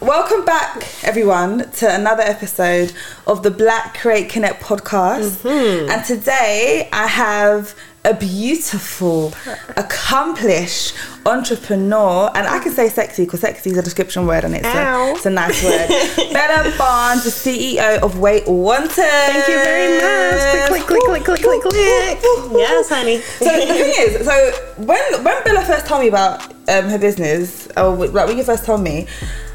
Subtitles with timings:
[0.00, 2.92] welcome back, everyone, to another episode
[3.26, 5.42] of the Black Create Connect podcast.
[5.42, 5.90] Mm-hmm.
[5.90, 9.32] And today I have a beautiful,
[9.76, 14.66] accomplished entrepreneur, and I can say sexy because sexy is a description word and it's,
[14.66, 15.88] a, it's a nice word.
[16.32, 18.96] Bella Barnes, the CEO of Weight Wanters.
[18.96, 20.68] Thank you very much.
[20.68, 22.52] Click, click, click, click, click, click, click.
[22.58, 23.18] Yes, honey.
[23.18, 27.68] So the thing is, so when when Bella first told me about um, her business,
[27.76, 29.06] or like when you first told me,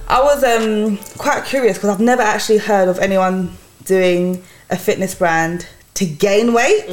[0.07, 5.15] I was um, quite curious because I've never actually heard of anyone doing a fitness
[5.15, 6.85] brand to gain weight.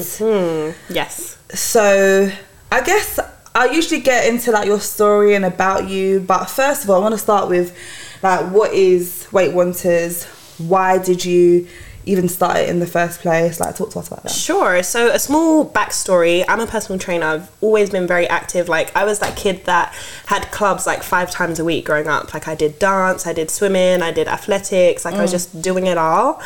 [0.88, 1.38] Yes.
[1.50, 2.30] So
[2.72, 3.20] I guess
[3.55, 6.98] I usually get into like your story and about you, but first of all, I
[7.00, 7.77] want to start with
[8.22, 10.24] like what is Weight Wanters?
[10.58, 11.69] Why did you
[12.06, 13.60] even start it in the first place?
[13.60, 14.32] Like, talk to us about that.
[14.32, 14.82] Sure.
[14.82, 17.27] So, a small backstory I'm a personal trainer.
[17.27, 18.68] I've always been very active.
[18.68, 19.94] Like, I was that kid that
[20.27, 22.32] had clubs like five times a week growing up.
[22.34, 25.04] Like, I did dance, I did swimming, I did athletics.
[25.04, 25.34] Like, I was mm.
[25.34, 26.42] just doing it all.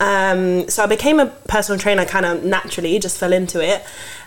[0.00, 3.84] Um, so, I became a personal trainer kind of naturally, just fell into it.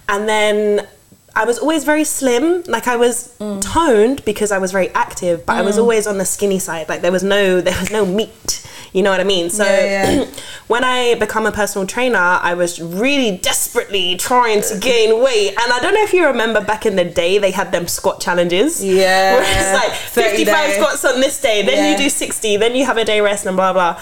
[0.08, 0.88] And then
[1.36, 2.64] I was always very slim.
[2.64, 3.62] Like I was mm.
[3.62, 5.80] toned because I was very active, but I was mm.
[5.80, 6.88] always on the skinny side.
[6.88, 8.65] Like there was no there was no meat.
[8.96, 9.50] You know what I mean?
[9.50, 10.26] So Yeah, yeah.
[10.68, 12.18] when I become a personal trainer,
[12.50, 15.50] I was really desperately trying to gain weight.
[15.50, 18.22] And I don't know if you remember back in the day, they had them squat
[18.22, 18.84] challenges.
[18.84, 19.34] Yeah.
[19.36, 19.92] Where it's like
[20.26, 20.76] 55 day.
[20.80, 21.92] squats on this day, then Yeah.
[21.92, 24.00] you do 60, then you have a day rest and blah, blah.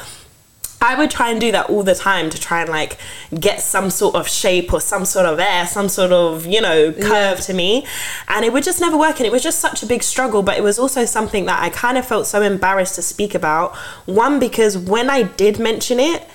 [0.84, 2.98] I would try and do that all the time to try and like
[3.39, 6.92] get some sort of shape or some sort of air, some sort of, you know,
[6.92, 7.86] curve to me.
[8.28, 9.20] And it would just never work.
[9.20, 10.44] And it was just such a big struggle.
[10.44, 13.75] But it was also something that I kind of felt so embarrassed to speak about.
[14.06, 16.28] One, because when I did mention it,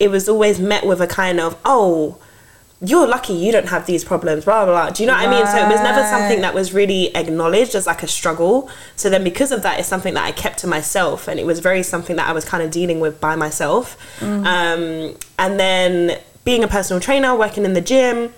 [0.00, 2.18] it was always met with a kind of, oh,
[2.84, 4.90] you're lucky you don't have these problems, blah, blah, blah.
[4.90, 5.46] Do you know what I mean?
[5.46, 8.68] So it was never something that was really acknowledged as like a struggle.
[8.96, 11.28] So then because of that, it's something that I kept to myself.
[11.28, 13.96] And it was very something that I was kind of dealing with by myself.
[14.18, 14.46] Mm.
[14.46, 18.32] Um, and then being a personal trainer, working in the gym,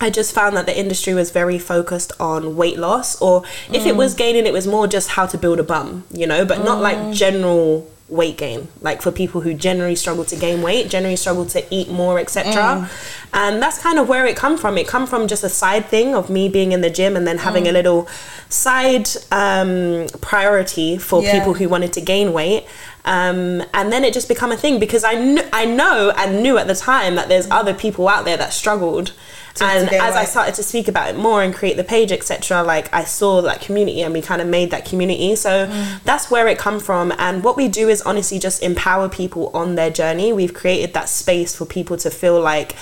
[0.00, 3.96] I just found that the industry was very focused on weight loss, or if it
[3.96, 4.18] was mm.
[4.18, 6.96] gaining, it was more just how to build a bum, you know, but not like
[6.96, 7.14] mm.
[7.14, 8.68] general weight gain.
[8.82, 12.88] Like for people who generally struggle to gain weight, generally struggle to eat more, etc.
[13.32, 14.76] And that's kind of where it come from.
[14.76, 17.38] It come from just a side thing of me being in the gym and then
[17.38, 18.06] having a little
[18.50, 21.32] side um, priority for Yeah.
[21.38, 22.64] people who wanted to gain weight.
[23.04, 26.56] Um, and then it just become a thing because I kn- I know and knew
[26.58, 29.12] at the time that there's other people out there that struggled
[29.60, 32.12] and to gain as I started to speak about it more and create the page,
[32.12, 35.36] etc., like I saw that community and we kind of made that community.
[35.36, 36.02] So mm.
[36.04, 37.12] that's where it come from.
[37.18, 40.32] And what we do is honestly just empower people on their journey.
[40.32, 42.74] We've created that space for people to feel like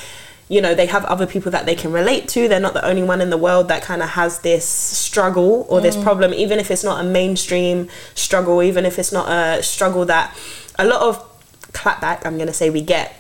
[0.48, 3.04] you know they have other people that they can relate to they're not the only
[3.04, 6.02] one in the world that kind of has this struggle or this mm.
[6.02, 10.36] problem even if it's not a mainstream struggle even if it's not a struggle that
[10.76, 11.24] a lot of
[11.70, 13.19] clapback i'm going to say we get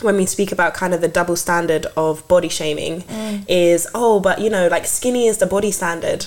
[0.00, 3.44] when we speak about kind of the double standard of body shaming mm.
[3.48, 6.26] is oh but you know like skinny is the body standard.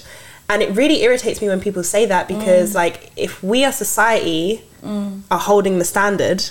[0.49, 2.75] And it really irritates me when people say that because mm.
[2.75, 5.21] like if we as society mm.
[5.31, 6.43] are holding the standard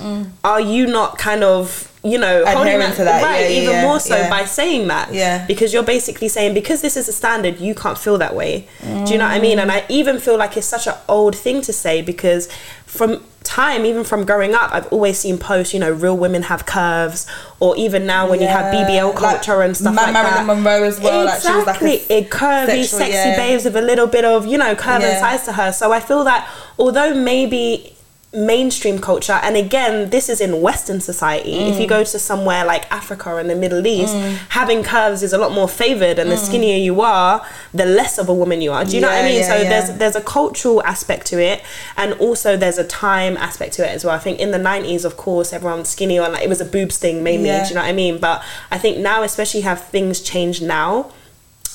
[0.43, 3.75] are you not kind of you know holding Adhering to that, right yeah, yeah, even
[3.75, 5.13] yeah, more so by saying that?
[5.13, 5.47] Yeah.
[5.47, 8.67] because you're basically saying because this is a standard you can't feel that way.
[8.83, 9.59] Do you know what i mean?
[9.59, 12.51] And i even feel like it's such an old thing to say because
[12.87, 16.67] from time even from growing up i've always seen posts you know real women have
[16.67, 17.27] curves
[17.59, 18.87] or even now when you have Yeah.
[18.87, 21.67] bbl Like culture and stuff Ma- like Marilyn that Monroe as well, like, she was
[21.67, 23.37] like a exactly curvy sexual- sexy yeah.
[23.37, 26.01] babes with a little bit of you know curve and size to her so i
[26.01, 26.47] feel that
[26.79, 27.95] although maybe
[28.33, 31.89] mainstream culture and again this is in western society if you Mm.
[31.89, 34.15] go to somewhere like africa and the middle east
[34.51, 38.29] having curves is a lot more favored and the skinnier you are the less of
[38.29, 39.25] a woman you are do you know what i Mm.
[39.25, 39.69] Mean yeah, so yeah.
[39.69, 41.61] there's there's a cultural aspect to it
[41.97, 45.05] and also there's a time aspect to it as well i think in the 90s
[45.05, 47.65] of course everyone's skinny or like it was a boobs thing mainly Yeah.
[47.65, 51.11] do you know what i mean but i think now especially have things changed now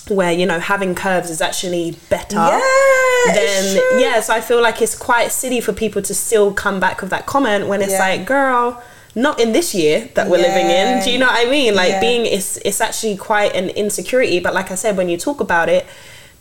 [0.09, 3.99] where you know having curves is actually better Yeah, true.
[3.99, 7.09] yeah so i feel like it's quite silly for people to still come back with
[7.09, 7.99] that comment when it's Yeah.
[7.99, 8.81] like girl
[9.15, 11.89] not in this year that we're living in do you know what i mean like
[11.89, 11.99] Yeah.
[12.01, 15.69] being it's it's actually quite an insecurity but like i said when you talk about
[15.69, 15.85] it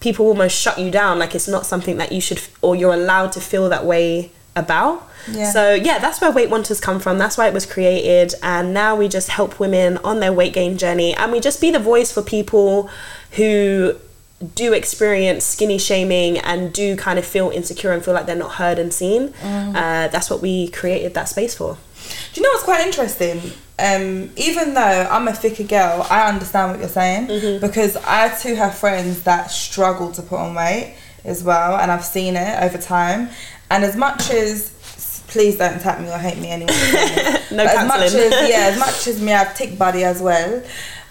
[0.00, 3.32] people almost shut you down like it's not something that you should or you're allowed
[3.32, 5.50] to feel that way about Yeah.
[5.50, 8.94] so yeah that's where weight wanters come from that's why it was created and now
[8.94, 12.12] we just help women on their weight gain journey and we just be the voice
[12.12, 12.90] for people
[13.32, 13.96] who
[14.54, 18.52] do experience skinny shaming and do kind of feel insecure and feel like they're not
[18.54, 19.70] heard and seen Mm.
[19.74, 21.78] uh, that's what we created that space for
[22.34, 23.40] Do you know what's quite interesting?
[23.78, 27.66] Um, even though I'm a thicker girl, I understand what you're saying Mm-hmm.
[27.66, 30.94] because I too have friends that struggle to put on weight
[31.24, 33.30] as well, and I've seen it over time.
[33.70, 34.73] And as much as
[35.34, 36.68] please don't attack me or hate me anyway.
[37.50, 38.14] no as much as
[38.48, 40.62] yeah, as much as me, I have tick body as well.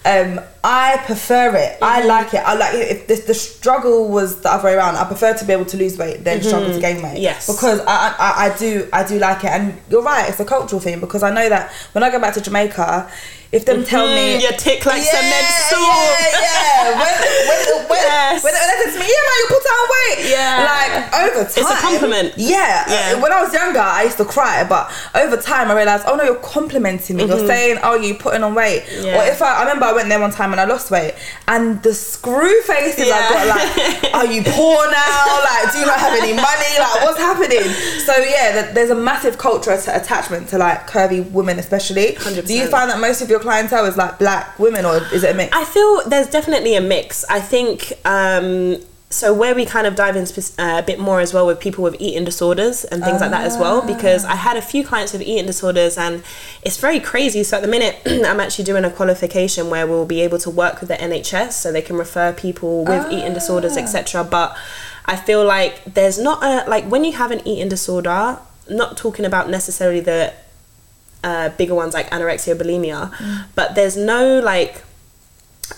[0.06, 1.78] Um, I prefer it.
[1.82, 2.08] I Mm-hmm.
[2.08, 2.38] like it.
[2.44, 2.90] I like it.
[2.90, 5.76] If the, the struggle was the other way around, I prefer to be able to
[5.76, 7.14] lose weight than struggle to gain weight.
[7.14, 7.22] Mm-hmm.
[7.22, 7.46] Yes.
[7.46, 10.28] because I, I I do I do like it, and you're right.
[10.28, 13.10] It's a cultural thing because I know that when I go back to Jamaica,
[13.52, 15.78] if them tell me you tick like cement yeah, soup.
[15.78, 16.90] Yeah, yeah.
[16.98, 17.14] When,
[17.48, 18.42] when, when, Yes.
[18.44, 20.30] when, when they said to me, yeah, man, you put on weight.
[20.30, 20.66] Yeah.
[20.66, 21.62] Like over time.
[21.62, 22.32] It's a compliment.
[22.36, 22.84] Yeah.
[22.88, 23.20] Yeah.
[23.22, 26.24] When I was younger, I used to cry, but over time, I realized, oh no,
[26.24, 27.24] you're complimenting me.
[27.26, 28.82] You're saying, oh, you putting on weight.
[28.86, 29.06] Mm-hmm.
[29.06, 29.20] Yeah.
[29.22, 31.14] Or if I, I remember, I went there one time and I lost weight,
[31.48, 35.42] and the screw faces I got, like, are you poor now?
[35.44, 36.72] Like, do you not have any money?
[36.78, 37.64] Like, what's happening?
[38.06, 42.12] So yeah, th- there's a massive culture att- attachment to like curvy women, especially.
[42.14, 42.46] 100%.
[42.46, 45.30] Do you find that most of your clientele is like black women, or is it
[45.30, 45.54] a mix?
[45.56, 47.24] I feel there's definitely a mix.
[47.28, 48.76] I think um,
[49.14, 49.32] so.
[49.32, 51.96] Where we kind of dive in uh, a bit more as well with people with
[51.98, 55.22] eating disorders and things like that as well, because I had a few clients with
[55.22, 56.22] eating disorders, and
[56.62, 57.42] it's very crazy.
[57.42, 60.80] So at the minute, I'm actually doing a qualification where we'll be able to work
[60.80, 64.24] with the NHS, so they can refer people with eating disorders, etc.
[64.24, 64.56] But
[65.06, 68.38] I feel like there's not a like when you have an eating disorder.
[68.66, 70.32] Not talking about necessarily the
[71.22, 73.12] uh, bigger ones like anorexia, bulimia,
[73.54, 74.82] but there's no like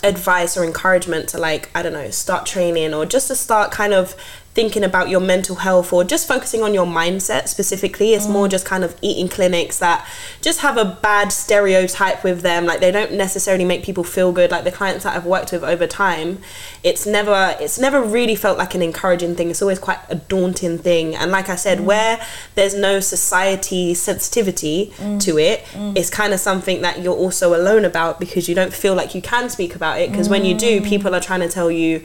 [0.03, 3.93] advice or encouragement to like I don't know start training or just to start kind
[3.93, 4.15] of
[4.57, 8.15] thinking about your mental health or just focusing on your mindset specifically.
[8.15, 8.49] It's more mm.
[8.49, 10.03] just kind of eating clinics that
[10.41, 12.65] just have a bad stereotype with them.
[12.65, 14.49] Like they don't necessarily make people feel good.
[14.49, 16.39] Like the clients that I've worked with over time
[16.83, 19.51] it's never it's never really felt like an encouraging thing.
[19.51, 21.15] It's always quite a daunting thing.
[21.15, 21.83] And like I said mm.
[21.83, 22.19] where
[22.55, 25.21] there's no society sensitivity mm.
[25.21, 28.95] to it it's kind of something that you're also alone about because you don't feel
[28.95, 30.09] like you can speak about it.
[30.09, 32.03] Because when you do people are trying to tell you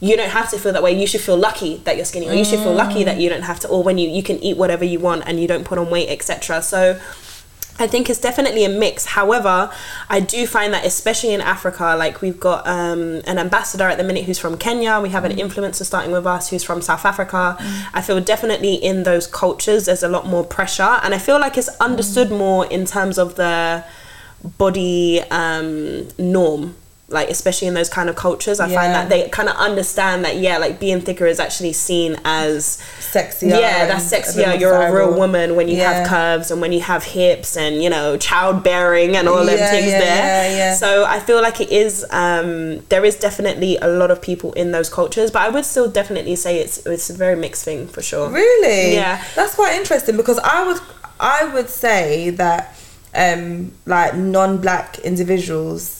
[0.00, 2.32] you don't have to feel that way you should feel lucky that you're skinny or
[2.32, 4.56] you should feel lucky that you don't have to or when you you can eat
[4.56, 6.98] whatever you want and you don't put on weight etc so
[7.80, 9.06] I think it's definitely a mix.
[9.06, 9.72] However,
[10.10, 14.04] I do find that especially in Africa, like we've got um, an ambassador at the
[14.04, 15.00] minute who's from Kenya.
[15.00, 17.56] We have an influencer starting with us who's from South Africa.
[17.94, 21.56] I feel definitely in those cultures there's a lot more pressure, and I feel like
[21.56, 23.82] it's understood more in terms of the
[24.58, 26.76] body um, norm.
[27.12, 28.80] Like especially in those kind of cultures, I Yeah.
[28.80, 32.78] find that they kind of understand that yeah, like being thicker is actually seen as
[33.00, 33.50] Sexier.
[33.60, 34.58] yeah, that's sexier.
[34.60, 35.92] You're a real woman when you Yeah.
[35.92, 39.70] have curves and when you have hips and you know childbearing and all them Yeah,
[39.70, 40.50] things yeah, there.
[40.50, 40.74] yeah, yeah.
[40.74, 42.06] So I feel like it is.
[42.10, 45.88] Um, there is definitely a lot of people in those cultures, but I would still
[45.90, 48.28] definitely say it's it's a very mixed thing for sure.
[48.30, 48.94] Really?
[48.94, 49.20] Yeah.
[49.34, 50.80] That's quite interesting because I would
[51.18, 52.76] I would say that
[53.16, 55.99] um like non-black individuals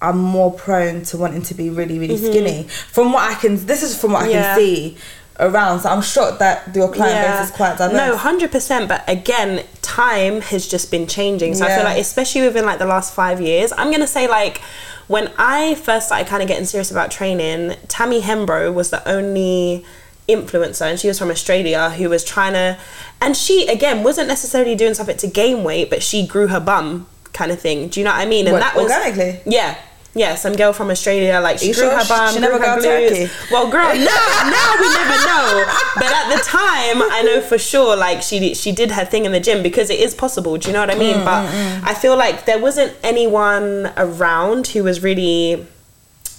[0.00, 2.64] are more prone to wanting to be really really skinny.
[2.64, 4.32] From what I can this is from what I Mm-hmm.
[4.34, 4.54] Yeah.
[4.54, 4.96] can see
[5.40, 5.80] around.
[5.80, 7.92] So I'm shocked that your client base is quite diverse.
[7.96, 8.88] No, hundred percent.
[8.88, 11.54] But again, time has just been changing.
[11.54, 14.58] So I feel like, especially within like the last five years, I'm gonna say like
[15.06, 19.84] when I first started kind of getting serious about training, Tammy Hembrow was the only
[20.28, 22.78] influencer and she was from Australia who was trying to
[23.22, 27.06] and she again wasn't necessarily doing something to gain weight but she grew her bum
[27.32, 29.40] kind of thing do you know what I mean and What, that was organically?
[29.50, 29.78] yeah
[30.14, 33.28] yeah some girl from Australia like she sure her bum she never got turkey?
[33.52, 35.64] well girl now now we never know.
[35.96, 39.32] But at the time I know for sure like she she did her thing in
[39.32, 40.56] the gym because it is possible.
[40.56, 41.44] Do you know what I Mm, mean but
[41.90, 45.66] I feel like there wasn't anyone around who was really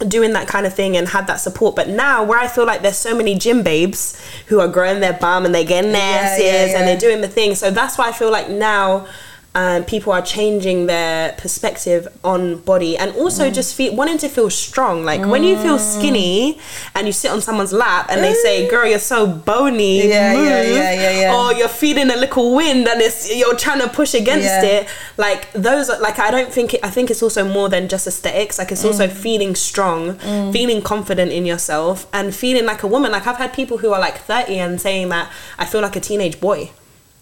[0.07, 1.75] doing that kind of thing and had that support.
[1.75, 5.13] But now where I feel like there's so many gym babes who are growing their
[5.13, 6.77] bum and they're getting their Yeah, asses yeah, yeah.
[6.79, 7.53] and they're doing the thing.
[7.55, 9.07] So that's why I feel like now
[9.55, 13.53] um, people are changing their perspective on body and also Mm.
[13.53, 16.59] just feel, wanting to feel strong like when you feel skinny
[16.93, 20.45] and you sit on someone's lap and they say girl you're so bony Yeah, move
[20.45, 21.35] yeah, yeah, yeah, yeah.
[21.35, 24.63] or you're feeling a little wind and it's you're trying to push against Yeah.
[24.81, 24.87] it
[25.17, 28.05] like those are like i don't think it, i think it's also more than just
[28.07, 29.11] aesthetics like it's also Mm.
[29.11, 30.17] feeling strong
[30.53, 33.99] feeling confident in yourself and feeling like a woman like i've had people who are
[33.99, 36.69] like 30 and saying that i feel like a teenage boy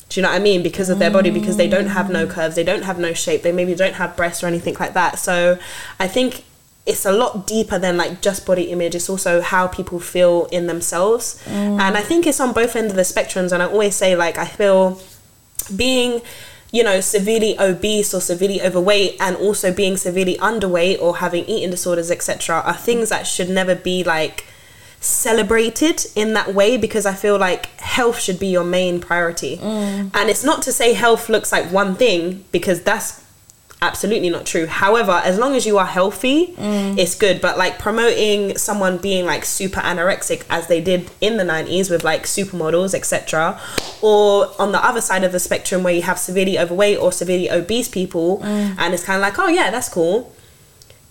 [0.10, 0.64] do you know what I mean?
[0.64, 2.30] Because of their body, because they don't have no mm.
[2.30, 5.20] curves, they don't have no shape, they maybe don't have breasts or anything like that.
[5.20, 5.60] So
[6.00, 6.46] I think
[6.86, 8.96] it's a lot deeper than like just body image.
[8.96, 11.44] It's also how people feel in themselves.
[11.46, 11.80] Mm.
[11.82, 13.52] And I think it's on both ends of the spectrums.
[13.52, 15.00] And I always say, like, I feel
[15.76, 16.22] being
[16.72, 21.72] you know severely obese or severely overweight and also being severely underweight or having eating
[21.72, 24.46] disorders etc are things that should never be like
[25.00, 30.30] celebrated in that way because i feel like health should be your main priority and
[30.30, 33.24] it's not to say health looks like one thing because that's
[33.80, 34.66] absolutely not true.
[34.66, 36.98] However, as long as you are healthy, Mm.
[36.98, 37.39] it's good.
[37.42, 42.04] But like promoting someone being like super anorexic as they did in the 90s with
[42.04, 43.60] like supermodels, etc.
[44.01, 47.51] Or on the other side of the spectrum where you have severely overweight or severely
[47.51, 48.75] obese people Mm.
[48.80, 50.34] and it's kind of like, oh yeah, that's cool.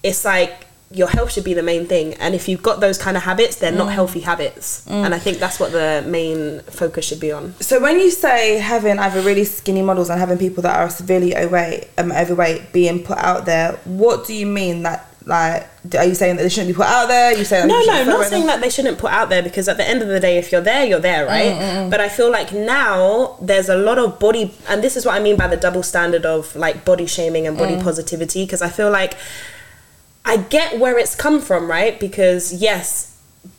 [0.03, 2.15] It's like your health should be the main thing.
[2.15, 3.77] And if you've got those kind of habits, they're Mm.
[3.79, 4.83] not healthy habits.
[4.89, 5.05] Mm.
[5.07, 7.55] And I think that's what the main focus should be on.
[7.61, 11.37] So when you say having either really skinny models and having people that are severely
[11.37, 15.67] overweight, um, overweight being put out there, what do you mean that like?
[15.99, 17.37] Are you saying that they shouldn't be put out there?
[17.37, 19.87] You say No, no, shouldn't saying that they shouldn't put out there because at the
[19.89, 21.53] end of the day, if you're there, you're there, right?
[21.53, 25.05] Mm, mm, but I feel like now there's a lot of body, and this is
[25.05, 28.63] what I mean by the double standard of like body shaming and body positivity because
[28.63, 29.17] I feel like
[30.27, 31.99] I get where it's come from, right?
[31.99, 33.19] Because yes,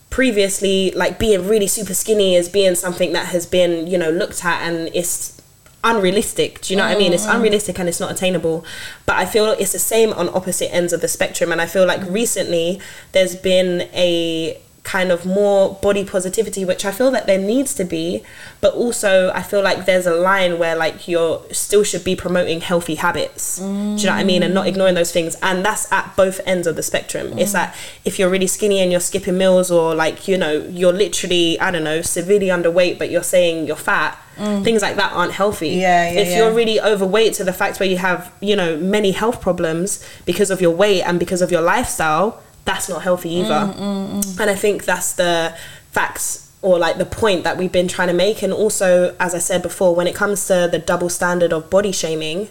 [0.09, 4.43] previously, like being really super skinny is being something that has been, you know, looked
[4.43, 5.41] at and it's
[5.83, 6.59] unrealistic.
[6.61, 7.13] Do you know what I mean?
[7.13, 7.35] It's mm.
[7.35, 8.65] unrealistic and it's not attainable.
[9.05, 11.53] But I feel it's the same on opposite ends of the spectrum.
[11.53, 12.81] And I feel like recently
[13.13, 17.83] there's been a kind of more body positivity which I feel that there needs to
[17.83, 18.23] be
[18.61, 22.61] but also I feel like there's a line where like you're still should be promoting
[22.61, 23.59] healthy habits.
[23.59, 24.43] Do you know what I mean?
[24.43, 25.35] And not ignoring those things.
[25.41, 27.37] And that's at both ends of the spectrum.
[27.37, 27.73] It's like
[28.05, 31.69] if you're really skinny and you're skipping meals or like you know you're literally I
[31.71, 35.69] don't know severely underweight but you're saying you're fat things like that aren't healthy.
[35.69, 36.37] Yeah, yeah, if yeah.
[36.37, 40.51] you're really overweight to the fact where you have you know many health problems because
[40.51, 43.61] of your weight and because of your lifestyle that's not healthy either.
[43.73, 44.39] Mm, mm, mm.
[44.39, 45.57] And i think that's the
[45.91, 48.43] facts or like the point that we've been trying to make.
[48.43, 51.91] And also as i said before when it comes to the double standard of body
[51.91, 52.49] shaming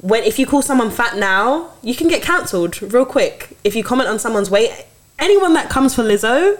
[0.00, 3.56] when if you call someone fat now you can get cancelled real quick.
[3.64, 4.70] If you comment on someone's weight
[5.18, 6.58] anyone that comes for lizzo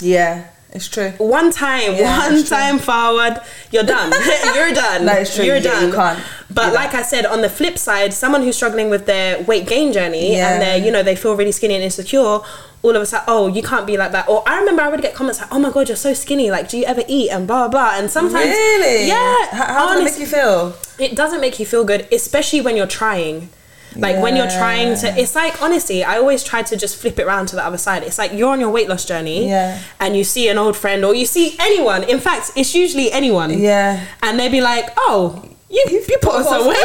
[0.00, 1.10] Yeah, it's true.
[1.18, 3.40] one time, Yeah, one time forward,
[3.72, 4.12] you're done.
[4.54, 5.06] you're done.
[5.06, 5.44] No, it's true.
[5.44, 5.86] You're You- done.
[5.88, 6.18] you can't
[6.50, 9.92] But like I said, on the flip side, someone who's struggling with their weight gain
[9.92, 10.52] journey Yeah.
[10.52, 12.40] and they're, you know, they feel really skinny and insecure,
[12.82, 14.28] all of a sudden, oh, you can't be like that.
[14.28, 16.50] Or I remember I would get comments like, oh my god, you're so skinny.
[16.52, 17.30] Like, do you ever eat?
[17.30, 17.92] And blah blah.
[17.98, 19.08] And sometimes, Really?
[19.08, 19.46] yeah.
[19.50, 20.74] How, how does it make you feel?
[20.98, 23.48] it doesn't make you feel good, especially when you're trying.
[23.98, 27.22] Like when you're trying to, it's like honestly, I always try to just flip it
[27.24, 28.02] around to the other side.
[28.02, 29.78] It's like you're on your weight loss journey, Yeah.
[30.00, 32.02] and you see an old friend or you see anyone.
[32.04, 34.00] In fact, it's usually anyone, Yeah.
[34.22, 36.78] and they'd be like, "Oh, you you put some weight."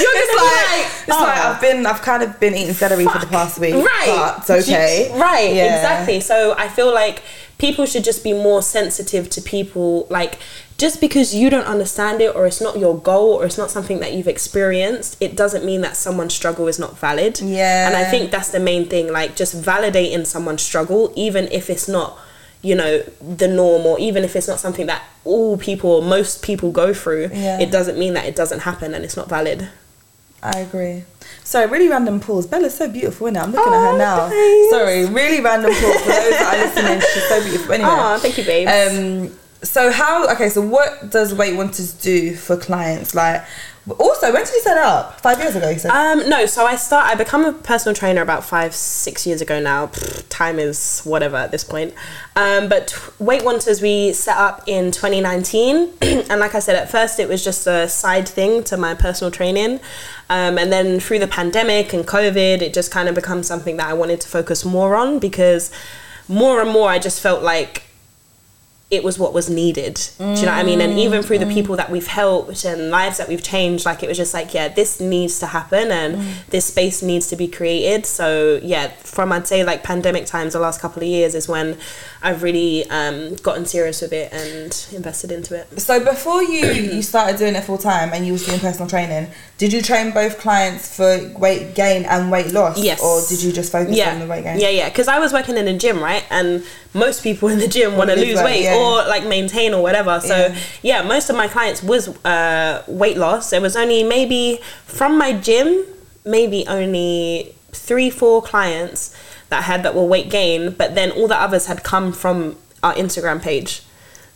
[0.00, 2.74] you're It's gonna like, like, it's like "Oh." I've been, I've kind of been eating
[2.74, 3.74] celery for the past week.
[3.74, 4.06] Right.
[4.46, 5.10] But it's okay.
[5.18, 5.76] Right, Yeah.
[5.76, 6.20] exactly.
[6.20, 7.22] So I feel like
[7.58, 10.38] people should just be more sensitive to people like
[10.80, 13.98] just because you don't understand it or it's not your goal or it's not something
[14.02, 17.40] that you've experienced, it doesn't mean that someone's struggle is not valid.
[17.40, 17.86] Yeah.
[17.86, 21.88] And I think that's the main thing, like just validating someone's struggle, even if it's
[21.88, 22.10] not
[22.62, 22.92] you know
[23.38, 26.92] the norm or even if it's not something that all people or most people go
[26.92, 27.58] through Yeah.
[27.58, 29.68] it doesn't mean that it doesn't happen and it's not valid
[30.42, 31.04] I agree.
[31.44, 32.46] Sorry, really random pause.
[32.46, 33.42] Bella's so beautiful, isn't it?
[33.44, 34.28] I'm looking at Oh, her now.
[34.30, 34.70] thanks.
[34.70, 36.00] Sorry, really random pause.
[36.00, 37.72] For those that are listening, she's so beautiful.
[37.74, 37.90] Anyway.
[37.92, 40.30] oh thank you babes Um, so how?
[40.32, 43.14] Okay, so what does Weight Wanters do for clients?
[43.14, 43.44] Like,
[43.98, 45.20] also, when did you set up?
[45.20, 45.90] Five years ago, you said.
[45.90, 47.06] Um, no, so I start.
[47.06, 49.88] I become a personal trainer about five, six years ago now.
[49.88, 51.94] Pfft, time is whatever at this point.
[52.36, 57.18] Um, but Weight Wanters we set up in 2019, and like I said, at first
[57.18, 59.80] it was just a side thing to my personal training,
[60.28, 63.88] um, and then through the pandemic and COVID, it just kind of becomes something that
[63.88, 65.70] I wanted to focus more on because
[66.28, 67.89] more and more I just felt like
[68.90, 69.94] it was what was needed.
[70.18, 70.80] Do you know what I mean?
[70.80, 74.08] And even through the people that we've helped and lives that we've changed, like it
[74.08, 78.04] was just like, yeah, this needs to happen and this space needs to be created.
[78.04, 81.78] So yeah, from I'd say like pandemic times, the last couple of years is when
[82.20, 85.80] I've really um, gotten serious with it and invested into it.
[85.80, 89.30] so before you you started doing it full time and you was doing personal training,
[89.60, 92.82] did you train both clients for weight gain and weight loss?
[92.82, 92.98] Yes.
[93.02, 94.14] Or did you just focus yeah.
[94.14, 94.58] on the weight gain?
[94.58, 94.88] Yeah, yeah.
[94.88, 96.24] Because I was working in a gym, right?
[96.30, 96.64] And
[96.94, 98.76] most people in the gym want to lose lose weight, weight yeah.
[98.76, 100.18] or like maintain or whatever.
[100.20, 100.56] So Yeah.
[100.80, 101.02] yeah.
[101.02, 103.50] most of my clients was uh, weight loss.
[103.50, 105.84] There was only maybe from my gym,
[106.24, 109.14] maybe only three, four clients
[109.50, 112.94] that had that were weight gain, but then all the others had come from our
[112.94, 113.82] Instagram page.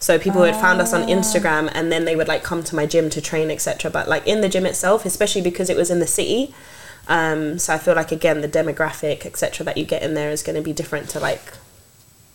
[0.05, 0.99] So people had found us Ah.
[1.01, 3.91] on Instagram and then they would like come to my gym to train, etc.
[3.91, 6.55] But like in the gym itself, especially because it was in the city,
[7.09, 9.65] um, so I feel like again the demographic, etc.
[9.65, 11.45] that you get in there is going to be different to like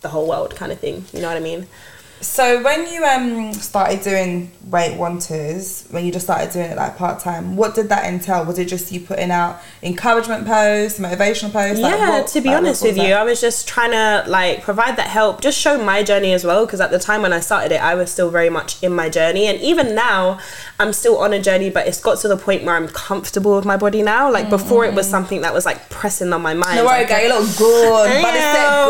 [0.01, 1.05] the whole world kind of thing.
[1.13, 1.67] You know what I mean?
[2.21, 6.97] So when you um started doing Weight Wanters, when you just started doing it like
[6.97, 8.43] part time, what did that entail?
[8.43, 11.79] Was it just you putting out encouragement posts, motivational posts?
[11.79, 13.13] Like, yeah, what- to be like, honest with was you.
[13.13, 16.65] I was just trying to like provide that help, just show my journey as well.
[16.65, 19.07] Because at the time when I started it, I was still very much in my
[19.07, 20.39] journey, and even now,
[20.77, 21.69] I'm still on a journey.
[21.69, 24.29] But it's got to the point where I'm comfortable with my body now.
[24.29, 26.75] Like before, it was something that was like pressing on my mind.
[26.75, 28.21] No worry, like, girl, you look good.
[28.21, 28.85] Body set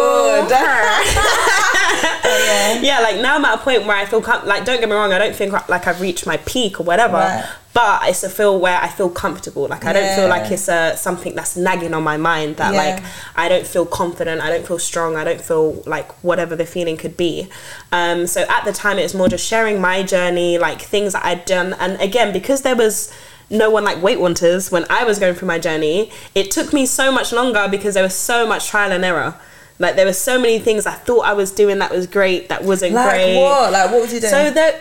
[0.49, 1.65] good.
[2.81, 4.95] yeah, like now I'm at a point where I feel com- like don't get me
[4.95, 7.45] wrong, I don't think like I've reached my peak or whatever, Right.
[7.73, 9.67] but it's a feel where I feel comfortable.
[9.67, 12.79] Like I don't feel like it's a something that's nagging on my mind that Yeah.
[12.95, 13.03] like
[13.35, 16.97] I don't feel confident, I don't feel strong, I don't feel like whatever the feeling
[16.97, 17.49] could be.
[17.91, 21.25] Um, so at the time, it was more just sharing my journey, like things that
[21.25, 23.11] I'd done, and again because there was
[23.51, 26.85] no one like Weight Wanters when I was going through my journey, it took me
[26.85, 29.33] so much longer because there was so much trial and error.
[29.79, 32.63] Like there were so many things I thought I was doing that was great, that
[32.63, 33.35] wasn't Like great.
[33.41, 33.71] what?
[33.71, 34.29] Like what was you doing?
[34.31, 34.75] So that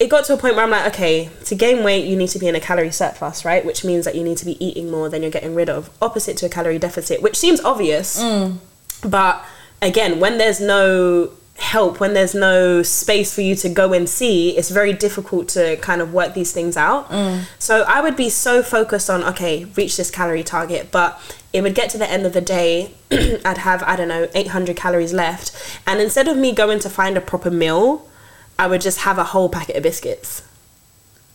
[0.00, 2.38] it got to a point where I'm like, okay, to gain weight, you need to
[2.40, 3.64] be in a calorie surplus, right?
[3.64, 5.88] Which means that you need to be eating more than you're getting rid of.
[6.02, 8.58] Opposite to a calorie deficit, which seems obvious, Mm.
[9.08, 9.44] but
[9.80, 14.56] again, when there's no help, when there's no space for you to go and see,
[14.56, 17.08] it's very difficult to kind of work these things out.
[17.10, 17.44] Mm.
[17.58, 21.20] So I would be so focused on, okay, reach this calorie target, but
[21.52, 24.76] it would get to the end of the day, I'd have, I don't know, 800
[24.76, 25.52] calories left.
[25.86, 28.08] And instead of me going to find a proper meal,
[28.58, 30.42] I would just have a whole packet of biscuits.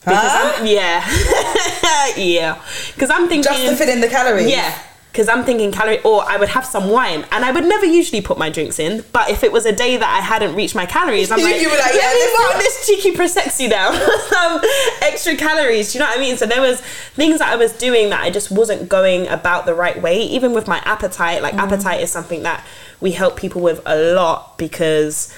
[0.01, 0.53] Because Huh?
[0.57, 2.61] I'm, yeah, yeah.
[2.93, 4.49] Because I'm thinking Just to fit in the calories.
[4.49, 4.77] yeah,
[5.11, 8.21] because I'm thinking calorie, or I would have some wine, and I would never usually
[8.21, 9.03] put my drinks in.
[9.11, 11.69] But if it was a day that I hadn't reached my calories, I'm like, you
[11.69, 13.93] were like, let yeah, me put this cheeky prosecco down,
[14.29, 14.61] some
[15.01, 15.91] extra calories.
[15.91, 16.37] Do you know what I mean?
[16.37, 19.73] So there was things that I was doing that I just wasn't going about the
[19.73, 20.21] right way.
[20.21, 22.65] Even with my appetite, like appetite is something that
[23.01, 25.35] we help people with a lot because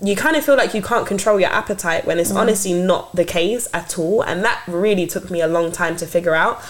[0.00, 3.24] you kind of feel like you can't control your appetite when it's honestly not the
[3.24, 4.22] case at all.
[4.22, 6.62] And that really took me a long time to figure out.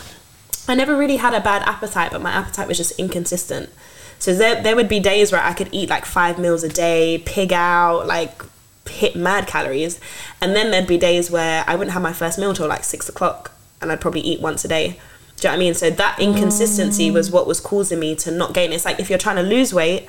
[0.69, 3.71] I never really had a bad appetite, but my appetite was just inconsistent.
[4.19, 7.23] So there, there would be days where I could eat like five meals a day,
[7.25, 8.43] pig out, like
[8.89, 10.01] hit mad calories.
[10.41, 13.09] And then there'd be days where I wouldn't have my first meal till like six
[13.09, 14.99] o'clock and I'd probably eat once a day.
[15.37, 15.75] Do you know what I mean?
[15.75, 18.73] So that inconsistency was what was causing me to not gain.
[18.73, 20.09] It's like if you're trying to lose weight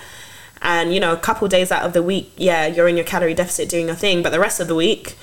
[0.61, 3.35] and you know, a couple days out of the week, yeah, you're in your calorie
[3.35, 5.15] deficit doing your thing, but the rest of the week,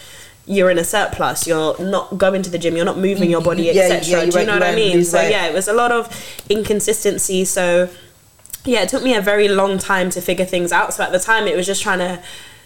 [0.47, 1.47] you're in a surplus.
[1.47, 2.76] You're not going to the gym.
[2.76, 4.05] You're not moving your body, etc.
[4.07, 5.05] yeah, you Do you know what I mean?
[5.05, 5.31] So weight.
[5.31, 6.09] yeah, it was a lot of
[6.49, 7.44] inconsistency.
[7.44, 7.88] So
[8.64, 10.94] yeah, it took me a very long time to figure things out.
[10.94, 12.23] So at the time, it was just trying to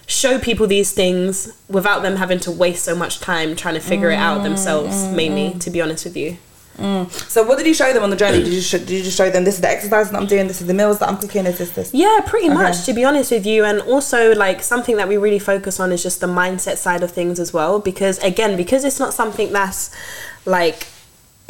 [0.07, 4.11] show people these things without them having to waste so much time trying to figure
[4.11, 4.94] it out themselves.
[4.96, 6.37] Mm, Mainly, to be honest with you.
[6.80, 7.10] Mm.
[7.30, 8.42] So what did you show them on the journey?
[8.42, 10.48] Did you sh- did you just show them this is the exercise that I'm doing,
[10.48, 11.94] this is the meals that I'm cooking, this is this this?
[11.94, 12.54] Yeah, pretty Okay.
[12.54, 13.64] much, to be honest with you.
[13.64, 17.10] And also, like, something that we really focus on is just the mindset side of
[17.10, 17.78] things as well.
[17.80, 19.90] Because, again, because it's not something that's
[20.46, 20.86] like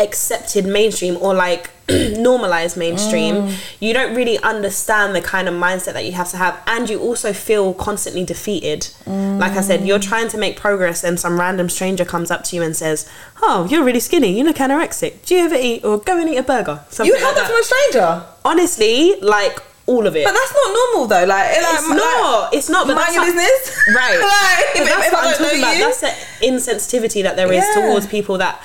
[0.01, 3.77] accepted mainstream or like normalized mainstream, mm.
[3.81, 6.61] you don't really understand the kind of mindset that you have to have.
[6.67, 8.89] And you also feel constantly defeated.
[9.07, 10.09] Like I said, you're mm.
[10.09, 13.09] trying to make progress, and some random stranger comes up to you and says,
[13.43, 15.25] Oh, you're really skinny, you look anorexic.
[15.27, 16.85] Do you ever eat or go and eat a burger?
[16.89, 20.25] Something You like had that from a stranger, honestly, like all of it.
[20.25, 21.25] but that's not normal though.
[21.25, 22.55] Like, it, like it's like, not.
[22.55, 22.87] It's not.
[22.87, 24.19] But mind your business, Right.
[24.21, 25.79] like, if, that's if what I I'm don't talking about.
[25.79, 27.89] That's the insensitivity that there is Yeah.
[27.89, 28.63] towards people that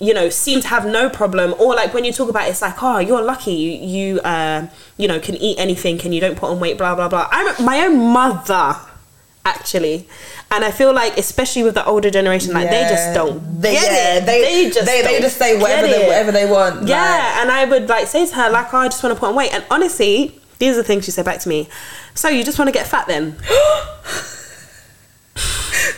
[0.00, 2.62] you know seem to have no problem or like when you talk about it, it's
[2.62, 6.36] like oh you're lucky you you uh you know can eat anything and you don't
[6.36, 8.76] put on weight blah blah blah i'm my own mother
[9.44, 10.08] actually
[10.50, 13.92] and i feel like especially with the older generation like they just don't They, get
[13.92, 14.26] yeah, it.
[14.26, 16.86] they, just they, they just say whatever they, whatever they want.
[16.88, 19.28] Yeah, and I would like say to her, like, oh, I just want to put
[19.30, 19.54] on weight.
[19.54, 21.68] And honestly, these are the things she said back to me.
[22.14, 23.36] So you just want to get fat then?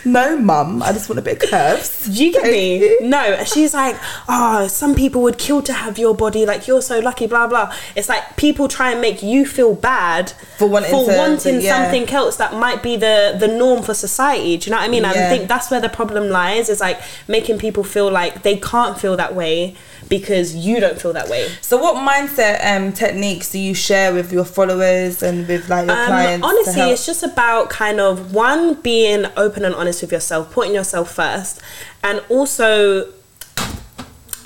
[0.05, 2.05] No, mum, I just want a bit of curves.
[2.13, 2.97] Do you get me?
[3.01, 3.19] No.
[3.19, 3.95] And she's like,
[4.27, 6.45] oh, some people would kill to have your body.
[6.45, 7.73] Like, you're so lucky, blah, blah.
[7.95, 11.83] It's like people try and make you feel bad For wanting to- wanting to- yeah.
[11.83, 14.57] something else that might be the, the norm for society.
[14.57, 15.03] Do you know what I mean?
[15.03, 15.09] Yeah.
[15.11, 18.99] I think that's where the problem lies is like making people feel like they can't
[18.99, 19.75] feel that way
[20.09, 21.49] because you don't feel that way.
[21.61, 25.97] So, what mindset um, techniques do you share with your followers and with like your
[25.97, 26.45] Um, clients?
[26.47, 31.11] honestly, it's just about kind of one being open and honest with yourself, putting yourself
[31.11, 31.61] first,
[32.03, 33.07] and also.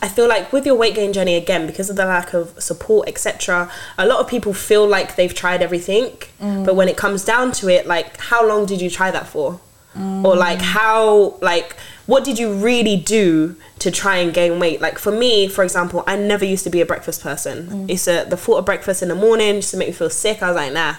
[0.04, 3.08] I feel like with your weight gain journey again, because of the lack of support,
[3.08, 6.65] etc., a lot of people feel like they've tried everything, Mm.
[6.65, 9.60] but when it comes down to it, like how long did you try that for,
[9.95, 10.26] Mm.
[10.26, 11.76] or like how like
[12.12, 14.80] what did you really do to try and gain weight?
[14.82, 17.67] Like for me, for example, I never used to be a breakfast person.
[17.67, 17.89] Mm.
[17.89, 20.43] It's a the thought of breakfast in the morning just to make me feel sick.
[20.43, 20.95] I was like, nah.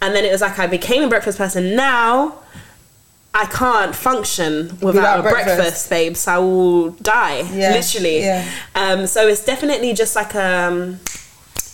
[0.00, 1.74] and then it was like I became a breakfast person.
[1.74, 2.12] Now
[3.42, 5.56] I can't function without, Without a breakfast.
[5.56, 5.90] breakfast.
[5.90, 6.26] babes.
[6.28, 8.20] I will die, Yeah, literally.
[8.20, 8.44] yeah.
[8.74, 10.98] Um, so it's definitely just like um,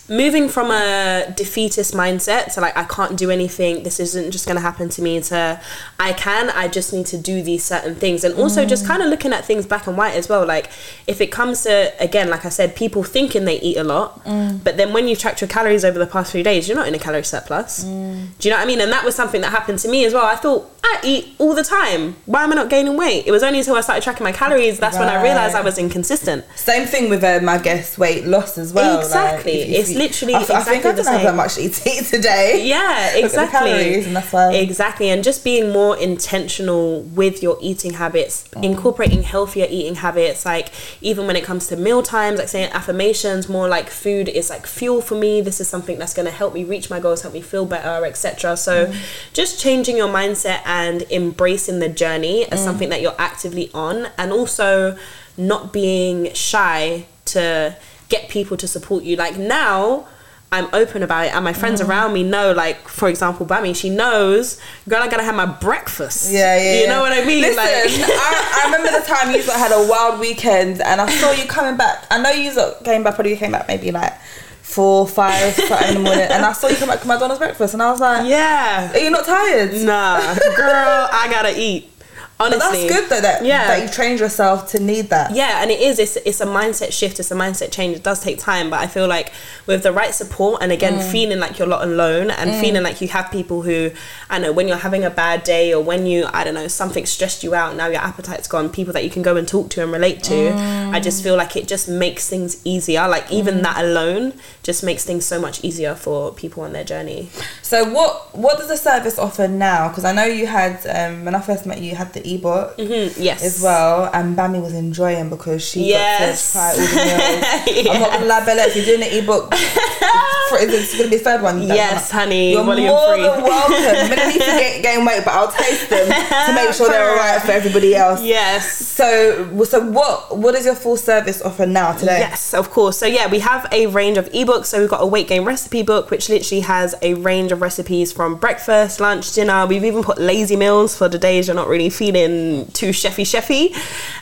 [0.09, 3.83] moving from a defeatist mindset to like I can't do anything.
[3.83, 5.21] This isn't just gonna happen to me.
[5.23, 5.61] To
[5.99, 6.51] I can.
[6.51, 8.69] I just need to do these certain things, and also Mm.
[8.69, 10.45] just kind of looking at things black and white as well.
[10.47, 10.71] Like
[11.07, 14.63] if it comes to again, like I said, people thinking they eat a lot, Mm.
[14.63, 16.95] but then when you've tracked your calories over the past few days, you're not in
[16.95, 17.85] a calorie surplus.
[17.85, 18.27] Mm.
[18.39, 18.81] Do you know what I mean?
[18.81, 20.25] And that was something that happened to me as well.
[20.25, 22.17] I thought I eat all the time.
[22.27, 23.25] Why am I not gaining weight?
[23.27, 25.79] It was only until I started tracking my calories that's when I realized I was
[25.79, 26.45] inconsistent.
[26.55, 28.97] Same thing with um, I guess weight loss as well.
[28.97, 29.53] like, Exactly.
[29.63, 31.73] if- if you- literally I, I think I didn't have that much to eat
[32.15, 32.63] today.
[32.65, 34.05] Yeah, Look at the exactly.
[34.05, 38.65] and that's why- Exactly, and just being more intentional with your eating habits, Mm.
[38.65, 40.45] incorporating healthier eating habits.
[40.47, 40.69] Like
[41.01, 44.67] even when it comes to meal times, like saying affirmations, more like food is like
[44.67, 45.41] fuel for me.
[45.41, 48.05] This is something that's going to help me reach my goals, help me feel better,
[48.05, 48.57] etc.
[48.57, 48.95] So, Mm.
[49.33, 52.53] just changing your mindset and embracing the journey Mm.
[52.53, 54.97] as something that you're actively on, and also
[55.37, 57.75] not being shy to
[58.09, 59.17] get people to support you.
[59.17, 60.07] Like now.
[60.53, 61.89] I'm open about it, and my friends Mm.
[61.89, 62.53] around me know.
[62.53, 66.31] Like, for example, Bami, she knows, girl, I gotta have my breakfast.
[66.33, 66.73] Yeah, yeah.
[66.75, 66.89] You yeah.
[66.89, 67.43] know what I mean?
[67.43, 71.33] Listen, like, I, I remember the time you had a wild weekend, and I saw
[71.33, 72.07] you coming back.
[72.13, 72.53] I know you
[72.85, 73.17] came back.
[73.17, 74.15] Probably you came back maybe like
[74.63, 77.75] four, five, five in the morning, and I saw you come back to McDonald's breakfast,
[77.75, 81.91] and I was like, yeah, "Are you not tired?" nah, girl, I gotta eat.
[82.39, 83.67] But that's good though that Yeah.
[83.67, 85.35] that you've trained yourself to need that.
[85.35, 85.99] Yeah, and it is.
[85.99, 87.19] It's it's a mindset shift.
[87.19, 87.97] It's a mindset change.
[87.97, 89.33] It does take time, but I feel like
[89.67, 91.11] with the right support and again Mm.
[91.11, 93.91] feeling like you're not alone and feeling like you have people who
[94.29, 97.07] I know when you're having a bad day or when you I don't know something
[97.07, 97.75] stressed you out.
[97.75, 98.69] Now your appetite's gone.
[98.69, 100.53] People that you can go and talk to and relate to.
[100.93, 103.09] I just feel like it just makes things easier.
[103.09, 103.33] Like Mm.
[103.41, 107.31] even that alone just makes things so much easier for people on their journey.
[107.63, 109.89] So what what does the service offer now?
[109.89, 112.77] Because I know you had um, when I first met you, you had the ebook
[112.79, 113.43] Mm, yes.
[113.45, 116.53] as well, and Bammy was enjoying because she Yes.
[116.55, 117.89] got to try all the meals.
[117.95, 119.55] I'm not gonna lie, Bella, if you're doing the ebook,
[120.49, 121.63] for, it's gonna be a third one.
[121.63, 122.21] Yes, one.
[122.23, 123.23] honey, You're volume more three.
[123.23, 124.11] than welcome.
[124.11, 127.11] Maybe I need to gain, gain weight, but I'll taste them to make sure they're
[127.19, 128.23] alright for everybody else.
[128.23, 128.77] Yes.
[128.87, 132.19] So, so what what is your full service offer now today?
[132.21, 132.99] Yes, of course.
[132.99, 134.67] So yeah, we have a range of ebooks.
[134.67, 138.13] So we've got a weight gain recipe book, which literally has a range of recipes
[138.13, 139.67] from breakfast, lunch, dinner.
[139.67, 143.77] We've even put lazy meals for the days you're not really feeling too chefy chefy,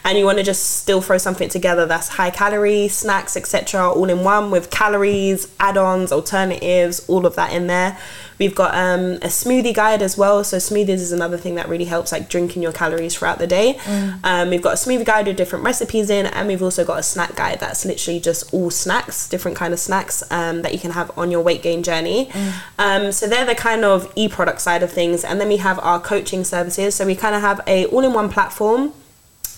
[0.04, 4.10] and you want to just still throw something together that's high calorie, snacks, etc., all
[4.10, 7.98] in one with calories, add-ons, alternatives, all of that in there.
[8.38, 10.44] We've got um, a smoothie guide as well.
[10.44, 13.78] So smoothies is another thing that really helps, like drinking your calories throughout the day.
[14.24, 17.02] Um, we've got a smoothie guide with different recipes in, and we've also got a
[17.02, 20.90] snack guide that's literally just all snacks, different kind of snacks um, that you can
[20.92, 22.30] have on your weight gain journey.
[22.78, 26.00] Um, so they're the kind of e-product side of things, and then we have our
[26.00, 26.94] coaching services.
[26.94, 28.92] So we kind of have a all-in-one platform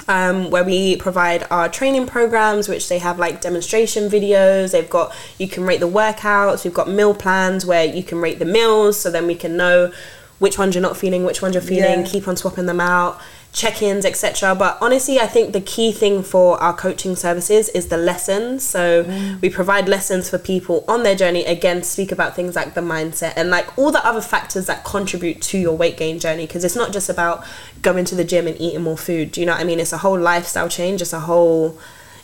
[0.09, 4.72] um, where we provide our training programs, which they have like demonstration videos.
[4.72, 6.64] They've got you can rate the workouts.
[6.64, 9.92] We've got meal plans where you can rate the meals, so then we can know
[10.38, 12.00] which ones you're not feeling, which ones you're feeling.
[12.00, 12.06] Yeah.
[12.06, 13.20] Keep on swapping them out,
[13.57, 14.55] check-ins, etc.
[14.55, 18.62] But honestly, I think the key thing for our coaching services is the lessons.
[18.62, 19.40] So mm.
[19.40, 21.42] we provide lessons for people on their journey.
[21.47, 25.40] Again, speak about things like the mindset and like all the other factors that contribute
[25.40, 26.47] to your weight gain journey.
[26.47, 27.45] Because it's not just about
[27.81, 29.33] going to the gym and eating more food.
[29.33, 29.81] Do you know what I mean?
[29.81, 31.01] It's a whole lifestyle change.
[31.01, 31.79] It's a whole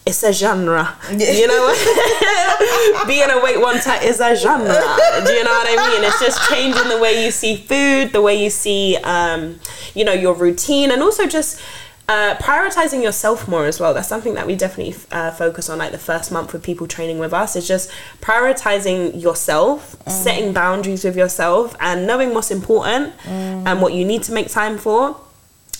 [0.04, 0.96] it's a genre.
[1.10, 3.06] You know what?
[3.06, 4.66] Being a weight wanter is a genre.
[4.68, 6.04] Do you know what I mean?
[6.04, 9.60] It's just changing the way you see food, the way you see, um,
[9.94, 11.60] you know, your routine, and also just
[12.08, 13.94] uh, prioritizing yourself more as well.
[13.94, 17.20] That's something that we definitely uh, focus on, like the first month with people training
[17.20, 17.88] with us, is just
[18.20, 24.32] prioritizing yourself, setting boundaries with yourself, and knowing what's important and what you need to
[24.32, 25.16] make time for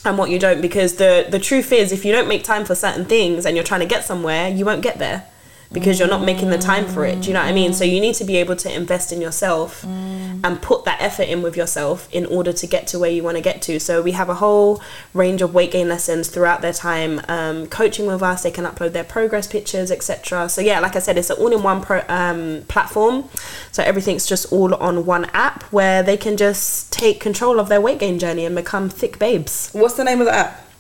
[0.05, 2.75] and what you don't because the the truth is if you don't make time for
[2.75, 5.27] certain things and you're trying to get somewhere you won't get there
[5.73, 7.23] because you're not making the time for it.
[7.23, 7.73] Do you know what i mean?
[7.73, 11.43] So you need to be able to invest in yourself and put that effort in
[11.43, 13.79] with yourself in order to get to where you want to get to.
[13.79, 14.83] So we have a whole
[15.15, 18.43] range of weight gain lessons throughout their time um, coaching with us.
[18.43, 21.81] They can upload their progress pictures etc so yeah like i said it's an all-in-one
[21.81, 23.29] pro, um, platform.
[23.71, 27.81] So everything's just all on one app where they can just take control of their
[27.81, 29.71] weight gain journey and become thick babes.
[29.73, 30.72] What's the name of the app?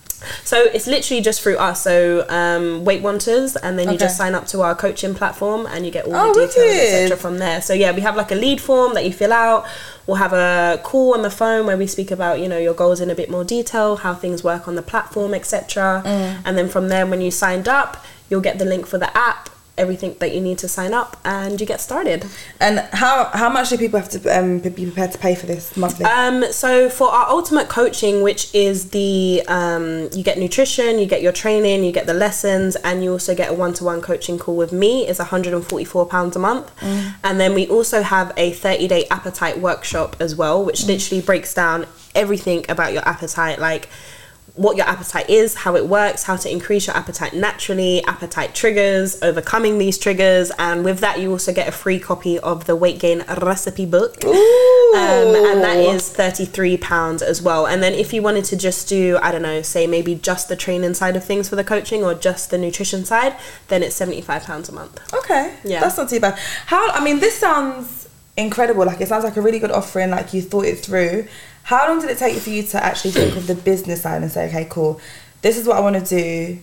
[0.44, 1.82] So it's literally just through us.
[1.82, 5.84] So um, Weight Wanters, and then you just sign up to our coaching platform, and
[5.84, 7.16] you get all Oh, the details, etc.
[7.16, 7.60] From there.
[7.62, 9.66] So yeah, we have like a lead form that you fill out.
[10.06, 13.00] We'll have a call on the phone where we speak about you know your goals
[13.00, 16.02] in a bit more detail, how things work on the platform, etc.
[16.04, 16.42] Mm.
[16.44, 19.48] And then from there, when you signed up, you'll get the link for the app.
[19.78, 22.26] Everything that you need to sign up and you get started.
[22.60, 25.76] And how how much do people have to um, be prepared to pay for this
[25.76, 26.04] monthly?
[26.04, 31.22] Um, so for our ultimate coaching, which is the um, you get nutrition, you get
[31.22, 34.38] your training, you get the lessons, and you also get a one to one coaching
[34.38, 35.06] call with me.
[35.08, 37.14] is one hundred and forty four pounds a month, mm.
[37.24, 40.88] and then we also have a thirty day appetite workshop as well, which mm.
[40.88, 43.88] literally breaks down everything about your appetite, like
[44.54, 49.20] what your appetite is, how it works, how to increase your appetite naturally, appetite triggers,
[49.22, 52.98] overcoming these triggers, and with that, you also get a free copy of the weight
[52.98, 57.66] gain recipe book, um, and that is thirty three pounds as well.
[57.66, 60.56] And then if you wanted to just do, I don't know, say maybe just the
[60.56, 63.36] training side of things for the coaching or just the nutrition side,
[63.68, 65.00] then it's seventy five pounds a month.
[65.14, 66.38] Okay, yeah, that's not too bad.
[66.66, 66.90] How?
[66.90, 68.84] I mean, this sounds incredible.
[68.84, 70.10] Like it sounds like a really good offering.
[70.10, 71.26] Like you thought it through
[71.64, 74.30] how long did it take for you to actually think of the business side and
[74.30, 75.00] say, okay, cool,
[75.42, 76.58] this is what I want to do.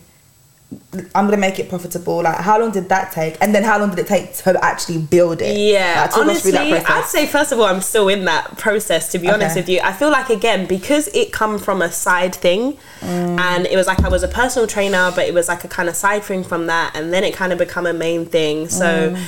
[1.16, 2.22] I'm gonna make it profitable.
[2.22, 3.36] Like, how long did that take?
[3.40, 5.56] And then how long did it take to actually build it?
[5.56, 9.10] Yeah, like, honestly, I'd say first of all, I'm still in that process.
[9.10, 9.34] To be okay.
[9.34, 13.40] honest with you, I feel like again because it come from a side thing, mm.
[13.40, 15.88] and it was like I was a personal trainer, but it was like a kind
[15.88, 18.68] of side thing from that, and then it kind of become a main thing.
[18.68, 19.10] So.
[19.10, 19.20] Mm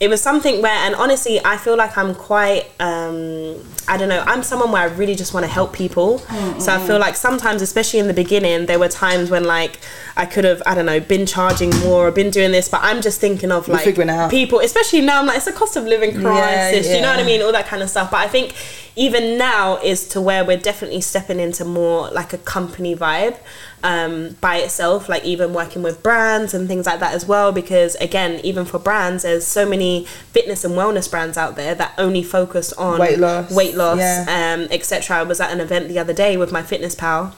[0.00, 3.54] it was something where and honestly i feel like i'm quite um,
[3.86, 6.58] i don't know i'm someone where i really just want to help people mm-hmm.
[6.58, 9.78] so i feel like sometimes especially in the beginning there were times when like
[10.16, 13.02] i could have i don't know been charging more or been doing this but i'm
[13.02, 13.84] just thinking of like
[14.30, 16.96] people especially now i'm like it's a cost of living crisis yeah, yeah.
[16.96, 18.54] you know what i mean all that kind of stuff but i think
[18.96, 23.38] even now is to where we're definitely stepping into more like a company vibe
[23.82, 27.52] um, by itself, like even working with brands and things like that as well.
[27.52, 31.94] Because again, even for brands, there's so many fitness and wellness brands out there that
[31.98, 34.54] only focus on weight loss, weight loss, yeah.
[34.54, 35.18] um, etc.
[35.18, 37.34] I was at an event the other day with my fitness pal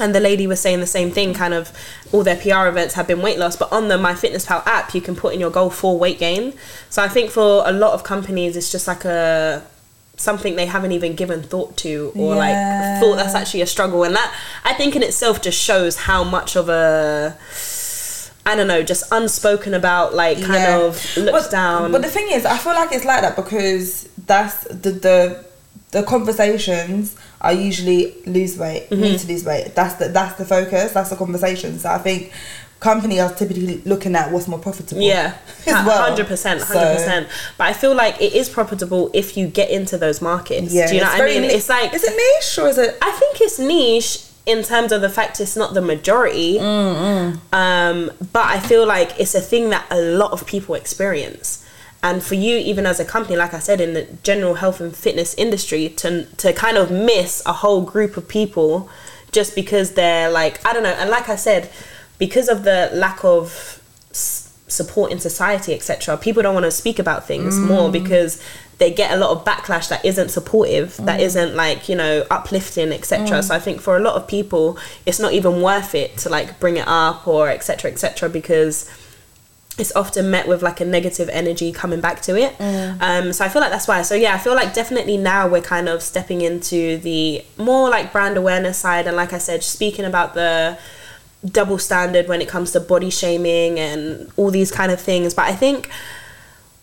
[0.00, 1.70] and the lady was saying the same thing kind of
[2.12, 4.94] all their pr events have been weight loss but on the my fitness pal app
[4.94, 6.52] you can put in your goal for weight gain
[6.90, 9.64] so i think for a lot of companies it's just like a
[10.16, 12.38] something they haven't even given thought to or yeah.
[12.38, 14.32] like thought that's actually a struggle and that
[14.64, 17.36] i think in itself just shows how much of a
[18.46, 20.78] I don't know, just unspoken about, like kind yeah.
[20.78, 21.92] of looks but, down.
[21.92, 25.44] But the thing is, I feel like it's like that because that's the the
[25.92, 29.00] the conversations are usually lose weight, mm-hmm.
[29.00, 29.74] need to lose weight.
[29.74, 30.92] That's the that's the focus.
[30.92, 31.78] That's the conversation.
[31.78, 32.32] So I think
[32.84, 35.00] company are typically looking at what's more profitable.
[35.00, 37.28] Yeah, hundred percent, hundred percent.
[37.56, 40.72] But I feel like it is profitable if you get into those markets.
[40.72, 41.42] Yeah, Do you know what I mean?
[41.42, 42.96] Ni- it's like is it niche or is it?
[43.00, 46.58] I think it's niche in terms of the fact it's not the majority.
[46.58, 47.54] Mm-hmm.
[47.54, 51.62] Um, but I feel like it's a thing that a lot of people experience.
[52.02, 54.94] And for you, even as a company, like I said, in the general health and
[54.94, 58.90] fitness industry, to to kind of miss a whole group of people
[59.32, 60.96] just because they're like I don't know.
[61.00, 61.70] And like I said,
[62.18, 63.80] because of the lack of
[64.12, 67.68] support in society, etc., people don't want to speak about things mm.
[67.68, 68.42] more because
[68.78, 71.06] they get a lot of backlash that isn't supportive, mm.
[71.06, 73.26] that isn't like you know uplifting, etc.
[73.26, 73.44] Mm.
[73.44, 76.58] So I think for a lot of people, it's not even worth it to like
[76.60, 77.90] bring it up or etc.
[77.90, 78.28] etc.
[78.28, 78.90] because
[79.76, 82.56] it's often met with like a negative energy coming back to it.
[82.58, 83.02] Mm.
[83.02, 84.02] Um, so I feel like that's why.
[84.02, 88.12] So yeah, I feel like definitely now we're kind of stepping into the more like
[88.12, 90.78] brand awareness side, and like I said, speaking about the
[91.44, 95.34] double standard when it comes to body shaming and all these kind of things.
[95.34, 95.90] But I think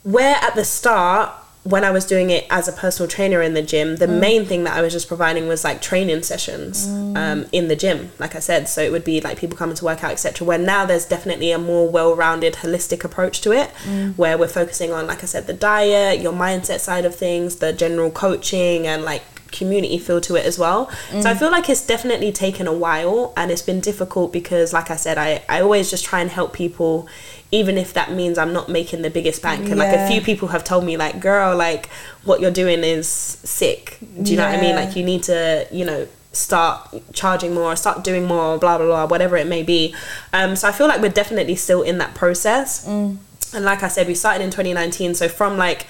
[0.04, 1.32] where at the start,
[1.63, 4.19] when I was doing it as a personal trainer in the gym, the mm.
[4.19, 7.15] main thing that I was just providing was like training sessions mm.
[7.15, 8.67] um, in the gym, like I said.
[8.67, 10.45] So it would be like people coming to work out, etc.
[10.45, 14.17] Where now there's definitely a more well-rounded, holistic approach to it, mm.
[14.17, 17.74] where we're focusing on, like I said, the diet, your mindset side of things, the
[17.74, 19.21] general coaching, and like
[19.52, 20.88] community feel to it as well.
[21.10, 21.24] Mm.
[21.24, 21.40] So I mm.
[21.40, 25.18] feel like it's definitely taken a while and it's been difficult because like I said,
[25.18, 27.08] I, I always just try and help people
[27.52, 29.68] even if that means I'm not making the biggest bank.
[29.68, 31.88] And like a few people have told me like, girl, like
[32.24, 33.98] what you're doing is sick.
[34.00, 34.46] Do you yeah.
[34.46, 34.76] know what I mean?
[34.76, 39.06] Like you need to, you know, start charging more, start doing more, blah blah blah,
[39.06, 39.94] whatever it may be.
[40.32, 42.88] Um, so I feel like we're definitely still in that process.
[42.88, 43.18] Mm.
[43.54, 45.16] And like I said, we started in 2019.
[45.16, 45.88] So from like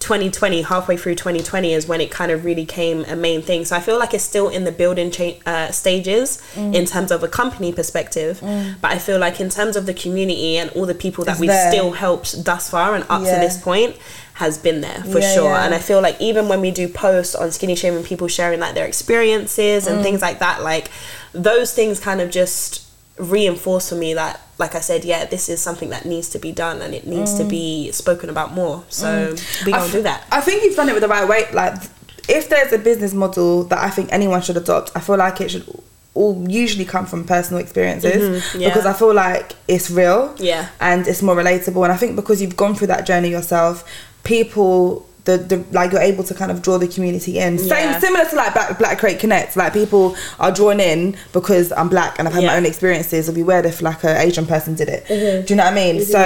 [0.00, 3.74] 2020 halfway through 2020 is when it kind of really came a main thing so
[3.74, 6.72] i feel like it's still in the building cha- uh, stages mm.
[6.72, 8.74] in terms of a company perspective mm.
[8.80, 11.40] but i feel like in terms of the community and all the people that it's
[11.40, 11.70] we've there.
[11.70, 13.34] still helped thus far and up yeah.
[13.34, 13.96] to this point
[14.34, 15.64] has been there for yeah, sure yeah.
[15.64, 18.74] and i feel like even when we do posts on skinny shaming people sharing like
[18.74, 20.02] their experiences and mm.
[20.02, 20.90] things like that like
[21.32, 22.87] those things kind of just
[23.18, 26.50] reinforce for me that like I said, yeah, this is something that needs to be
[26.50, 27.38] done and it needs mm.
[27.38, 28.84] to be spoken about more.
[28.88, 29.64] So mm.
[29.66, 30.24] we gonna do that.
[30.32, 31.46] I think you've done it with the right way.
[31.52, 31.80] Like,
[32.28, 35.50] if there's a business model that I think anyone should adopt, I feel like it
[35.52, 35.82] should
[36.14, 38.68] all usually come from personal experiences Mhm, yeah.
[38.68, 40.66] because I feel like it's real Yeah.
[40.80, 43.84] and it's more relatable and I think because you've gone through that journey yourself
[44.24, 47.74] people the, the like you're able to kind of draw the community in Yeah.
[47.74, 51.88] same similar to like black black create connect like people are drawn in because i'm
[51.88, 54.74] black and i've had my own experiences it'd be weird if like an asian person
[54.74, 55.46] did it Mhm.
[55.46, 56.22] do you know what i mean so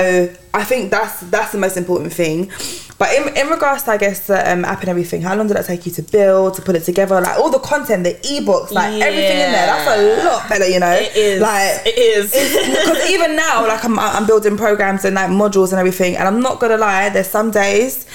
[0.54, 2.50] i think that's that's the most important thing
[2.98, 5.56] but in, in regards to i guess the um, app and everything how long did
[5.56, 8.70] that take you to build to put it together like all the content the ebooks
[8.70, 11.40] like everything in there that's a lot better you know It is.
[11.40, 12.30] like it is.
[12.30, 16.40] because even now, like I'm, I'm building programs and like modules and everything, and I'm
[16.40, 17.08] not gonna lie.
[17.08, 18.06] There's some days,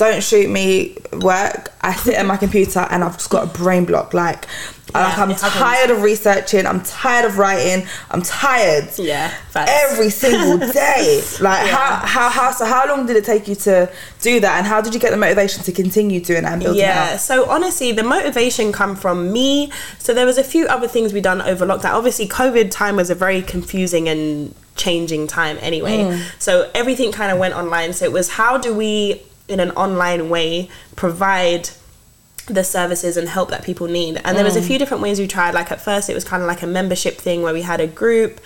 [0.00, 1.72] don't shoot me work.
[1.82, 4.12] I sit at my computer and I've just got a brain block.
[4.14, 4.46] Like,
[4.92, 6.66] like I'm tired of researching.
[6.66, 7.86] I'm tired of writing.
[8.10, 8.88] I'm tired.
[8.98, 9.28] yeah.
[9.50, 9.70] Facts.
[9.84, 11.76] Every single day, like Yeah.
[11.76, 13.88] how how how so how long did it take you to
[14.20, 16.80] do that, and how did you get the motivation to continue doing that and building
[16.80, 21.12] yeah so honestly the motivation come from me so there was a few other things
[21.12, 25.98] we done over lockdown obviously covid time was a very confusing and changing time anyway
[25.98, 26.22] Mm.
[26.38, 30.28] so everything kind of went online so it was how do we in an online
[30.30, 31.68] way provide
[32.46, 34.58] the services and help that people need and there was Mm.
[34.60, 36.66] a few different ways we tried like at first it was kind of like a
[36.66, 38.40] membership thing where we had a group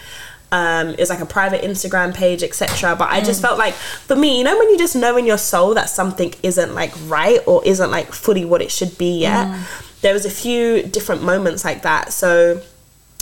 [0.52, 2.94] um, it was like a private Instagram page, etc.
[2.94, 3.24] But I Mm.
[3.26, 5.90] just felt like, for me, you know, when you just know in your soul that
[5.90, 9.58] something isn't like right or isn't like fully what it should be yet, Mm.
[10.02, 12.12] there was a few different moments like that.
[12.12, 12.60] So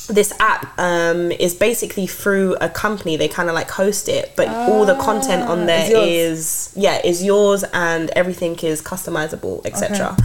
[0.08, 3.16] this app um, is basically through a company.
[3.16, 6.08] They kind of like host it, but all the content on Ah, there yours.
[6.08, 10.16] is yeah is yours, and everything is customizable, etc.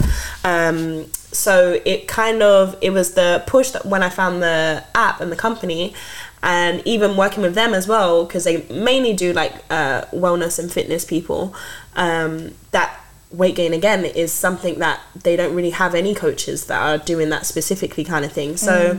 [0.44, 5.20] Um, so it kind of it was the push that when I found the app
[5.20, 5.94] and the company,
[6.42, 10.70] and even working with them as well because they mainly do like uh, wellness and
[10.72, 11.54] fitness people.
[11.96, 12.98] Um, that
[13.30, 17.28] weight gain again is something that they don't really have any coaches that are doing
[17.28, 18.56] that specifically kind of thing.
[18.56, 18.98] So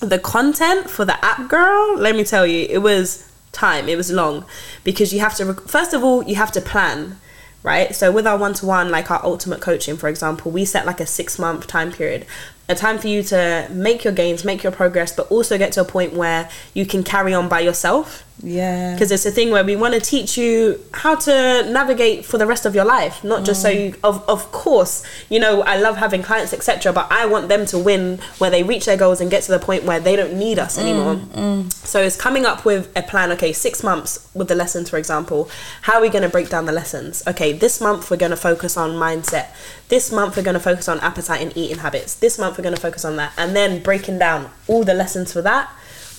[0.00, 4.10] the content for the app girl let me tell you it was time it was
[4.10, 4.44] long.
[4.84, 7.18] Because you have to first of all you have to plan
[7.64, 7.94] right?
[7.94, 11.38] So with our one-to-one like our ultimate coaching for example we set like a six
[11.38, 12.26] month time period
[12.68, 15.80] a time for you to make your gains make your progress but also get to
[15.80, 18.24] a point where you can carry on by yourself.
[18.40, 18.94] Yeah.
[18.94, 22.46] because it's a thing where we want to teach you how to navigate for the
[22.46, 23.88] rest of your life not just so mm.
[23.88, 27.66] you of, of course you know i love having clients etc but i want them
[27.66, 30.34] to win where they reach their goals and get to the point where they don't
[30.34, 31.16] need us mm, anymore.
[31.16, 31.72] Mm.
[31.72, 35.50] so it's coming up with a plan okay six months with the lessons for example.
[35.82, 37.24] How are we going to break down the lessons?
[37.26, 39.48] Okay this month we're going to focus on mindset
[39.88, 42.14] this month we're going to focus on appetite and eating habits.
[42.14, 43.32] This month we're going to focus on that.
[43.36, 45.70] And then breaking down all the lessons for that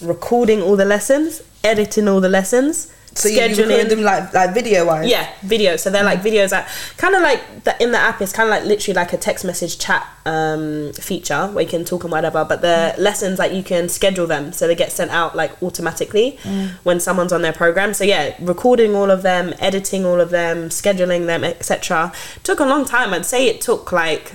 [0.02, 4.86] recording all the lessons editing all the lessons so you, you them like like video
[4.86, 5.10] wise.
[5.10, 5.76] yeah, video.
[5.78, 8.52] So they're like videos that kind of like the, in the app is kind of
[8.52, 12.45] like literally like a text message chat um, feature where you can talk and whatever.
[12.45, 16.38] But the lessons like you can schedule them so they get sent out like automatically
[16.84, 17.93] when someone's on their program.
[17.93, 22.13] So yeah, recording all of them, editing all of them, scheduling them, etc.
[22.43, 23.13] Took a long time.
[23.13, 24.34] I'd say it took like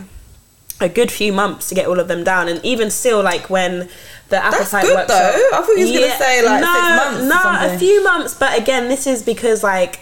[0.81, 3.89] a good few months to get all of them down, and even still, like when
[4.29, 5.49] the appetite good, workshop- though.
[5.55, 7.29] I thought you was gonna say, like, no, six months or
[7.69, 8.35] No, a few months.
[8.35, 10.01] But again, this is because like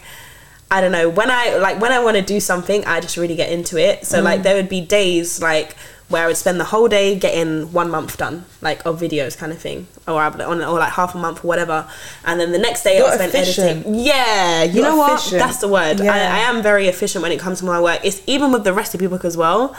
[0.70, 3.36] I don't know when I like when I want to do something, I just really
[3.36, 4.06] get into it.
[4.06, 4.24] So Mm.
[4.24, 5.76] like there would be days like
[6.08, 9.50] where I would spend the whole day getting one month done, like of videos kind
[9.52, 11.86] of thing, or on or like half a month or whatever,
[12.24, 13.94] and then the next day I You're would spend editing.
[13.94, 15.26] Yeah, you You're know what?
[15.30, 16.00] That's the word.
[16.00, 16.34] I, Yeah.
[16.34, 18.00] I am very efficient when it comes to my work.
[18.02, 19.74] It's even with the recipe book as well.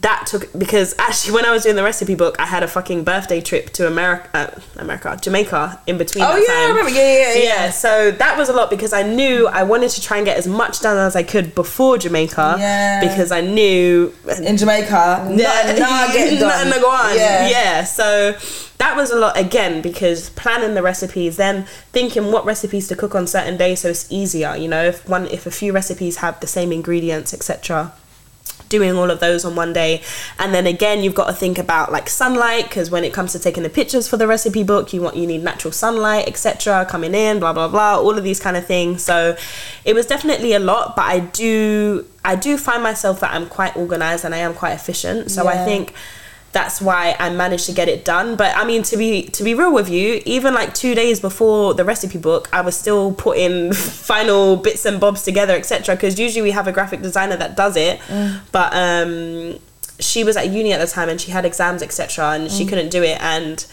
[0.00, 3.04] That took because actually when I was doing the recipe book, I had a fucking
[3.04, 6.24] birthday trip to America, uh, America, Jamaica in between.
[6.24, 6.90] Oh yeah, I remember.
[6.90, 7.44] Yeah, yeah, yeah.
[7.44, 10.36] Yeah, so that was a lot because I knew I wanted to try and get
[10.36, 12.56] as much done as I could before Jamaica.
[12.58, 13.06] Yeah.
[13.06, 16.48] Because I knew In Jamaica, yeah, nah, nah, get done.
[16.48, 17.16] nothing go on.
[17.16, 17.48] Yeah.
[17.48, 17.84] Yeah.
[17.84, 18.36] So
[18.78, 23.14] that was a lot again because planning the recipes, then thinking what recipes to cook
[23.14, 24.56] on certain days so it's easier.
[24.56, 27.92] You know, if one if a few recipes have the same ingredients, etc
[28.76, 30.02] doing all of those on one day.
[30.38, 33.38] And then again you've got to think about like sunlight because when it comes to
[33.38, 37.14] taking the pictures for the recipe book you want you need natural sunlight etc coming
[37.14, 39.02] in blah blah blah all of these kind of things.
[39.02, 39.36] So
[39.84, 43.76] it was definitely a lot but i do i do find myself that i'm quite
[43.76, 45.30] organized and i am quite efficient.
[45.30, 45.94] So i think
[46.54, 48.36] that's why I managed to get it done.
[48.36, 51.74] But I mean, to be to be real with you, even like two days before
[51.74, 53.72] the recipe book, I was still putting
[54.08, 55.96] final bits and bobs together, etc.
[55.96, 58.00] Because usually we have a graphic designer that does it,
[58.52, 59.58] but um,
[59.98, 62.30] she was at uni at the time and she had exams, etc.
[62.30, 63.66] And she couldn't do it and.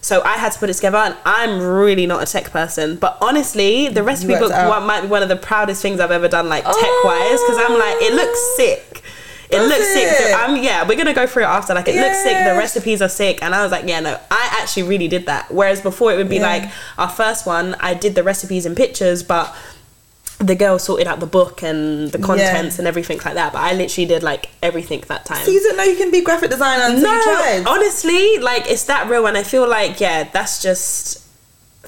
[0.00, 2.96] So I had to put it together, and I'm really not a tech person.
[2.96, 4.82] But honestly, the recipe book out.
[4.86, 7.72] might be one of the proudest things I've ever done, like tech wise, because I'm
[7.78, 9.02] like, it looks sick.
[9.50, 10.08] It looks sick.
[10.08, 10.32] it?
[10.32, 11.74] Um, yeah, we're gonna go through it after.
[11.74, 12.32] Like, it looks sick.
[12.44, 15.50] The recipes are sick, and I was like, yeah, no, I actually really did that.
[15.52, 16.42] Whereas before, it would be Yeah.
[16.48, 19.54] like our first one, I did the recipes and pictures, but
[20.38, 23.52] the girl sorted out the book and the contents and everything like that.
[23.52, 25.44] But I literally did like everything that time.
[25.44, 27.64] So you didn't know you can be graphic designer until you tried.
[27.66, 31.23] honestly, like it's that real, and I feel like yeah, that's just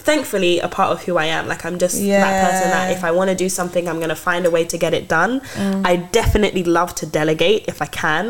[0.07, 1.45] thankfully a part of who I am.
[1.53, 4.43] Like I'm just that person that if I want to do something, I'm gonna find
[4.47, 5.41] a way to get it done.
[5.41, 5.87] Mm.
[5.91, 8.25] I definitely love to delegate if I can,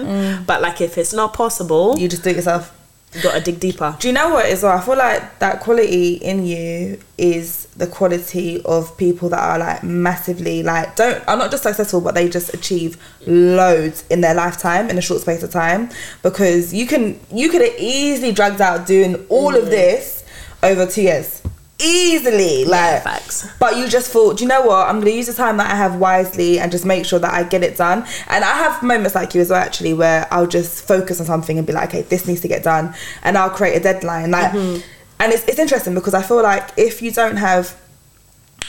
[0.51, 2.73] but like if it's not possible, You just do it yourself.
[3.15, 3.91] you gotta dig deeper.
[4.01, 4.77] Do you know what as well?
[4.79, 9.83] I feel like that quality in you is the quality of people that are like
[9.83, 12.97] massively like don't are not just successful but they just achieve
[13.27, 15.83] loads in their lifetime in a short space of time
[16.23, 19.59] because you can you could have easily dragged out doing all Mm.
[19.63, 20.25] of this
[20.63, 21.43] over two years
[21.79, 23.47] easily like facts.
[23.59, 24.89] but you just thought, do you know what?
[24.89, 27.43] I'm to use the time that I have wisely and just make sure that I
[27.43, 28.05] get it done.
[28.29, 31.59] And I have moments like you as well, actually, where I'll just focus on something
[31.59, 34.31] and be like, okay, this needs to get done, and I'll create a deadline.
[34.31, 34.81] Like, Mm-hmm.
[35.21, 37.75] and it's it's interesting because I feel like if you don't have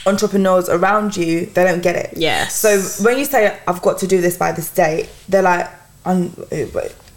[0.06, 2.14] entrepreneurs around you, they don't get it.
[2.16, 2.54] Yes.
[2.54, 5.68] So when you say I've got to do this by this date, they're like,
[6.04, 6.34] um,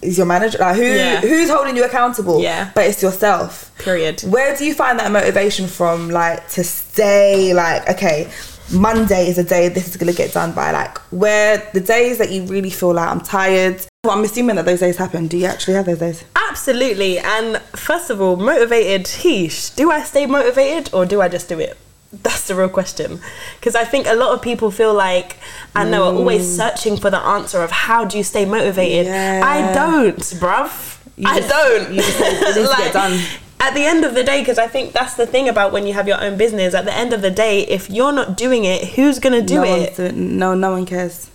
[0.02, 1.20] is your manager like who Yeah.
[1.20, 2.40] who's holding you accountable?
[2.40, 2.70] Yeah.
[2.74, 3.70] But it's yourself.
[3.78, 4.20] Period.
[4.22, 6.10] Where do you find that motivation from?
[6.10, 8.28] Like to stay like okay,
[8.72, 10.70] Monday is a day this is gonna get done by.
[10.72, 13.80] Like where the days that you really feel like I'm tired.
[14.04, 15.28] Well, I'm assuming that those days happen.
[15.28, 16.24] Do you actually have those days?
[16.50, 17.18] Absolutely.
[17.18, 19.74] And first of all, motivated, heesh.
[19.76, 21.78] Do I stay motivated or do I just do it?
[22.12, 23.20] That's the real question.
[23.58, 25.36] Because I think a lot of people feel like,
[25.74, 26.56] I they are always mm.
[26.56, 29.06] searching for the answer of how do you stay motivated.
[29.06, 29.40] Yeah.
[29.42, 30.98] I don't, bruv.
[31.16, 31.94] You I just- don't.
[31.94, 33.18] you just say, "It needs to get done."
[33.60, 35.94] At the end of the day, because I think that's the thing about when you
[35.94, 36.74] have your own business.
[36.74, 39.64] At the end of the day, if you're not doing it, who's gonna do no
[39.64, 40.14] it?
[40.16, 41.30] No, no one cares.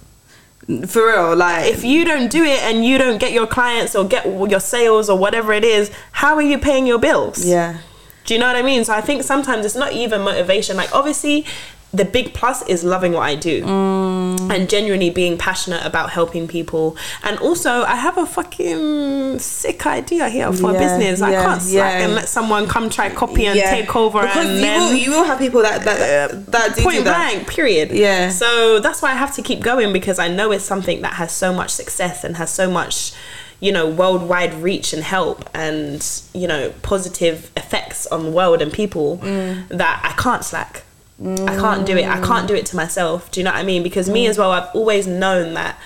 [0.86, 4.06] For real, like if you don't do it and you don't get your clients or
[4.06, 7.46] get your sales or whatever it is, how are you paying your bills?
[7.46, 7.78] yeah.
[8.28, 8.84] Do you know what I mean?
[8.86, 10.78] So I think sometimes it's not even motivation.
[10.78, 11.46] Like obviously,
[11.94, 14.54] the big plus is loving what I do Mm.
[14.54, 16.98] and genuinely being passionate about helping people.
[17.24, 21.22] And also, I have a fucking sick idea here for a Yeah, business.
[21.22, 22.06] I can't slack yeah.
[22.06, 23.72] and let someone come try copy and Yeah.
[23.72, 26.84] take over because and you then will you will have people that that that do
[26.84, 27.16] point do that.
[27.18, 28.30] blank period Yeah.
[28.30, 31.32] so that's why i have to keep going because i know it's something that has
[31.32, 33.14] so much success and has so much
[33.60, 38.72] you know worldwide reach and help and you know positive effects on the world and
[38.72, 39.68] people Mm.
[39.70, 40.84] that i can't slack.
[41.20, 42.06] I can't do it.
[42.06, 43.32] I can't do it to myself.
[43.32, 43.82] Do you know what i mean?
[43.82, 44.30] Because me mm.
[44.30, 45.80] as well i've always known that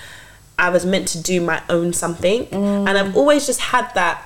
[0.60, 2.46] i was meant to do my own something.
[2.48, 2.88] Mm.
[2.88, 4.24] And i've always just had that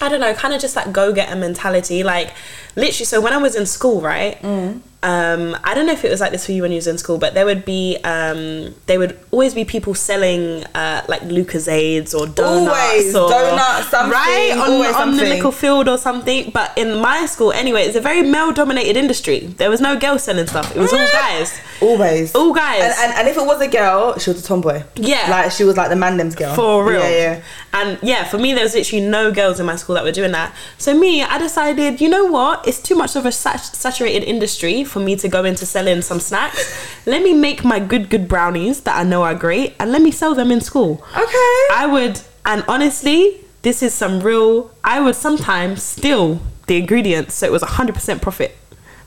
[0.00, 2.02] I don't know, kind of just that go getter mentality.
[2.02, 2.32] Like,
[2.74, 4.40] literally, so when I was in school, right?
[4.42, 4.80] Mm.
[5.04, 6.96] Um, I don't know if it was like this for you when you was in
[6.96, 12.14] school, but there would be, um, there would always be people selling uh, like Lucozades
[12.14, 15.28] or donuts Always, or donuts, something, right on, on the something.
[15.28, 16.50] little field or something.
[16.52, 19.40] But in my school, anyway, it's a very male-dominated industry.
[19.40, 21.60] There was no girls selling stuff; it was all guys.
[21.80, 22.34] Always.
[22.36, 22.82] All guys.
[22.82, 24.84] And, and, and if it was a girl, she was a tomboy.
[24.94, 25.26] Yeah.
[25.28, 26.54] Like she was like the mandem's girl.
[26.54, 27.00] For real.
[27.00, 27.42] Yeah, yeah.
[27.74, 30.30] And yeah, for me, there was literally no girls in my school that were doing
[30.30, 30.54] that.
[30.78, 32.68] So me, I decided, you know what?
[32.68, 36.20] It's too much of a sat- saturated industry for me to go into selling some
[36.20, 36.62] snacks.
[37.06, 40.10] let me make my good, good brownies that I know are great, and let me
[40.10, 41.02] sell them in school.
[41.16, 41.58] Okay.
[41.72, 44.70] I would, and honestly, this is some real.
[44.84, 48.56] I would sometimes steal the ingredients, so it was hundred percent profit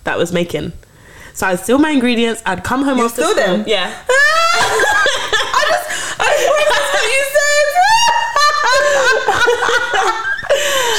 [0.03, 0.73] that I was making.
[1.33, 2.41] So I'd steal my ingredients.
[2.45, 3.57] I'd come home You after steal school.
[3.57, 3.63] them?
[3.67, 3.91] Yeah.
[4.07, 5.86] I just,
[6.19, 7.67] I just that's what you said.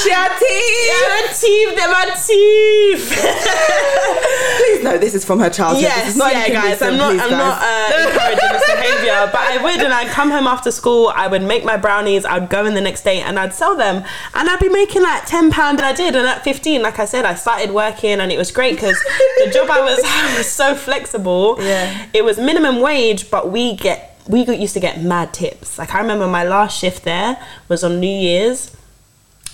[0.03, 0.93] she had teeth.
[0.93, 3.05] Yeah, teeth, they're my teeth.
[4.87, 5.83] No, this is from her childhood.
[5.83, 6.81] Yes, not yeah, guys.
[6.81, 7.11] I'm not.
[7.11, 7.39] please, I'm guys.
[7.39, 11.13] not uh, encouraging this behavior, but I would, and I'd come home after school.
[11.15, 12.25] I would make my brownies.
[12.25, 15.27] I'd go in the next day and I'd sell them, and I'd be making like
[15.27, 15.81] ten pound.
[15.81, 18.75] I did, and at 15, like I said, I started working, and it was great
[18.77, 18.99] because
[19.45, 19.99] the job I was
[20.39, 21.57] was so flexible.
[21.61, 22.07] Yeah.
[22.13, 25.79] it was minimum wage, but we get we got used to get mad tips.
[25.79, 28.76] Like I remember my last shift there was on New Year's.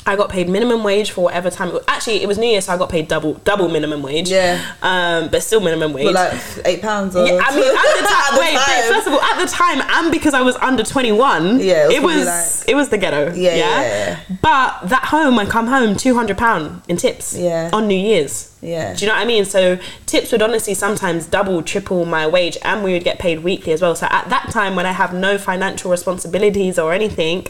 [0.04, 1.68] I got paid minimum wage for whatever time.
[1.68, 1.84] It was.
[1.86, 4.30] Actually, it was New Year, so I got paid double double minimum wage.
[4.30, 4.60] Yeah.
[4.82, 6.06] Um, but still minimum wage.
[6.06, 8.92] But like eight pounds or Yeah, I mean, at the time, At the wait, time.
[8.92, 12.14] first of all, at the time, and because I was under 21, Yeah, it was
[12.14, 13.32] it was, like- it was the ghetto.
[13.34, 13.80] Yeah, Yeah, yeah,
[14.28, 14.36] yeah.
[14.42, 17.70] But that home, I come home, £200 in tips Yeah.
[17.72, 18.48] on New Year's.
[18.60, 18.94] Yeah.
[18.94, 19.44] Do you know what I mean?
[19.44, 23.72] So tips would honestly sometimes double, triple my wage, and we would get paid weekly
[23.72, 23.94] as well.
[23.96, 27.46] So at that time, when I have no financial responsibilities or anything,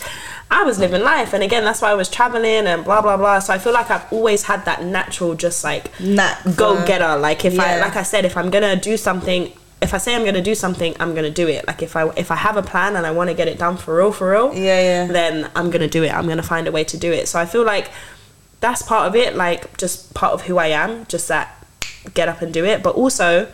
[0.50, 1.32] I was living life.
[1.34, 3.38] And again, that's why I was traveling and blah blah blah.
[3.40, 7.16] So I feel like I've always had that natural, just like Knack go getter.
[7.18, 9.52] Like if I, like I said, if I'm gonna do something.
[9.82, 11.66] if I say I'm gonna do something, I'm gonna do it.
[11.66, 13.76] Like if I if I have a plan and I want to get it done
[13.76, 15.06] for real, for real, Yeah, yeah.
[15.06, 16.12] then I'm gonna do it.
[16.14, 17.26] I'm gonna find a way to do it.
[17.28, 17.90] So I feel like
[18.60, 21.66] that's part of it, like just part of who I am, just that
[22.14, 22.82] get up and do it.
[22.82, 23.52] But also,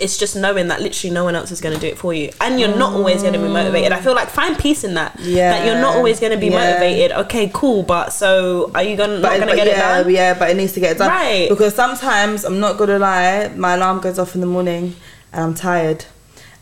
[0.00, 2.30] it's just knowing that literally no one else is going to do it for you,
[2.40, 3.92] and you're not always going to be motivated.
[3.92, 5.18] I feel like find peace in that.
[5.20, 5.50] Yeah.
[5.52, 6.58] that you're not always going to be Yeah.
[6.72, 7.12] motivated.
[7.24, 10.12] Okay, cool, but so are you gonna not going to get yeah, it done?
[10.12, 11.08] yeah, but it needs to get done.
[11.08, 11.48] Right.
[11.48, 14.96] Because sometimes I'm not gonna lie, my alarm goes off in the morning
[15.32, 16.04] and I'm tired.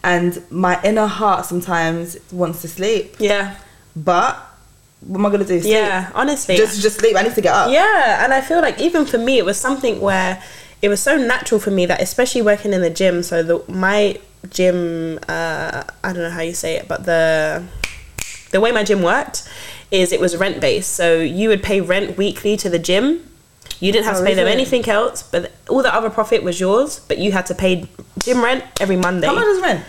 [0.05, 3.15] And my inner heart sometimes wants to sleep.
[3.21, 3.55] Yeah,
[3.95, 4.37] But
[5.07, 5.61] what am I gonna do?
[5.61, 5.73] Sleep?
[5.73, 6.11] yeah.
[6.15, 7.17] Honestly, Just just sleep.
[7.17, 7.71] I need to get up.
[7.71, 10.43] Yeah, and I feel like even for me, it was something where
[10.83, 13.23] it was so natural for me that, especially working in the gym.
[13.23, 14.19] So the my
[14.51, 17.63] gym, uh, I don't know how you say it, but the
[18.51, 19.49] the way my gym worked
[19.91, 20.91] is it was rent based.
[20.93, 23.29] So you would pay rent weekly to the gym.
[23.79, 24.51] You didn't have Oh, to pay them it?
[24.51, 27.01] anything else, but all the other profit was yours.
[27.01, 27.87] But you had to pay
[28.19, 29.27] gym rent every Monday.
[29.29, 29.85] How much is rent?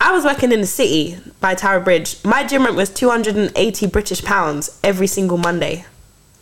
[0.00, 2.16] I was working in the city by Tower Bridge.
[2.24, 5.84] My gym rent was 280 British pounds every single Monday.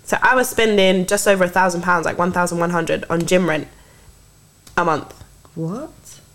[0.05, 3.68] So I was spending just over a thousand pounds, like 1,100 on gym rent
[4.81, 5.12] a month.
[5.55, 5.91] What?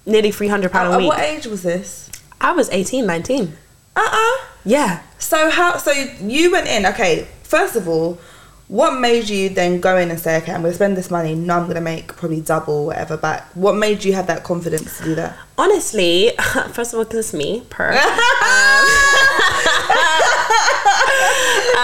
[0.05, 1.07] Nearly 300 pounds At a week.
[1.07, 2.09] what age was this?
[2.39, 3.53] I was 18, 19.
[3.95, 5.01] Uh uh Yeah.
[5.19, 5.77] So how?
[5.77, 6.85] So you went in.
[6.85, 7.27] Okay.
[7.43, 8.19] First of all,
[8.67, 11.35] what made you then go in and say, okay, I'm gonna spend this money.
[11.35, 13.45] No, I'm gonna make probably double whatever back.
[13.55, 15.37] What made you have that confidence to do that?
[15.57, 16.31] Honestly,
[16.71, 17.91] first of all, because it's me, per.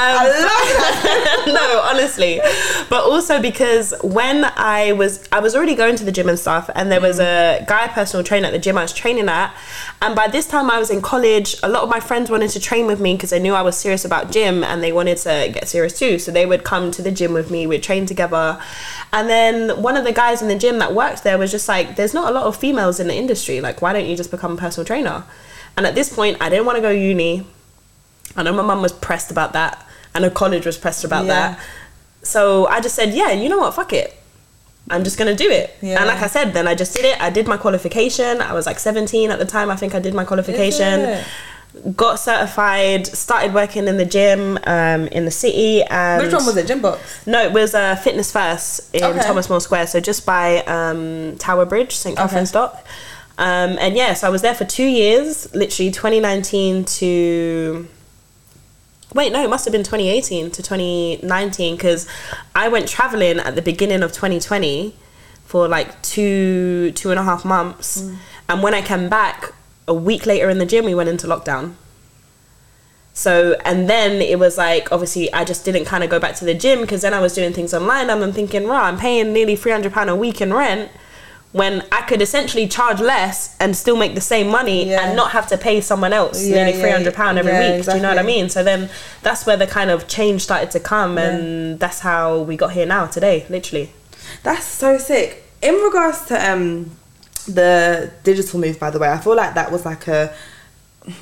[0.03, 1.43] I love um, that.
[1.47, 2.41] no, honestly.
[2.89, 6.69] But also because when I was I was already going to the gym and stuff
[6.75, 7.61] and there was mm.
[7.61, 9.55] a guy personal trainer at the gym I was training at.
[10.01, 12.59] And by this time I was in college a lot of my friends wanted to
[12.59, 15.51] train with me because they knew I was serious about gym and they wanted to
[15.53, 16.19] get serious too.
[16.19, 18.59] So they would come to the gym with me we'd train together.
[19.13, 21.95] And then one of the guys in the gym that worked there was just like
[21.95, 23.61] there's not a lot of females in the industry.
[23.61, 25.23] Like why don't you just become a personal trainer?
[25.77, 27.45] And at this point I didn't want to go uni.
[28.35, 29.85] I know my mum was pressed about that.
[30.13, 31.33] I know college was pressed about Yeah.
[31.55, 31.59] that.
[32.23, 34.15] So I just said, yeah, you know what, fuck it.
[34.89, 35.75] I'm just gonna do it.
[35.81, 35.97] Yeah.
[35.99, 37.21] And like I said, then I just did it.
[37.21, 38.41] I did my qualification.
[38.41, 39.69] I was like 17 at the time.
[39.69, 41.23] I think I did my qualification.
[41.95, 43.07] Got certified.
[43.07, 45.81] Started working in the gym um, in the city.
[45.83, 46.67] And Which one was it?
[46.67, 47.25] Gymbox.
[47.25, 49.19] No, it was uh, Fitness First in Okay.
[49.21, 49.87] Thomas More Square.
[49.87, 52.85] So just by um, Tower Bridge, St Catherine's Dock.
[53.37, 57.87] Um, and yeah, so I was there for two years, literally 2019 to.
[59.13, 62.07] Wait, no, it must have been 2018 to 2019 because
[62.55, 64.95] I went traveling at the beginning of 2020
[65.45, 68.01] for like two, two and a half months.
[68.01, 68.15] Mm.
[68.49, 69.53] And when I came back,
[69.87, 71.73] a week later in the gym, we went into lockdown.
[73.13, 76.45] So, and then it was like, obviously, I just didn't kind of go back to
[76.45, 78.09] the gym because then I was doing things online.
[78.09, 80.89] And I'm thinking, right, I'm paying nearly £300 a week in rent
[81.51, 85.05] when I could essentially charge less and still make the same money Yeah.
[85.05, 87.85] and not have to pay someone else Yeah, nearly £300 every yeah, week.
[87.85, 88.47] Do you know what I mean?
[88.49, 88.89] So then
[89.21, 91.17] that's where the kind of change started to come.
[91.17, 93.91] And that's how we got here now, today, literally.
[94.43, 95.43] That's so sick.
[95.61, 96.91] In regards to um
[97.47, 100.33] the digital move, by the way, I feel like that was like a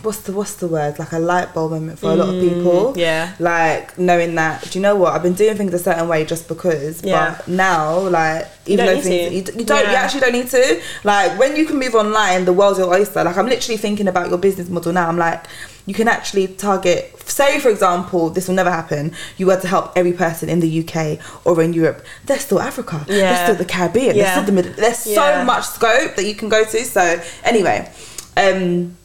[0.02, 2.94] what's the what's the word like a light bulb moment for a lot of people.
[2.94, 3.34] Mm, yeah.
[3.40, 5.14] Like knowing that, do you know what?
[5.14, 7.02] I've been doing things a certain way just because.
[7.04, 7.36] Yeah.
[7.38, 10.82] But now, like even though things you, you don't, you actually don't need to.
[11.06, 13.24] Like when you can move online, the world's your oyster.
[13.24, 15.08] Like I'm literally thinking about your business model now.
[15.08, 15.46] I'm like.
[15.86, 19.12] You can actually target, say for example, this will never happen.
[19.38, 22.06] You were to help every person in the UK or in Europe.
[22.28, 22.98] There's still Africa.
[23.08, 23.16] yeah.
[23.16, 23.44] There's Yeah.
[23.46, 24.06] still the Caribbean.
[24.16, 24.32] There's Yeah.
[24.34, 24.74] still the Middle.
[24.74, 25.40] There's Yeah.
[25.40, 26.86] so much scope that you can go to.
[26.86, 27.90] So anyway,
[28.38, 28.98] um,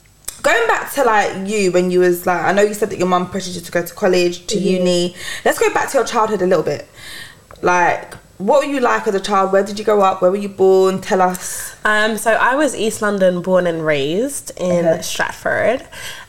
[0.44, 3.08] going back to like you when you was like, I know you said that your
[3.08, 5.16] mum pressured you to go to college, to uni.
[5.44, 6.86] Let's go back to your childhood a little bit.
[7.62, 9.52] Like, what were you like as a child?
[9.52, 10.20] Where did you grow up?
[10.20, 11.00] Where were you born?
[11.00, 11.74] Tell us.
[11.84, 15.02] Um, so I was East London born and raised in Okay.
[15.02, 15.86] Stratford,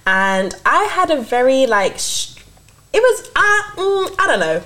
[0.07, 1.97] and I had a very like.
[1.99, 2.31] Sh-
[2.93, 4.63] it was uh, mm, I don't know,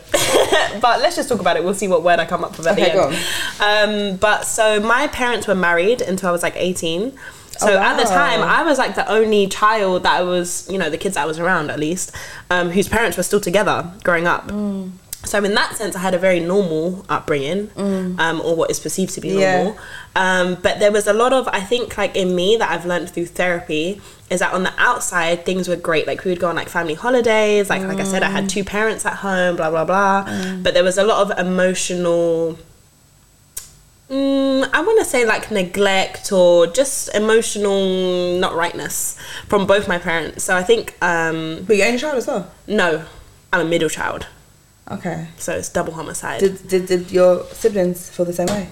[0.81, 1.63] but let's just talk about it.
[1.63, 4.11] We'll see what word I come up with at Okay, the go end.
[4.13, 7.17] Um, but so my parents were married until I was like eighteen.
[7.59, 10.77] So Oh, at the time, I was like the only child that I was, you
[10.77, 12.11] know, the kids that I was around at least,
[12.49, 14.47] um, whose parents were still together growing up.
[14.47, 14.91] Mm.
[15.25, 19.13] So in that sense, I had a very normal upbringing, um, or what is perceived
[19.15, 19.39] to be Mm.
[19.41, 19.55] Yeah.
[19.63, 19.77] normal.
[20.15, 23.09] Um, but there was a lot of, I think, like in me that I've learned
[23.09, 23.99] through therapy
[24.29, 26.07] is that on the outside things were great.
[26.07, 27.69] Like we would go on like family holidays.
[27.69, 28.31] Like like I said, I Mm.
[28.31, 29.57] had two parents at home.
[29.57, 30.23] Blah blah blah.
[30.63, 32.57] But there was a lot of emotional.
[34.09, 39.15] Mm, I want to say like neglect or just emotional not rightness
[39.47, 40.43] from both my parents.
[40.43, 42.51] So I think um, But you're only child as well.
[42.67, 43.05] no,
[43.53, 44.25] I'm a middle child.
[44.89, 45.27] Okay.
[45.37, 46.39] So it's double homicide.
[46.39, 48.69] Did, did did your siblings feel the same way?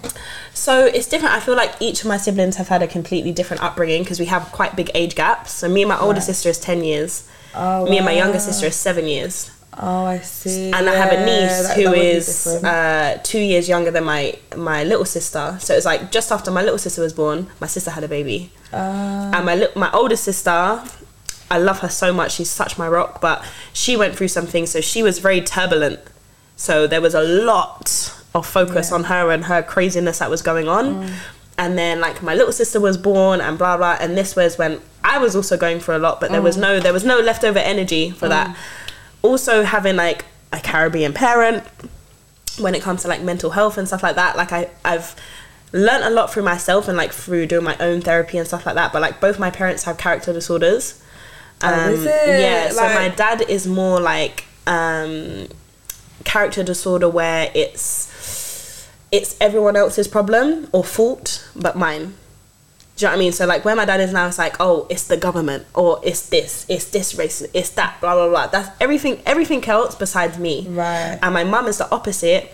[0.55, 1.35] So it's different.
[1.35, 4.25] I feel like each of my siblings have had a completely different upbringing because we
[4.25, 5.51] have quite big age gaps.
[5.51, 6.23] So me and my older Right.
[6.23, 7.29] sister is ten years.
[7.53, 9.51] Oh, me and my younger sister is seven years.
[9.79, 10.71] Oh, I see.
[10.71, 14.03] and I have a niece who that would be is uh, two years younger than
[14.05, 15.55] my my little sister.
[15.59, 18.51] So it's like just after my little sister was born, my sister had a baby,
[18.73, 19.31] Ah.
[19.35, 20.81] and my li- my older sister.
[21.49, 22.33] I love her so much.
[22.33, 25.99] She's such my rock, but she went through some things, so she was very turbulent.
[26.57, 28.95] So there was a lot of focus Yeah.
[28.95, 31.09] on her and her craziness that was going on.
[31.57, 34.79] And then like my little sister was born and blah blah and this was when
[35.03, 37.59] I was also going for a lot, but there was no there was no leftover
[37.59, 38.55] energy for that.
[39.27, 41.63] Also having like a Caribbean parent
[42.59, 45.15] when it comes to like mental health and stuff like that, like I I've
[45.73, 48.75] learned a lot through myself and like through doing my own therapy and stuff like
[48.75, 48.93] that.
[48.93, 51.01] But like both my parents have character disorders.
[51.61, 52.09] Oh, is it?
[52.09, 55.47] Um, Yeah, so my dad is more like um,
[56.23, 62.13] character disorder where it's it's everyone else's problem or fault but mine.
[62.97, 63.31] Do you know what I mean?
[63.31, 66.29] So like where my dad is now, it's like, oh, it's the government, or it's
[66.29, 68.47] this, it's this race, it's that, blah blah blah.
[68.47, 70.65] That's everything, everything else besides me.
[70.67, 71.19] Right.
[71.21, 72.51] And my mum is the opposite.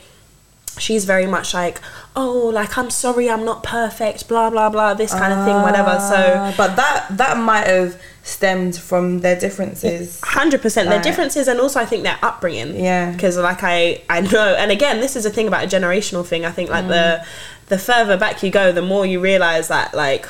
[0.77, 1.79] She's very much like,
[2.15, 5.97] oh, like I'm sorry, I'm not perfect, blah blah blah, this kind of thing, whatever.
[5.99, 10.19] So Ah, but that that might have stemmed from their differences.
[10.23, 12.81] hundred percent their differences and also I think their upbringing.
[12.81, 13.11] Yeah.
[13.11, 16.45] Because like I I know, and again, this is a thing about a generational thing.
[16.45, 17.25] I think like the Mm.
[17.67, 20.25] the further back you go, the more you realize that like,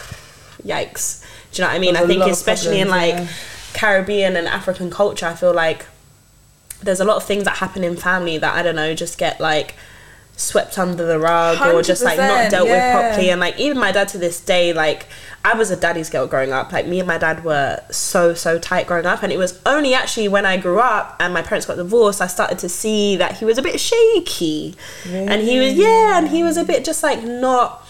[0.65, 1.21] yikes.
[1.51, 1.93] Do you know what I mean?
[1.93, 3.31] There's I think especially in like problems,
[3.73, 5.85] Caribbean and African culture, I feel like
[6.81, 9.39] there's a lot of things that happen in family that I don't know just get
[9.39, 9.75] like
[10.35, 13.29] swept under the rug or just like not 100%, dealt with properly.
[13.29, 15.07] And like even my dad to this day like
[15.45, 16.71] I was a daddy's girl growing up.
[16.71, 19.23] Like me and my dad were so so tight growing up.
[19.23, 22.27] And it was only actually when I grew up and my parents got divorced I
[22.27, 24.75] started to see that he was a bit shaky.
[25.05, 27.87] And he was yeah and he was a bit just like not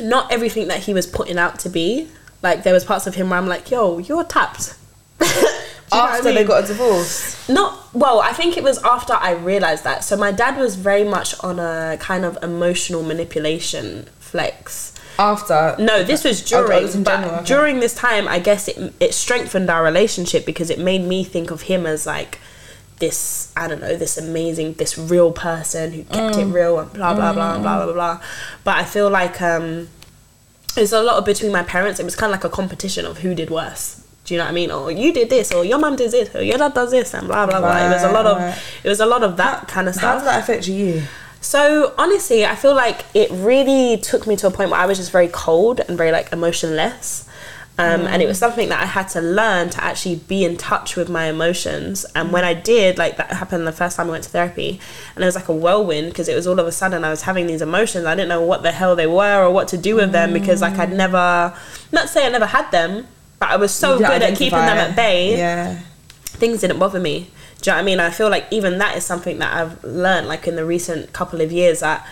[0.00, 2.08] not everything that he was putting out to be.
[2.42, 4.76] Like there was parts of him where I'm like yo you're tapped
[5.90, 7.48] Do you know what I After they got a divorce.
[7.48, 8.20] Not well.
[8.20, 10.04] I think it was after I realized that.
[10.04, 14.94] So my dad was very much on a kind of emotional manipulation flex.
[15.18, 15.76] After.
[15.78, 16.82] No, this was Oh, oh, during.
[16.82, 17.44] was but general, okay.
[17.44, 21.50] during this time, I guess it it strengthened our relationship because it made me think
[21.50, 22.38] of him as like
[23.00, 23.52] this.
[23.56, 26.42] I don't know, this amazing, this real person who kept Mm.
[26.42, 28.20] it real and blah blah blah blah blah blah.
[28.64, 29.88] But I feel like um,
[30.74, 31.98] there's a lot of between my parents.
[32.00, 33.99] It was kind of like a competition of who did worse.
[34.30, 34.70] Do you know what I mean?
[34.70, 37.26] Or you did this, or your mum did this, or your dad does this, and
[37.26, 37.84] blah blah blah.
[37.84, 38.62] it was a lot of Right, right.
[38.84, 40.04] it was a lot of that kind of stuff.
[40.04, 41.02] How does that affect you?
[41.40, 44.98] So honestly, I feel like it really took me to a point where I was
[44.98, 47.26] just very cold and very like emotionless.
[47.78, 50.96] Um, And it was something that I had to learn to actually be in touch
[50.96, 52.04] with my emotions.
[52.14, 54.78] And when I did, like that happened the first time I went to therapy,
[55.16, 57.22] and it was like a whirlwind because it was all of a sudden I was
[57.22, 58.04] having these emotions.
[58.04, 60.60] I didn't know what the hell they were or what to do with them because
[60.60, 61.54] like I'd never,
[61.90, 63.06] not say I never had them,
[63.40, 65.80] but I was so good at keeping them at bay Yeah.
[66.24, 67.30] things didn't bother me.
[67.62, 68.00] Do you know what I mean?
[68.00, 71.40] I feel like even that is something that I've learned like in the recent couple
[71.40, 72.06] of years that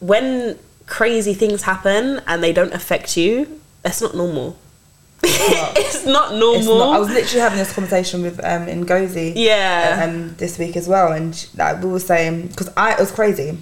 [0.00, 4.56] when crazy things happen and they don't affect you, that's not normal.
[5.26, 6.56] it's not normal.
[6.58, 10.02] It's not, I was literally having this conversation with um Ngozi Yeah.
[10.04, 13.56] um this week as well, and like we were saying because I it was crazy.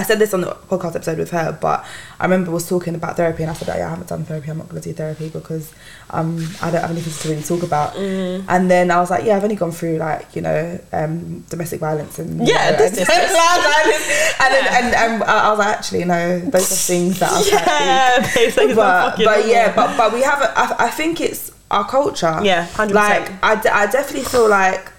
[0.00, 1.84] I said this on the podcast episode with her, but
[2.18, 4.50] I remember was talking about therapy, and I said, "Yeah, I haven't done therapy.
[4.50, 5.72] I'm not going to do therapy because
[6.10, 8.44] um I don't have anything to really talk about." Mm.
[8.48, 11.80] And then I was like, "Yeah, I've only gone through like you know um domestic
[11.80, 14.34] violence and you Yeah, know, this- and, this- this.
[14.40, 17.52] and, then, and, and I was like, actually, no, those are things that I was
[17.52, 19.86] like, yeah, but but yeah, normal.
[19.86, 20.40] but but we have.
[20.40, 22.40] A, I, I think it's our culture.
[22.42, 22.92] Yeah, 100%.
[22.94, 24.90] Like I, de- I definitely feel like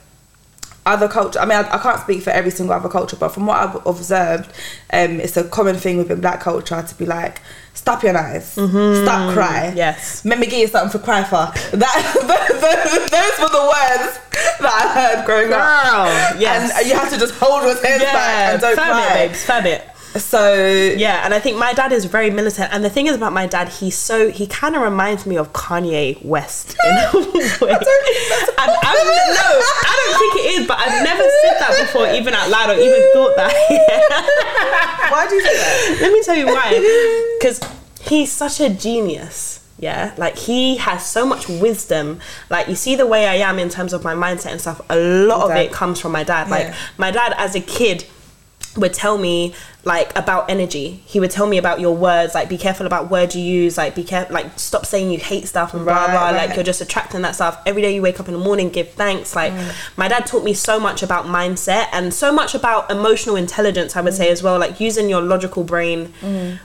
[0.86, 1.40] other culture.
[1.40, 3.86] I mean, I, I can't speak for every single other culture, but from what I've
[3.86, 4.52] observed,
[4.92, 7.42] um, it's a common thing within black culture to be like,
[7.74, 9.68] stop your eyes, stop cry.
[9.68, 9.78] Mm-hmm.
[9.78, 10.26] Yes.
[10.26, 11.52] Let me give you something for cry for.
[11.78, 11.96] That
[13.12, 14.20] those were the words
[14.60, 15.60] that I heard growing up.
[15.60, 16.72] Girl, yes.
[16.78, 19.24] And you have to just hold your head back and don't fab cry.
[19.24, 19.88] it, babes, fab it.
[20.16, 20.53] So
[20.97, 22.74] Yeah, and I think my dad is very militant.
[22.74, 25.53] And the thing is about my dad, he's so he kind of reminds me of
[25.53, 27.72] Kanye West in a way.
[27.72, 27.80] And
[28.59, 29.47] I've, no,
[29.88, 32.80] I don't think it is, but I've never said that before, even out loud, or
[32.80, 33.53] even thought that.
[35.12, 35.97] why do you say that?
[36.01, 37.38] Let me tell you why.
[37.39, 37.59] Because
[38.01, 39.59] he's such a genius.
[39.80, 42.20] Yeah, like he has so much wisdom.
[42.51, 44.80] Like you see the way I am in terms of my mindset and stuff.
[44.91, 44.95] A
[45.26, 46.49] lot of it comes from my dad.
[46.49, 46.76] Like Yeah.
[46.99, 48.05] my dad, as a kid,
[48.78, 49.54] would tell me
[49.84, 51.02] like about energy.
[51.06, 53.96] He would tell me about your words, like be careful about words you use, like
[53.96, 56.22] be careful, like stop saying you hate stuff and blah Right, blah.
[56.30, 56.36] right.
[56.48, 57.60] Like you're just attracting that stuff.
[57.66, 59.36] Every day you wake up in the morning, give thanks.
[59.36, 59.74] Like Mm.
[59.98, 63.96] my dad taught me so much about mindset and so much about emotional intelligence.
[63.98, 64.18] I would Mm.
[64.18, 66.14] say as well, like using your logical brain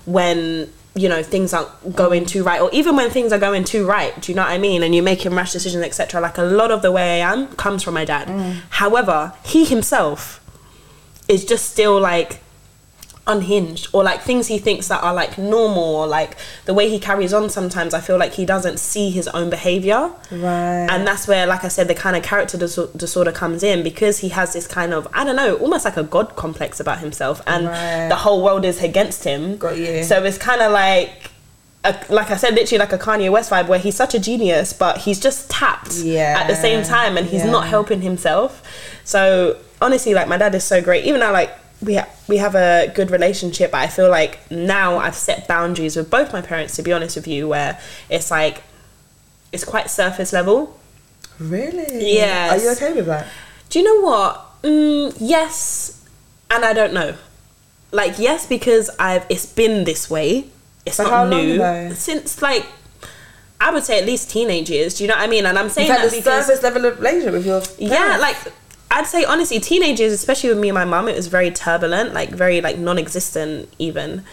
[0.05, 3.87] when you know things aren't going too right, or even when things are going too
[3.87, 4.19] right.
[4.21, 4.83] Do you know what I mean?
[4.83, 6.21] And you're making rash decisions, etc.
[6.21, 8.29] Like a lot of the way I am comes from my dad.
[8.29, 8.57] Mm.
[8.71, 10.41] However, he himself
[11.29, 12.41] is just still like
[13.29, 16.97] unhinged or like things he thinks that are like normal or like the way he
[17.01, 20.87] carries on sometimes i feel like he doesn't see his own behavior Right.
[20.89, 24.19] and that's where like i said the kind of character dis- disorder comes in because
[24.19, 27.43] he has this kind of i don't know almost like a god complex about himself
[27.49, 28.07] and Right.
[28.09, 30.05] the whole world is against him Got you.
[30.05, 31.33] so it's kind of like
[31.83, 34.73] a, like I said, literally like a Kanye West vibe, where he's such a genius,
[34.73, 36.37] but he's just tapped Yeah.
[36.41, 38.61] at the same time, and he's not helping himself.
[39.05, 41.05] So honestly, like my dad is so great.
[41.05, 41.51] Even though like
[41.83, 45.97] we ha- we have a good relationship, but I feel like now I've set boundaries
[45.97, 46.77] with both my parents.
[46.77, 48.63] To be honest with you, where it's like
[49.53, 50.79] it's quite surface level.
[51.39, 52.17] really?
[52.17, 52.51] Yeah.
[52.55, 53.27] Are you okay with that?
[53.69, 54.63] Do you know what?
[54.63, 56.05] Mm, yes,
[56.51, 57.15] and I don't know.
[57.93, 60.47] Like yes, because I've it's been this way.
[60.85, 61.93] It's For not new though?
[61.95, 62.65] since like
[63.61, 64.95] I would say at least teenage years.
[64.95, 65.47] Do you know what I mean?
[65.47, 68.19] And I'm saying You've had that a because surface level of relationship with your yeah,
[68.21, 68.37] like
[68.91, 72.31] I'd say honestly, teenagers, especially with me and my mum, it was very turbulent, like
[72.31, 74.25] very like non-existent even.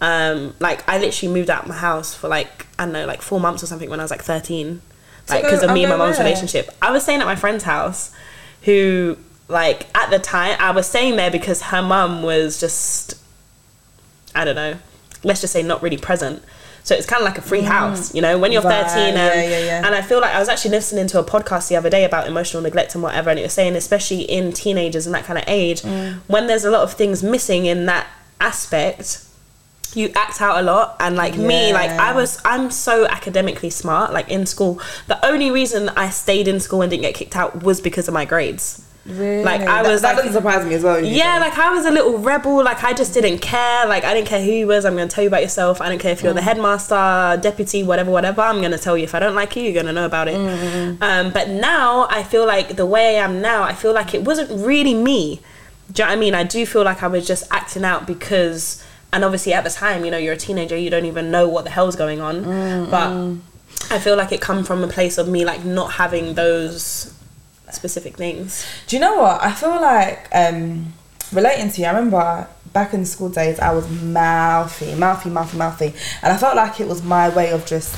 [0.00, 3.22] Um, like I literally moved out of my house for like I don't know, like
[3.22, 4.80] four months or something when I was like thirteen,
[5.28, 6.70] like because of me and my mum's relationship.
[6.80, 8.14] I was staying at my friend's house,
[8.62, 13.14] who like at the time I was staying there because her mum was just
[14.34, 14.78] I don't know,
[15.24, 16.42] let's just say not really present.
[16.88, 18.70] So it's kind of like a free house, you know, when you're Mm.
[18.70, 19.86] Right, 13 and, yeah, yeah, yeah.
[19.86, 22.26] and I feel like I was actually listening to a podcast the other day about
[22.26, 25.44] emotional neglect and whatever, and it was saying, especially in teenagers and that kind of
[25.46, 26.20] age, Mm.
[26.28, 28.06] when there's a lot of things missing in that
[28.40, 29.22] aspect,
[29.94, 30.96] you act out a lot.
[31.00, 34.80] And like me, like I was, I'm so academically smart, like in school.
[35.08, 38.14] The only reason I stayed in school and didn't get kicked out was because of
[38.14, 38.82] my grades.
[39.08, 39.42] Really?
[39.42, 41.02] Like, I was, That, like- doesn't surprise me as well.
[41.02, 42.62] Yeah, like I was a little rebel.
[42.62, 43.86] Like I just didn't care.
[43.86, 44.84] Like I didn't care who you was.
[44.84, 45.80] I'm gonna tell you about yourself.
[45.80, 48.42] I don't care if you're the headmaster, deputy, whatever, whatever.
[48.42, 49.04] I'm gonna tell you.
[49.04, 50.34] If I don't like you, you're gonna know about it.
[51.00, 54.24] Um, but now I feel like the way I am now, I feel like it
[54.24, 55.40] wasn't really me.
[55.90, 56.34] Do you know what I mean?
[56.34, 60.04] I do feel like I was just acting out because, and obviously at the time,
[60.04, 62.42] you know, you're a teenager, you don't even know what the hell's going on.
[62.90, 67.14] But I feel like it come from a place of me like not having those
[67.74, 68.64] specific things.
[68.86, 69.42] Do you know what?
[69.42, 70.92] I feel like um,
[71.32, 71.86] relating to you.
[71.86, 76.56] I remember back in school days, I was mouthy, mouthy, mouthy, mouthy, and I felt
[76.56, 77.96] like it was my way of just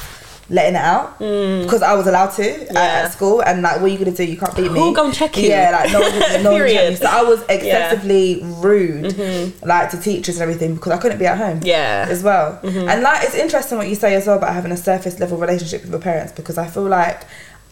[0.49, 2.73] letting it out because I was allowed to at- Mm.
[2.75, 2.81] Yeah.
[3.05, 3.41] at, school.
[3.41, 4.25] And like, what are you gonna do?
[4.25, 4.81] You can't beat me.
[4.81, 5.49] Who gon' check you?
[5.49, 6.57] Yeah, like no one, no one can check me.
[6.59, 6.99] Period.
[6.99, 7.47] So I was Yeah.
[7.47, 7.67] Mm-hmm.
[7.67, 11.61] excessively rude, like to teachers and everything because I couldn't be at home.
[11.63, 12.07] Yeah.
[12.09, 12.59] as well.
[12.65, 15.83] And like, it's interesting what you say as well about having a surface level relationship
[15.83, 17.23] with your parents because I feel like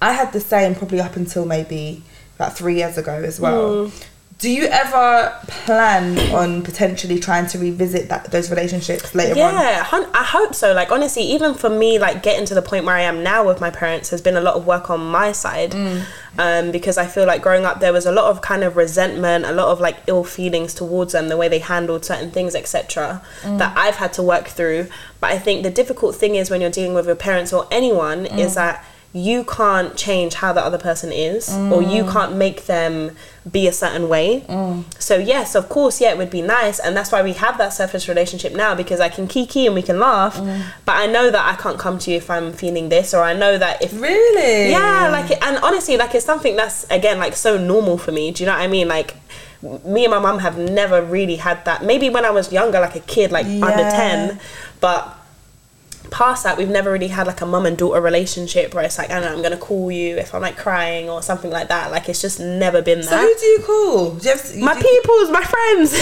[0.00, 2.02] I had the same probably up until maybe
[2.36, 3.86] about three years ago as well.
[3.86, 3.96] Hmm.
[4.38, 9.36] Do you ever plan on potentially trying to revisit that those relationships later on?
[9.36, 10.72] Yeah, I hope so.
[10.72, 13.60] Like honestly, even for me, like getting to the point where I am now with
[13.60, 16.04] my parents has been a lot of work on my side, mm.
[16.38, 19.44] um, because I feel like growing up there was a lot of kind of resentment,
[19.44, 23.20] a lot of like ill feelings towards them, the way they handled certain things, etc.
[23.42, 23.58] Mm.
[23.58, 24.86] That I've had to work through.
[25.18, 28.26] But I think the difficult thing is when you're dealing with your parents or anyone
[28.26, 28.38] mm.
[28.38, 32.12] is that you can't change how the other person is or you mm.
[32.12, 33.16] can't make them
[33.50, 34.44] be a certain way.
[34.48, 34.84] Mm.
[35.00, 37.72] So yes of course yeah it would be nice and that's why we have that
[37.72, 40.64] surface relationship now because i can kiki and we can laugh mm.
[40.84, 43.32] but i know that i can't come to you if i'm feeling this or i
[43.32, 44.70] know that if Really?
[44.70, 48.42] yeah like and honestly like it's something that's again like so normal for me do
[48.42, 48.88] you know what i mean?
[48.88, 49.16] Like
[49.84, 51.84] me and my mum have never really had that.
[51.84, 54.38] Maybe when i was younger like a kid like under 10
[54.80, 55.17] but
[56.10, 59.10] past that we've never really had like a mum and daughter relationship where it's like
[59.10, 61.90] I don't know I'm gonna call you if I'm like crying or something like that
[61.90, 64.10] like it's just never been So that who do you call?
[64.14, 65.92] Do you have, you my do, peoples my friends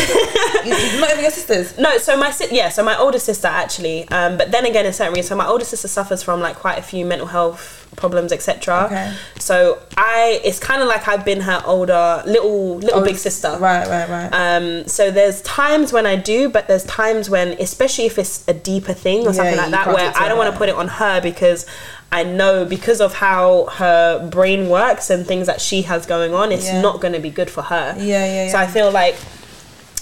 [0.64, 1.76] you- not even your sisters.
[1.86, 4.92] no so my si- yeah so my older sister actually um but then again in
[4.92, 8.30] certain reasons so my older sister suffers from like quite a few mental health problems
[8.32, 9.14] etc Okay.
[9.38, 13.86] so I it's kind of like I've been her older little little big sister Right,
[13.88, 14.28] right, right.
[14.32, 18.52] um, so there's times when I do, but there's times when, especially if it's a
[18.54, 20.88] deeper thing or Yeah, something like that, where I don't want to put it on
[20.88, 21.64] her because
[22.12, 26.52] I know because of how her brain works and things that she has going on,
[26.52, 26.82] it's Yeah.
[26.82, 27.94] not going to be good for her.
[27.98, 29.16] Yeah, yeah, So I feel like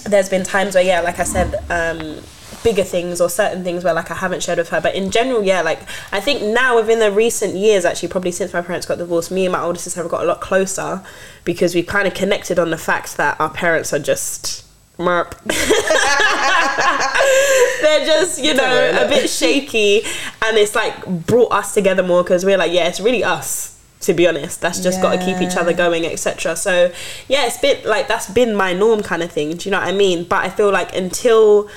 [0.05, 2.21] there's been times where, yeah, like I said, um,
[2.65, 4.81] bigger things or certain things where like I haven't shared with her.
[4.81, 8.53] But in general, yeah, like I think now within the recent years, actually, probably since
[8.53, 11.05] my parents got divorced, me and my older sister have got a lot closer
[11.45, 14.65] because we kind of connected on the fact that our parents are just
[14.99, 15.33] Merp.
[17.83, 20.03] They're just, you know, a bit shaky,
[20.45, 23.73] and it's like brought us together more because we're like, yeah, it's really us.
[24.01, 26.57] To be honest, that's just got to keep each other going, etc.
[26.57, 26.93] So,
[27.27, 29.57] yeah, it's been like that's been my norm kind of thing.
[29.57, 30.25] Do you know what I mean?
[30.25, 31.71] But I feel like until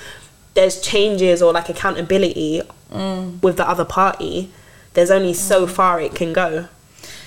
[0.57, 3.41] there's changes or like accountability Mm.
[3.43, 4.49] with the other party,
[4.93, 6.49] there's only so far it can go.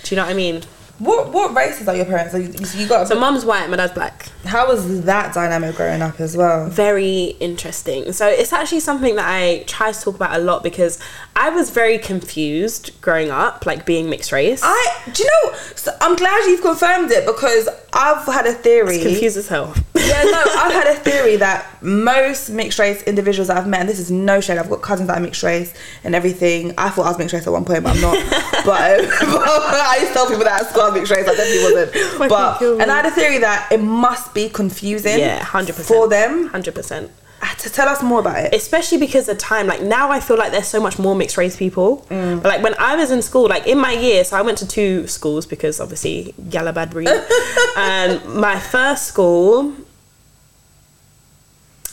[0.02, 0.62] Do you know what I mean?
[1.00, 2.32] What what races are your parents?
[2.34, 2.44] Like,
[2.74, 3.08] you, you got.
[3.08, 4.28] So, mum's white, my dad's black.
[4.44, 6.68] how was that dynamic growing up as well?
[6.68, 8.12] very interesting.
[8.12, 10.98] So it's actually something that I try to talk about a lot because
[11.34, 14.60] I was very confused growing up, like being mixed race.
[14.62, 15.54] I do you know?
[15.74, 19.00] So I'm glad you've confirmed it because I've had a theory.
[19.00, 19.74] confused as hell.
[19.96, 23.88] Yeah, no, I've had a theory that most mixed race individuals that I've met, and
[23.88, 25.74] this is no shade, I've got cousins that are mixed race
[26.04, 26.72] and everything.
[26.78, 28.14] I thought I was mixed race at one point, but I'm not.
[28.64, 32.28] but, um, I used to tell people that at school Mixed race, I definitely wasn't.
[32.30, 35.18] But and I had a theory that it must be confusing.
[35.18, 36.46] yeah, hundred percent for them.
[36.48, 37.10] Hundred percent.
[37.60, 38.54] To tell us more about it.
[38.54, 41.56] Especially because of time, like now I feel like there's so much more mixed race
[41.56, 42.06] people.
[42.10, 42.42] Mm.
[42.42, 44.66] But like when I was in school, like in my year, so I went to
[44.66, 47.08] two schools because obviously Yalla bad breed.
[47.76, 49.74] and my first school,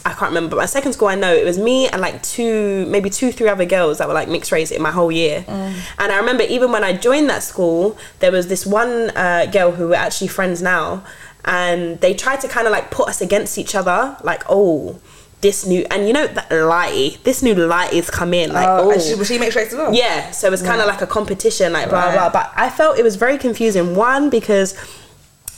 [0.08, 2.86] I can't remember, but my second school I know it was me and like two,
[2.88, 5.43] maybe two, three other girls that were like mixed race in my whole year.
[5.47, 5.74] Mm.
[5.99, 9.72] And I remember even when I joined that school, there was this one uh, girl
[9.72, 11.03] who we're actually friends now,
[11.45, 14.99] and they tried to kind of like put us against each other, like oh.
[15.39, 18.88] This new and you know that light, this new light is come in like oh,
[18.88, 19.93] oh, and she, was she mixed race as well?
[19.93, 22.14] yeah, so it was kind of like a competition, like blah Right.
[22.14, 22.30] blah.
[22.32, 23.95] But I felt it was very confusing.
[23.95, 24.74] One because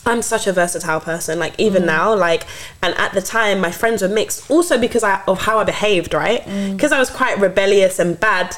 [0.06, 1.39] I'm such a versatile person.
[1.39, 1.88] Like even mm.
[1.88, 2.45] now, like
[2.82, 4.50] and at the time, my friends were mixed.
[4.50, 6.41] Also because I, of how I behaved, right?
[6.41, 6.74] Mm.
[6.74, 8.56] Because I was quite rebellious and bad.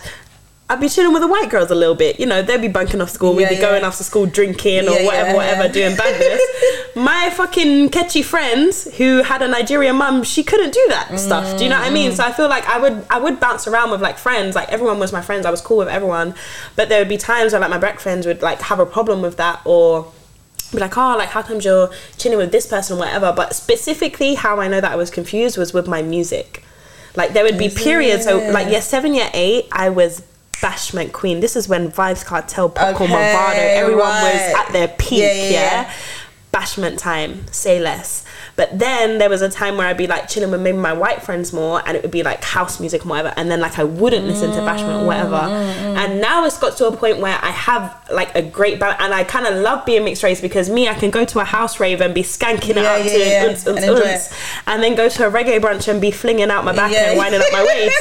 [0.69, 2.17] I'd be chilling with the white girls a little bit.
[2.17, 3.35] You know, they'd be bunking off school.
[3.35, 3.61] We'd be yeah.
[3.61, 6.41] going after school drinking or Yeah, whatever, yeah, whatever, doing badness.
[6.95, 11.57] My fucking catchy friends who had a Nigerian mum, she couldn't do that stuff.
[11.57, 12.11] Do you know what I mean?
[12.11, 12.15] Mm.
[12.15, 14.55] So I feel like I would I would bounce around with like friends.
[14.55, 15.45] Like everyone was my friends.
[15.45, 16.35] I was cool with everyone.
[16.77, 19.21] But there would be times where like my black friends would like have a problem
[19.21, 20.09] with that or
[20.77, 23.33] be like, oh, like how comes you're chilling with this person or whatever.
[23.35, 26.63] But specifically how I know that I was confused was with my music.
[27.15, 28.23] Like there would be periods.
[28.23, 31.39] So like year seven, year eight, I was bashment queen.
[31.39, 34.33] This is when Vybz Kartel, Popcaan Okay, Mavado, everyone right.
[34.33, 35.93] was at their peak, Yeah, yeah, yeah, yeah.
[36.53, 38.25] Bashment time, say less.
[38.55, 41.21] But then there was a time where I'd be like chilling with maybe my white
[41.21, 43.33] friends more, and it would be like house music and whatever.
[43.37, 45.37] And then like I wouldn't listen to bashment or whatever.
[45.37, 49.01] Mm, And now it's got to a point where I have like a great balance,
[49.01, 51.43] and I kind of love being mixed race because me, I can go to a
[51.45, 53.67] house rave and be skanking it up yeah, to yeah, and
[54.67, 57.09] and then go to a reggae brunch and be flinging out my back Yeah.
[57.09, 57.95] and winding up my waist.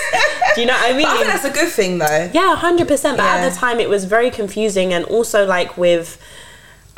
[0.55, 1.07] Do you know what I mean?
[1.07, 2.31] I think that's a good thing though.
[2.33, 3.17] Yeah, hundred percent.
[3.17, 3.37] But Yeah.
[3.37, 6.19] at the time, it was very confusing, and also like with,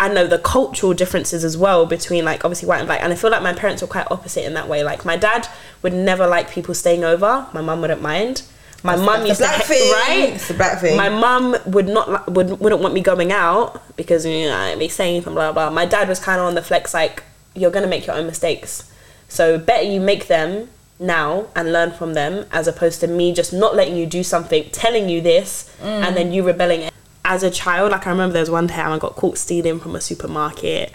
[0.03, 3.01] I know the cultural differences as well between like obviously white and black.
[3.05, 4.83] And I feel like my parents were quite opposite in that way.
[4.83, 5.47] Like my dad
[5.83, 7.47] would never like people staying over.
[7.55, 8.43] My mum wouldn't mind.
[8.83, 9.93] My mum used a to black thing.
[9.93, 10.31] right.
[10.35, 10.97] It's a black thing.
[10.97, 14.89] My mum would not would wouldn't want me going out because you know I'd be
[14.89, 15.71] saying and blah blah.
[15.71, 17.23] My dad was kind of on the flex like
[17.55, 18.91] you're gonna make your own mistakes,
[19.29, 23.53] so better you make them now and learn from them as opposed to me just
[23.53, 26.15] not letting you do something, telling you this, and mm.
[26.15, 26.91] then you rebelling.
[27.25, 29.95] As a child, like I remember there was one time I got caught stealing from
[29.95, 30.93] a supermarket,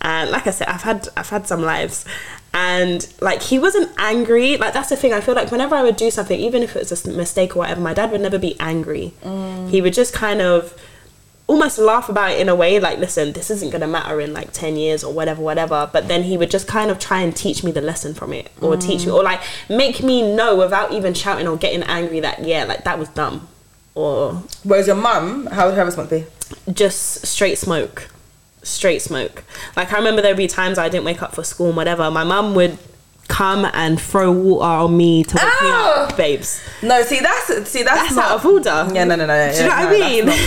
[0.00, 2.04] and like I said, I've had I've had some lives,
[2.52, 4.56] and like he wasn't angry.
[4.56, 5.12] Like that's the thing.
[5.12, 7.60] I feel like whenever I would do something, even if it was a mistake or
[7.60, 9.14] whatever, my dad would never be angry.
[9.22, 9.70] Mm.
[9.70, 10.76] He would just kind of
[11.48, 14.34] almost laugh about it in a way like listen this isn't going to matter in
[14.34, 17.34] like 10 years or whatever whatever but then he would just kind of try and
[17.34, 19.14] teach me the lesson from it or teach me mm.
[19.14, 22.98] or like make me know without even shouting or getting angry that yeah like that
[22.98, 23.48] was dumb
[23.98, 24.32] or
[24.62, 26.24] Whereas your mum, how would her response be?
[26.72, 28.08] just straight smoke.
[28.62, 29.44] Straight smoke.
[29.76, 32.10] Like i remember there'd be times i didn't wake up for school and whatever.
[32.10, 32.78] My mum would
[33.28, 37.82] come and throw water on me to wake me up babes No, see that's see
[37.82, 39.50] that's, that's not out of order Yeah, no, no, no.
[39.52, 40.38] do you know yeah, what i mean not-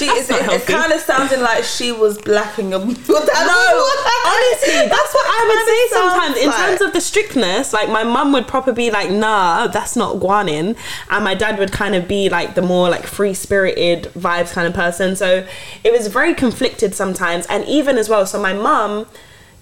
[0.00, 0.30] She is.
[0.30, 2.80] It, it's kind of sounding like she was blacking your.
[2.80, 6.36] No, honestly, that's what I would say sometimes.
[6.38, 10.16] In terms of the strictness, like my mum would probably be like, "Nah, that's not
[10.16, 10.74] guanin,"
[11.10, 14.66] and my dad would kind of be like the more like free spirited vibes kind
[14.66, 15.16] of person.
[15.16, 15.46] So
[15.84, 18.24] it was very conflicted sometimes, and even as well.
[18.24, 19.04] So my mum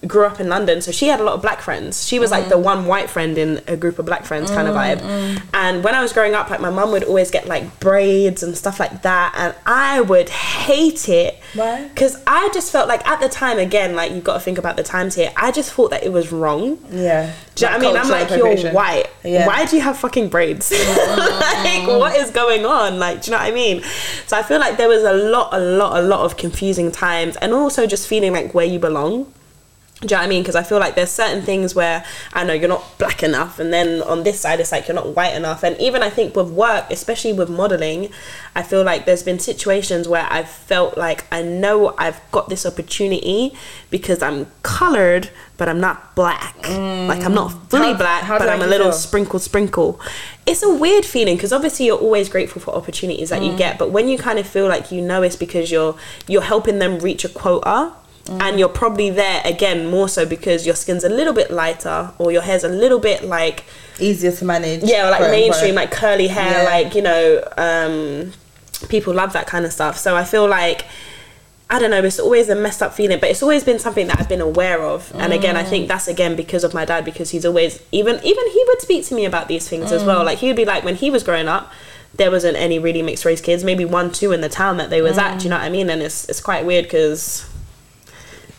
[0.07, 2.07] grew up in London, so she had a lot of black friends.
[2.07, 2.63] She was like the mm-hmm.
[2.63, 5.37] one white friend in a group of black friends kind of mm-hmm.
[5.37, 5.43] vibe.
[5.53, 8.57] And when I was growing up, like my mum would always get like braids and
[8.57, 11.39] stuff like that, and I would hate it.
[11.53, 11.87] Why?
[11.87, 14.77] Because I just felt like at the time, again, like you've got to think about
[14.77, 15.31] the times here.
[15.35, 16.79] I just thought that it was wrong.
[16.91, 17.33] Yeah.
[17.55, 17.97] Do you know what I mean?
[17.97, 19.07] I'm like, you're white.
[19.23, 19.47] Yeah.
[19.47, 20.71] Why do you have fucking braids?
[20.71, 21.99] like, mm-hmm.
[21.99, 22.99] what is going on?
[22.99, 23.83] Like, do you know what I mean?
[24.27, 27.35] So I feel like there was a lot, a lot, a lot of confusing times,
[27.37, 29.33] and also just feeling like where you belong.
[30.01, 30.43] Do you know what I mean?
[30.43, 33.73] Because I feel like there's certain things where I know you're not black enough, and
[33.73, 35.61] then on this side it's like you're not white enough.
[35.61, 38.09] And even I think with work, especially with modeling,
[38.55, 42.65] I feel like there's been situations where I've felt like I know I've got this
[42.65, 43.53] opportunity
[43.89, 46.55] because I'm colored, but I'm not black.
[46.69, 47.69] Like I'm not mm.
[47.69, 48.99] fully How- black, how but I'm a little feel?
[48.99, 49.99] sprinkle sprinkle.
[50.45, 53.57] It's a weird feeling because obviously you're always grateful for opportunities that you mm.
[53.57, 56.79] get, but when you kind of feel like you know it's because you're you're helping
[56.79, 57.91] them reach a quota.
[58.27, 62.31] And you're probably there again more so because your skin's a little bit lighter or
[62.31, 63.63] your hair's a little bit like
[63.99, 64.83] Easier to manage.
[64.83, 66.69] yeah, like mainstream, like curly hair, Yeah.
[66.69, 68.31] like you know, um,
[68.87, 69.97] people love that kind of stuff.
[69.97, 70.85] So I feel like
[71.71, 74.19] I don't know, it's always a messed up feeling, but it's always been something that
[74.19, 75.11] I've been aware of.
[75.15, 75.69] And again, I Mm.
[75.69, 79.05] think that's again because of my dad, because he's always even even he would speak
[79.07, 80.07] to me about these things as Mm.
[80.07, 80.23] well.
[80.23, 81.71] Like he would be like when he was growing up.
[82.15, 85.01] There wasn't any really mixed race kids, maybe one, two in the town that they
[85.01, 85.33] was at.
[85.35, 85.37] Mm.
[85.39, 85.89] Do you know what I mean?
[85.91, 87.43] And it's it's quite weird because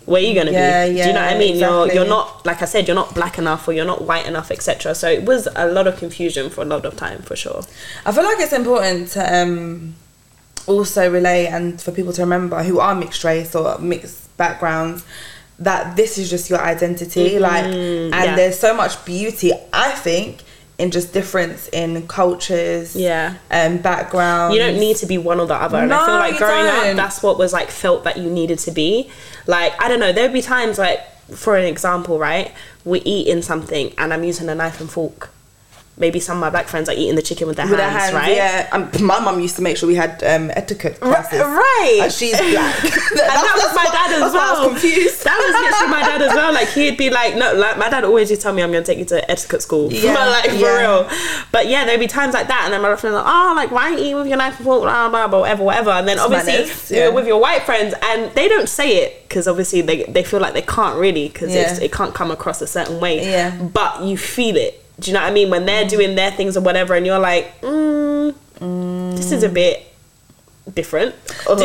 [0.07, 0.93] where are you gonna Yeah, be?
[0.95, 1.57] Do you know what I yeah, mean?
[1.57, 4.51] You're you're not like I said, you're not black enough or you're not white enough,
[4.51, 4.95] etc.
[4.95, 7.63] So it was a lot of confusion for a lot of time for sure.
[8.07, 9.95] I feel like it's important to um,
[10.67, 15.05] also relay and for people to remember who are mixed race or mixed backgrounds
[15.59, 17.39] that this is just your identity.
[17.39, 18.13] Like, and Mm-hmm.
[18.25, 18.37] yeah.
[18.37, 20.43] there's so much beauty, I think,
[20.81, 23.35] in just difference in cultures, Yeah.
[23.51, 24.55] um, backgrounds.
[24.57, 25.79] You don't need to be one or the other.
[25.79, 26.97] And I feel like growing up, don't.
[26.97, 29.11] that's what was like felt that you needed to be.
[29.47, 31.01] Like, I don't know, there'd be times like,
[31.31, 32.53] for an example, right?
[32.85, 35.31] We're eating something and I'm using a knife and fork.
[35.97, 38.01] Maybe some of my black friends are eating the chicken with their with hands, their
[38.01, 38.35] hands, right?
[38.35, 38.69] yeah.
[38.73, 41.41] Um, my mum used to make sure we had um, etiquette classes.
[41.41, 42.01] right.
[42.05, 42.83] And she's black.
[42.85, 44.57] and that was my dad as well.
[44.57, 45.25] I was confused.
[45.25, 46.55] That was literally my dad as well.
[46.55, 48.83] Like he'd be like, no, like my dad always used to tell me I'm gonna
[48.85, 49.93] take you to etiquette school.
[50.01, 50.81] Yeah, like for yeah.
[50.81, 51.11] real.
[51.53, 53.91] But yeah, there'd be times like that, and then my friend like, oh, like why
[53.91, 55.91] you eat with your knife and fork, blah blah blah, whatever, whatever.
[55.91, 59.47] And then obviously manners, you're with your white friends, and they don't say it because
[59.47, 61.79] obviously they they feel like they can't really because Yeah.
[61.79, 63.21] it can't come across a certain way.
[63.23, 63.61] Yeah.
[63.63, 64.80] But you feel it.
[65.01, 65.51] Do you know what I mean?
[65.51, 68.35] When they're doing their things or whatever, and you're like, mm,
[69.17, 69.87] this is a bit
[70.75, 71.15] different.
[71.47, 71.59] Did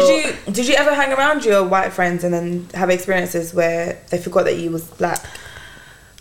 [0.48, 4.18] you did you ever hang around your white friends and then have experiences where they
[4.18, 5.24] forgot that you was black?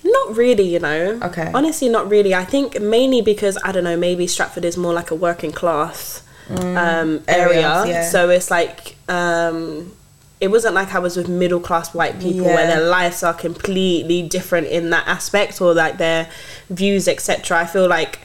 [0.05, 1.19] Not really, you know.
[1.23, 1.51] Okay.
[1.55, 2.35] Honestly, not really.
[2.35, 3.97] I think mainly because I don't know.
[3.97, 8.11] Maybe Stratford is more like a working class um, area, Areas, yeah.
[8.11, 9.93] so it's like um,
[10.45, 14.21] it wasn't like I was with middle class white people where their lives are completely
[14.21, 16.29] different in that aspect or like their
[16.69, 17.61] views, etc.
[17.61, 18.21] I feel like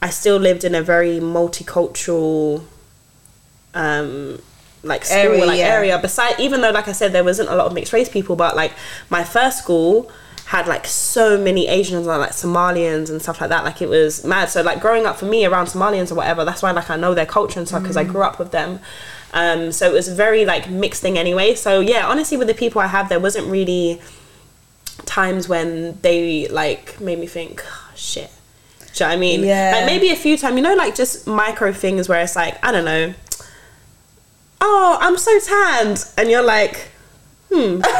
[0.00, 2.64] I still lived in a very multicultural
[3.74, 4.40] um
[4.82, 5.66] like school Area, like yeah.
[5.66, 8.34] area beside even though like I said there wasn't a lot of mixed race people
[8.34, 8.72] but like
[9.10, 10.10] my first school
[10.48, 14.24] had like so many Asians and like Somalians and stuff like that like it was
[14.24, 16.96] mad so like growing up for me around Somalians or whatever that's why like I
[16.96, 18.80] know their culture and stuff because I grew up with them
[19.34, 22.80] um so it was very like mixed thing anyway so yeah honestly with the people
[22.80, 24.00] I have there wasn't really
[25.04, 28.30] times when they like made me think "Oh, shit
[28.94, 29.44] do you know what I mean?
[29.44, 29.72] Yeah.
[29.76, 32.72] Like maybe a few times, you know, like just micro things where it's like, I
[32.72, 33.14] don't know,
[34.60, 36.04] oh, I'm so tanned.
[36.16, 36.90] And you're like,
[37.52, 37.80] hmm.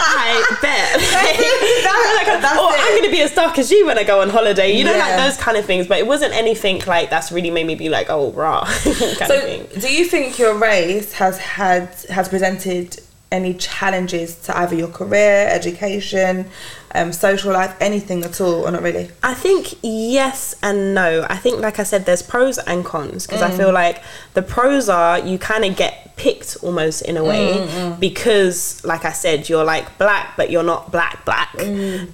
[0.00, 0.94] I bet.
[2.28, 2.80] like, that's or it.
[2.80, 4.72] I'm going to be as dark as you when I go on holiday.
[4.76, 5.16] You know, Yeah.
[5.16, 5.86] like those kind of things.
[5.86, 8.64] But it wasn't anything like that's really made me be like, oh, rah.
[8.82, 9.66] kind of So, thing.
[9.80, 12.98] do you think your race has had has presented
[13.30, 16.46] any challenges to either your career, education,
[16.94, 19.10] um, social life, anything at all, or not really?
[19.22, 21.26] I think yes and no.
[21.28, 23.74] I think, like I said, there's pros and cons because I feel mm.
[23.74, 24.02] like
[24.34, 28.82] the pros are you kind of get picked almost in a way mm, mm, because,
[28.84, 31.54] like I said, you're like black, but you're not black black,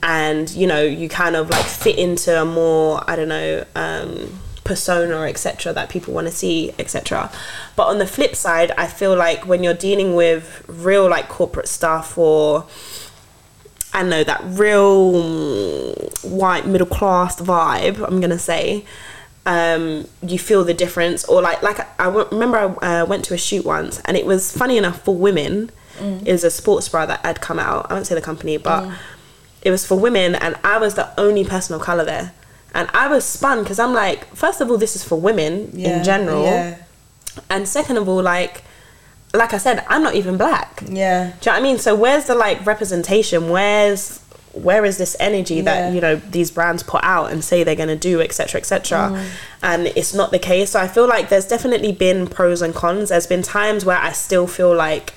[0.03, 3.65] and you know you kind of like fit into a more I don't know.
[3.77, 7.31] Um, persona etc that people want to see etc
[7.77, 11.69] but on the flip side i feel like when you're dealing with real like corporate
[11.69, 12.67] stuff or
[13.97, 18.05] I know that real mm, white middle class vibe.
[18.05, 18.85] I'm gonna say,
[19.47, 23.35] um, you feel the difference, or like like I w- remember I uh, went to
[23.35, 25.71] a shoot once, and it was funny enough for women.
[26.27, 27.87] It was a sports bra that had come out.
[27.89, 28.91] I won't say the company, but
[29.63, 32.33] it was for women, and I was the only person of color there,
[32.75, 35.99] and I was spun because I'm like, first of all, this is for women Yeah,
[35.99, 36.77] in general, Yeah.
[37.51, 38.63] and second of all, like.
[39.37, 40.81] Like I said, I'm not even black.
[40.89, 41.25] Yeah.
[41.25, 41.79] Do you know what I mean?
[41.79, 43.51] So where's the like representation?
[43.51, 44.21] Where's
[44.53, 45.91] where is this energy that Yeah.
[45.91, 49.11] you know these brands put out and say they're gonna do, etc., etc.
[49.13, 49.25] Mm.
[49.65, 50.71] And it's not the case.
[50.71, 53.09] So I feel like there's definitely been pros and cons.
[53.09, 55.15] There's been times where I still feel like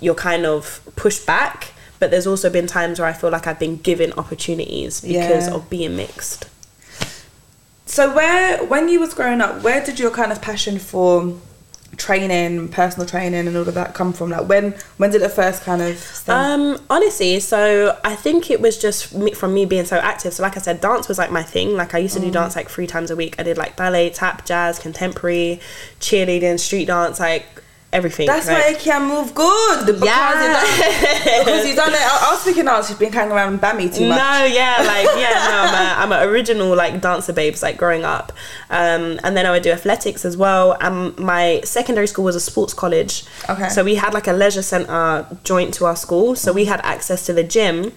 [0.00, 3.60] you're kind of pushed back, but there's also been times where I feel like I've
[3.60, 5.54] been given opportunities because Yeah.
[5.54, 6.46] of being mixed.
[7.86, 11.34] So where when you was growing up, where did your kind of passion for
[11.96, 14.30] training, personal training, and all of that come from?
[14.30, 15.96] Like when when did it first kind of?
[15.96, 16.60] Start?
[16.60, 20.34] Um, honestly, so I think it was just me, from me being so active.
[20.34, 21.74] So, like I said, dance was like my thing.
[21.74, 23.36] Like I used to do dance like three times a week.
[23.38, 25.60] I did like ballet, tap, jazz, contemporary,
[26.00, 27.62] cheerleading, street dance, like
[27.92, 28.26] everything.
[28.26, 29.86] That's like, why can move good.
[29.86, 31.38] Because Yeah.
[31.38, 32.00] because you done it.
[32.00, 34.18] I, I was thinking, oh, she's been hanging around Bammy too much.
[34.18, 38.04] No, yeah, like yeah, no, I'm a, I'm an original like dancer babes like growing
[38.04, 38.32] up,
[38.70, 40.76] um, and then I would do athletics as well.
[40.80, 43.68] And my secondary school was a sports college, Okay.
[43.68, 47.24] So we had like a leisure center joint to our school, so we had access
[47.26, 47.92] to the gym.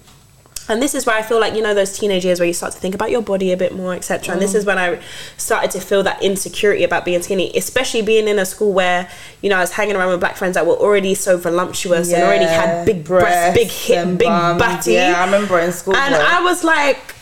[0.70, 2.74] And this is where I feel like you know those teenage years where you start
[2.74, 4.34] to think about your body a bit more, etc.
[4.34, 4.58] And this mm.
[4.58, 5.02] is when I
[5.36, 9.10] started to feel that insecurity about being skinny, especially being in a school where
[9.42, 12.22] you know I was hanging around with black friends that were already so voluptuous and
[12.22, 14.62] already had big breasts, big hip, big bums.
[14.62, 14.94] butty.
[14.94, 15.96] Yeah, I remember in school.
[15.96, 16.24] And bro.
[16.24, 17.16] I was like,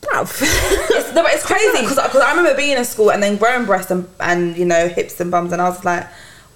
[0.00, 0.42] bruv.
[0.42, 3.90] It's, no, but it's crazy because I remember being in school and then growing breasts
[3.90, 6.06] and, and you know hips and bums, and I was like,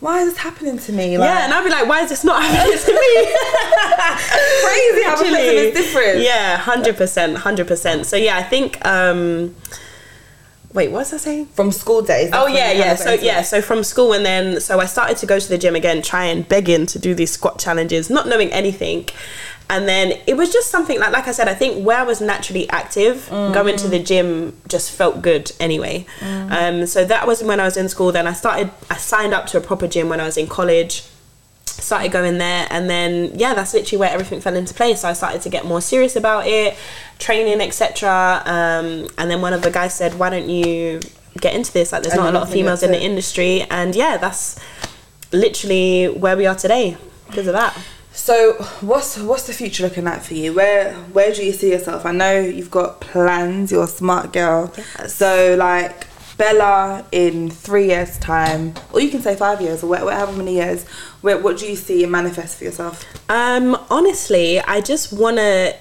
[0.01, 1.19] why is this happening to me?
[1.19, 3.33] Like, yeah, and I'd be like, why is this not happening to me?
[4.65, 5.71] crazy how Literally.
[5.73, 6.21] different.
[6.21, 8.07] Yeah, hundred percent, hundred percent.
[8.07, 8.85] So yeah, I think.
[8.85, 9.55] um
[10.73, 11.47] Wait, what was I saying?
[11.47, 12.31] From school days.
[12.33, 12.95] Oh yeah, yeah.
[12.95, 15.75] So yeah, so from school and then so I started to go to the gym
[15.75, 19.09] again, trying begging to do these squat challenges, not knowing anything.
[19.71, 22.21] And then it was just something like like I said, I think where I was
[22.21, 26.07] naturally active, going to the gym just felt good anyway.
[26.21, 28.11] Um, so that was when I was in school.
[28.11, 31.05] Then I started I signed up to a proper gym when I was in college
[31.65, 35.01] started going there and then yeah that's literally where everything fell into place.
[35.01, 36.77] So i started to get more serious about it
[37.19, 41.01] training etc um, and then one of the guys said why don't you
[41.41, 41.93] get into this?
[41.93, 43.63] Like there's And not a lot of that's when you females in the industry.
[43.71, 44.59] And yeah that's
[45.33, 46.97] literally where we are today
[47.29, 47.73] because of that
[48.13, 50.53] So what's what's the future looking like for you?
[50.53, 52.05] Where where do you see yourself?
[52.05, 53.71] I know you've got plans.
[53.71, 54.73] You're a smart girl.
[54.77, 55.15] Yes.
[55.15, 56.07] So like
[56.37, 60.87] Bella in three years time, or you can say five years or whatever many years.
[61.21, 63.05] Where, what do you see and manifest for yourself?
[63.31, 65.77] Um, honestly, I just want to.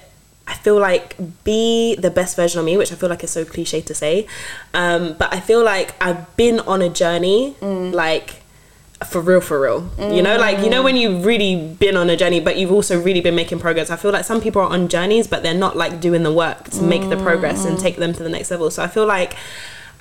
[0.46, 3.44] I feel like be the best version of me, which I feel like is so
[3.44, 4.26] cliche to say.
[4.74, 8.39] Um, but I feel like I've been on a journey, like
[9.06, 9.90] for real, for real.
[9.98, 13.00] You know, like you know when you've really been on a journey, but you've also
[13.00, 13.90] really been making progress.
[13.90, 16.64] I feel like some people are on journeys, but they're not like doing the work
[16.70, 18.70] to make the progress and take them to the next level.
[18.70, 19.36] So I feel like.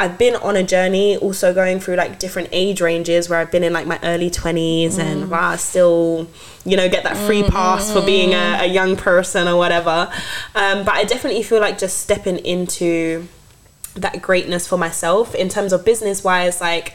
[0.02, 3.66] I've been on a journey also going through like different age ranges where I've been
[3.66, 6.30] in like my early 20s and wow, I still,
[6.64, 10.10] you know, get that free pass for being a, a young person or whatever.
[10.56, 13.28] Um, but I definitely feel like just stepping into
[13.95, 16.93] that greatness for myself in terms of business wise, like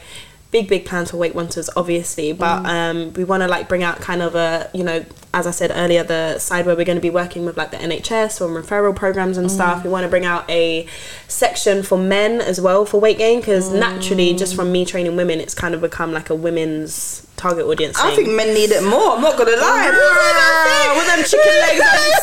[0.55, 2.31] big, big plans for Weight Wanters, obviously.
[2.31, 5.03] But um, we want to like bring out kind of a, you know,
[5.35, 7.77] as I said earlier, the side where we're going to be working with like the
[7.77, 9.83] NHS or referral programs and stuff.
[9.83, 10.87] We want to bring out a
[11.27, 15.39] section for men as well for weight gain because naturally, just from me training women,
[15.41, 17.99] it's kind of become like a women's target audience.
[17.99, 18.25] I thing.
[18.27, 19.11] think men need it more.
[19.11, 19.91] I'm not gonna lie.
[19.93, 22.19] Ah, with them chicken legs I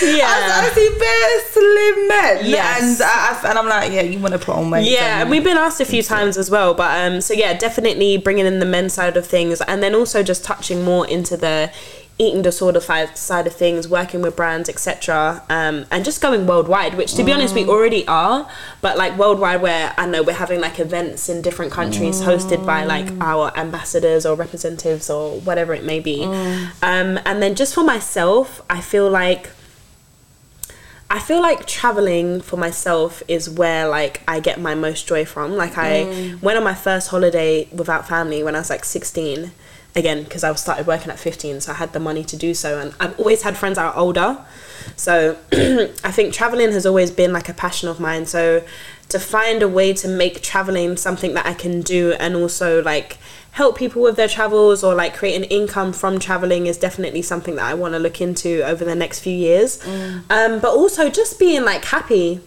[0.00, 0.18] see.
[0.18, 0.26] Yeah.
[0.26, 2.50] I, I see bare slim men.
[2.50, 3.00] Yes.
[3.00, 4.88] And I- and I'm like, yeah, you want to put on weight.
[4.90, 8.16] Yeah, and we've been asked a few times as well, but um, so yeah, definitely
[8.16, 11.70] bringing in the men side of things, and then also just touching more into the
[12.18, 16.94] eating disorder side of things, working with brands, etc., um, and just going worldwide.
[16.94, 18.48] Which, to be honest, we already are,
[18.80, 22.84] but like worldwide, where I know we're having like events in different countries hosted by
[22.84, 27.84] like our ambassadors or representatives or whatever it may be, um, and then just for
[27.84, 29.50] myself, I feel like.
[31.10, 35.58] I feel like traveling for myself is where like I get my most joy from.
[35.58, 39.52] Like I went on my first holiday without family when I was like 16
[39.94, 42.78] again because I started working at 15 so I had the money to do so
[42.78, 44.38] and I've always had friends that are older.
[44.96, 48.26] So I think traveling has always been like a passion of mine.
[48.26, 48.64] So
[49.10, 53.18] to find a way to make traveling something that I can do and also like
[53.52, 57.56] help people with their travels or like create an income from traveling is definitely something
[57.56, 59.84] that I want to look into over the next few years.
[60.30, 62.40] Um, but also just being like happy.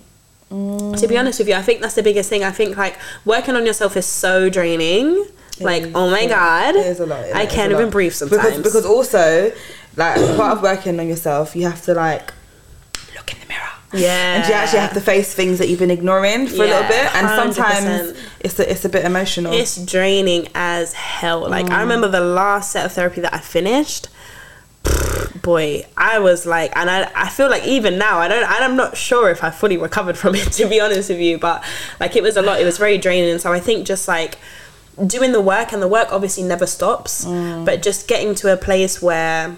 [0.49, 2.43] To be honest with you, I think that's the biggest thing.
[2.43, 5.25] I think like working on yourself is so draining.
[5.61, 6.29] Like, is, oh my yeah.
[6.29, 7.23] god, It is a lot.
[7.33, 7.91] I can't even lot.
[7.91, 8.41] breathe sometimes.
[8.43, 9.51] Because because also,
[9.95, 12.33] like part of working on yourself, you have to like
[13.15, 13.61] look in the mirror.
[13.93, 16.83] yeah, And you actually have to face things that you've been ignoring for a little
[16.83, 17.35] bit, and 100%.
[17.53, 19.53] sometimes it's a, it's a bit emotional.
[19.53, 21.47] It's draining as hell.
[21.49, 21.71] Like Mm.
[21.71, 24.09] I remember the last set of therapy that I finished.
[25.41, 28.97] Boy, I was like, and I, I feel like even now, I don't, I'm not
[28.97, 31.37] sure if I fully recovered from it, to be honest with you.
[31.37, 31.63] But
[31.99, 32.59] like, it was a lot.
[32.59, 33.37] It was very draining.
[33.39, 34.37] So I think just like
[35.05, 37.25] doing the work, and the work obviously never stops.
[37.25, 37.65] Mm.
[37.65, 39.55] But just getting to a place where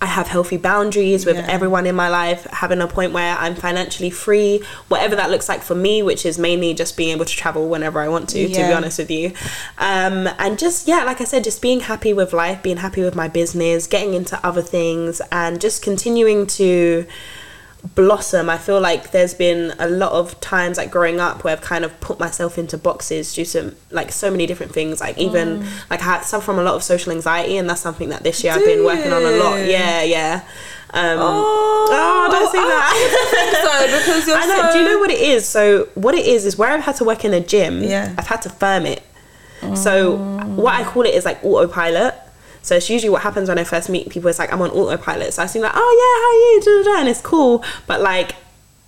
[0.00, 1.46] I have healthy boundaries with Yeah.
[1.48, 5.62] everyone in my life, having a point where I'm financially free, whatever that looks like
[5.62, 8.54] for me, which is mainly just being able to travel whenever I want to, to
[8.66, 9.30] be honest with you.
[9.78, 13.14] Um, and just, yeah, like I said, just being happy with life, being happy with
[13.14, 17.06] my business, getting into other things, and just continuing to
[17.94, 18.48] blossom.
[18.48, 21.84] I feel like there's been a lot of times like growing up where I've kind
[21.84, 25.00] of put myself into boxes due to like so many different things.
[25.00, 25.60] Like even
[25.90, 28.42] like I had suffer from a lot of social anxiety and that's something that this
[28.44, 29.56] year I've been working on a lot.
[29.66, 30.42] Yeah, yeah.
[30.94, 32.92] Um, Oh, oh, don't say I- that.
[33.54, 34.62] I so because you're I know.
[34.70, 34.72] so.
[34.72, 35.48] Do you know what it is?
[35.48, 37.82] So what it is is where I've had to work in a gym.
[37.82, 38.14] Yeah.
[38.18, 39.02] I've had to firm it.
[39.74, 40.16] So
[40.56, 42.14] what I call it is like autopilot.
[42.62, 44.30] So it's usually what happens when I first meet people.
[44.30, 45.34] It's like I'm on autopilot.
[45.34, 47.00] So I seem like, oh yeah, how are you?
[47.00, 47.64] And it's cool.
[47.86, 48.34] But like.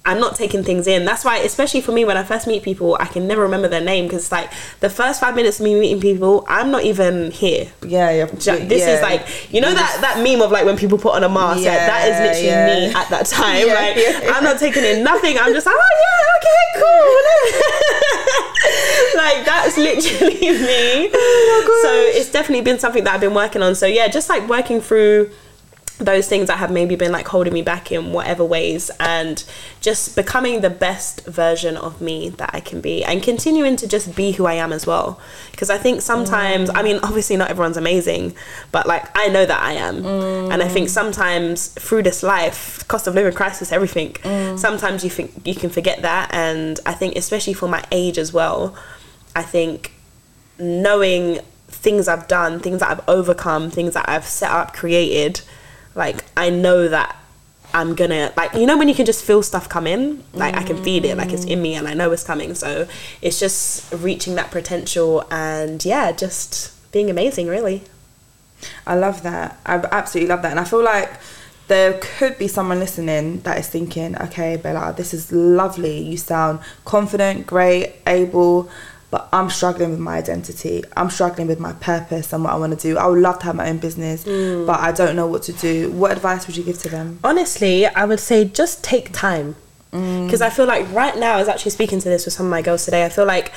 [0.07, 1.07] I'm not taking things in.
[1.07, 3.81] That's why, especially for me, when I first meet people, I can never remember their
[3.81, 7.73] name because, like, the first five minutes of me meeting people, I'm not even here.
[7.87, 8.27] Yeah, yeah.
[8.27, 8.97] This yeah.
[8.97, 11.65] is like you know that that meme of like when people put on a mask.
[11.65, 12.89] like, that is literally yeah.
[12.89, 13.67] me at that time.
[13.67, 14.33] Yeah, like yeah.
[14.35, 15.39] I'm not taking in nothing.
[15.39, 17.15] I'm just like, oh yeah, okay, cool.
[19.17, 21.11] like that's literally me.
[21.15, 23.75] Oh so it's definitely been something that I've been working on.
[23.75, 25.31] So yeah, just like working through
[25.99, 29.45] those things that have maybe been like holding me back in whatever ways and
[29.81, 34.17] just becoming the best version of me that I can be and continuing to just
[34.17, 35.21] be who I am as well.
[35.53, 38.35] Because I think sometimes I mean obviously not everyone's amazing
[38.73, 40.05] but like I know that I am.
[40.05, 44.59] And I think sometimes through this life cost of living crisis everything mm.
[44.59, 46.35] sometimes you think you can forget that.
[46.35, 48.77] And I think especially for my age as well
[49.37, 49.93] I think
[50.59, 51.39] knowing
[51.69, 55.41] things I've done, things that I've overcome, things that I've set up, created,
[56.45, 57.17] I know that
[57.73, 60.63] I'm gonna like you know when you can just feel stuff come in, like I
[60.63, 62.55] can feel it, like it's in me and I know it's coming.
[62.55, 62.87] So
[63.23, 66.53] it's just reaching that potential and yeah, just
[66.93, 67.83] being amazing really.
[68.87, 69.59] I love that.
[69.65, 70.51] I absolutely love that.
[70.51, 71.11] And I feel like
[71.69, 75.99] there could be someone listening that is thinking, okay, Bella, this is lovely.
[75.99, 78.69] You sound confident, great, able,
[79.11, 80.83] but I'm struggling with my identity.
[80.97, 82.99] I'm struggling with my purpose and what I want to do.
[82.99, 84.67] I would love to have my own business, mm.
[84.67, 85.93] but I don't know what to do.
[85.93, 87.21] What advice would you give to them?
[87.23, 89.57] Honestly, I would say just take time.
[89.93, 90.27] Mm.
[90.27, 92.51] Because I feel like right now, I was actually speaking to this with some of
[92.51, 93.05] my girls today.
[93.05, 93.53] I feel like,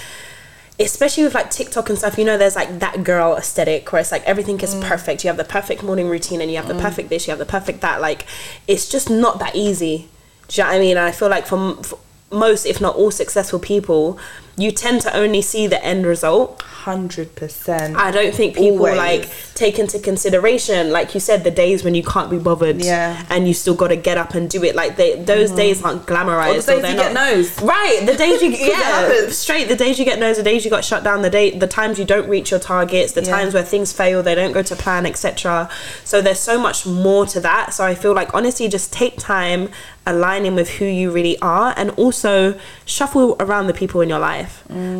[0.79, 4.11] especially with like TikTok and stuff, you know, there's like that girl aesthetic where it's
[4.11, 4.83] like everything is mm.
[4.83, 5.23] perfect.
[5.23, 7.45] You have the perfect morning routine and you have the perfect this, you have the
[7.45, 7.99] perfect that.
[7.99, 8.27] Like,
[8.67, 10.07] it's just not that easy.
[10.49, 10.97] Do you know what I mean?
[10.97, 11.97] And I feel like for, for
[12.31, 14.19] most, if not all successful people,
[14.57, 16.59] you tend to only see the end result.
[16.59, 17.95] 100%.
[17.95, 18.95] I don't think people Always.
[18.97, 23.23] like take into consideration, like you said, the days when you can't be bothered, Yeah.
[23.29, 24.73] And you still got to get up and do it.
[24.73, 25.57] Like they, those mm-hmm.
[25.57, 26.49] days aren't glamorized.
[26.49, 27.61] Or the days they're you get not- nosed.
[27.61, 28.01] right?
[28.05, 29.67] The days you yeah, straight.
[29.67, 31.99] The days you get nosed, the days you got shut down, the day, the times
[31.99, 33.35] you don't reach your targets, the Yeah.
[33.35, 35.69] times where things fail, they don't go to plan, etc.
[36.03, 37.73] So there's so much more to that.
[37.73, 39.69] So I feel like honestly, just take time
[40.05, 44.46] aligning with who you really are, and also shuffle around the people in your life.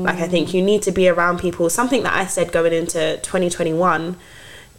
[0.03, 1.69] Like I think you need to be around people.
[1.69, 4.17] Something that I said going into 2021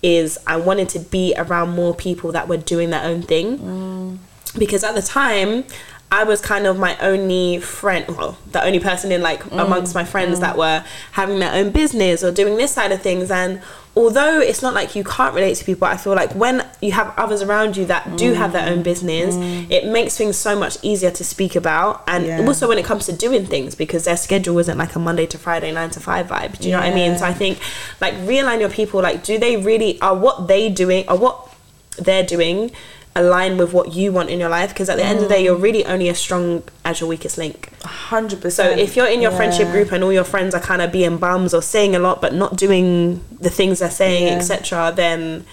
[0.02, 4.20] is I wanted to be around more people that were doing their own thing
[4.56, 5.64] because at the time
[6.10, 10.04] I was kind of my only friend, well, the only person in like amongst my
[10.04, 10.40] friends mm.
[10.40, 10.82] that were
[11.12, 13.30] having their own business or doing this side of things.
[13.30, 13.60] And
[13.98, 17.12] although it's not like you can't relate to people, I feel like when you have
[17.16, 19.68] others around you that do have their own business, mm.
[19.68, 22.04] it makes things so much easier to speak about.
[22.06, 22.46] And Yeah.
[22.46, 25.36] also when it comes to doing things, because their schedule isn't like a Monday to
[25.36, 26.58] Friday, nine to five vibe.
[26.60, 27.18] Do you know what I mean?
[27.18, 27.58] So I think
[28.00, 29.02] like realign your people.
[29.02, 31.52] Like, do they really are what they doing are what
[31.98, 32.70] they're doing
[33.18, 34.70] align with what you want in your life?
[34.70, 37.36] Because at the end of the day, you're really only as strong as your weakest
[37.38, 37.70] link.
[37.80, 38.50] 100%.
[38.52, 41.18] So if you're in your friendship group and all your friends are kind of being
[41.18, 44.34] bums or saying a lot but not doing the things they're saying, Yeah.
[44.34, 45.44] etc., then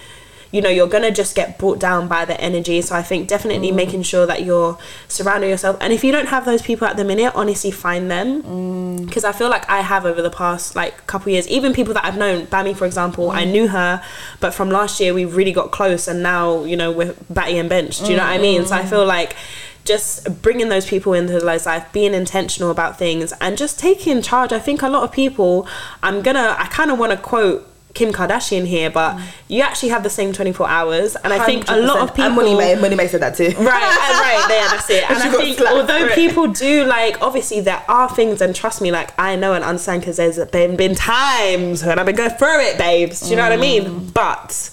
[0.56, 2.78] you know you're gonna just get brought down by the energy.
[2.82, 3.74] So I think definitely Mm.
[3.82, 4.78] making sure that you're
[5.16, 5.76] surrounding yourself.
[5.82, 9.06] And if you don't have those people at the minute, honestly, find them Mm.
[9.06, 12.04] because I feel like I have over the past like couple years, even people that
[12.08, 13.92] I've known, Bammy for example, I knew her,
[14.40, 17.68] but from last year we really got close, and now you know we're batty and
[17.68, 17.92] bench.
[18.00, 18.64] Do you know what I mean?
[18.66, 19.36] So I feel like
[19.84, 24.52] just bringing those people into Lo's life, being intentional about things, and just taking charge.
[24.52, 25.66] I think a lot of people,
[26.02, 27.60] I'm gonna, I kind of want to quote.
[27.96, 29.18] Kim Kardashian here, but
[29.48, 32.24] you actually have the same 24 hours, and I think a lot of people.
[32.24, 33.48] And Money May, Money May said that too.
[33.56, 35.10] Right, right, there, that's it.
[35.16, 39.18] And I think although people do like, obviously there are things, and trust me, like
[39.18, 42.76] I know and understand because there's been been times when I've been going through it,
[42.76, 43.20] babes.
[43.20, 43.84] Do you know what I mean?
[43.84, 44.12] Mm.
[44.12, 44.70] But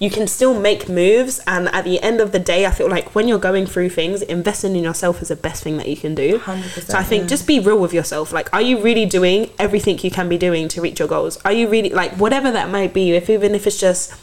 [0.00, 3.14] you can still make moves, and at the end of the day, I feel like
[3.14, 6.14] when you're going through things, investing in yourself is the best thing that you can
[6.14, 6.38] do.
[6.38, 7.28] 100%, So I think yeah.
[7.28, 8.32] just be real with yourself.
[8.32, 11.36] Like, are you really doing everything you can be doing to reach your goals?
[11.44, 13.12] Are you really like whatever that might be?
[13.12, 14.14] If even if it's just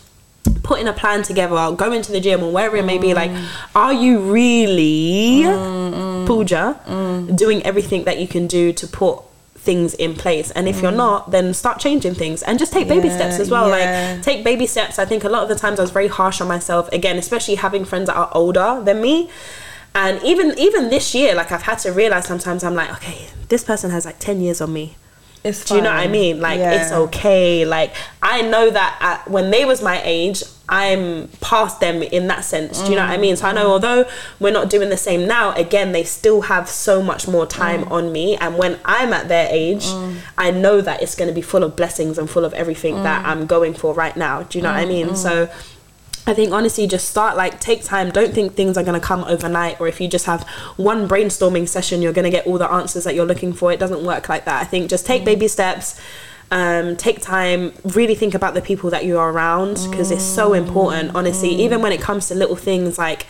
[0.64, 3.30] putting a plan together, or going to the gym or wherever it may be, like,
[3.76, 5.44] are you really,
[6.26, 6.80] Pooja,
[7.36, 9.20] doing everything that you can do to put
[9.70, 10.50] things in place?
[10.58, 11.06] And if you're mm.
[11.06, 13.68] not, then start changing things and just take baby Yeah, steps as well.
[13.70, 14.14] yeah.
[14.16, 14.98] Like, take baby steps.
[14.98, 17.56] I think a lot of the times I was very harsh on myself, again, especially
[17.56, 19.16] having friends that are older than me.
[19.94, 23.18] And even even this year, like I've had to realize sometimes I'm like, okay,
[23.50, 24.96] this person has like ten years on me.
[25.44, 26.40] It's Do you know what I mean?
[26.42, 27.64] Like it's okay.
[27.66, 32.44] Like I know that at, when they was my age, I'm past them in that
[32.44, 32.82] sense.
[32.82, 33.36] Do you know what I mean?
[33.38, 33.56] So I Mm.
[33.56, 34.06] know although
[34.40, 37.92] we're not doing the same now, again they still have so much more time Mm.
[37.92, 38.36] on me.
[38.36, 39.86] And when I'm at their age,
[40.38, 43.24] I know that it's going to be full of blessings and full of everything that
[43.24, 43.28] Mm.
[43.30, 44.44] I'm going for right now.
[44.44, 45.16] Do you know what I mean?
[45.16, 45.48] So.
[46.28, 48.12] I think honestly, just start like take time.
[48.12, 50.44] Don't think things are gonna come overnight, or if you just have
[50.76, 53.72] one brainstorming session, you're gonna get all the answers that you're looking for.
[53.72, 54.62] It doesn't work like that.
[54.62, 56.00] I think just take baby steps.
[56.52, 57.74] Um, take time.
[57.84, 61.16] Really think about the people that you're around because it's so important.
[61.16, 63.26] Honestly, even when it comes to little things like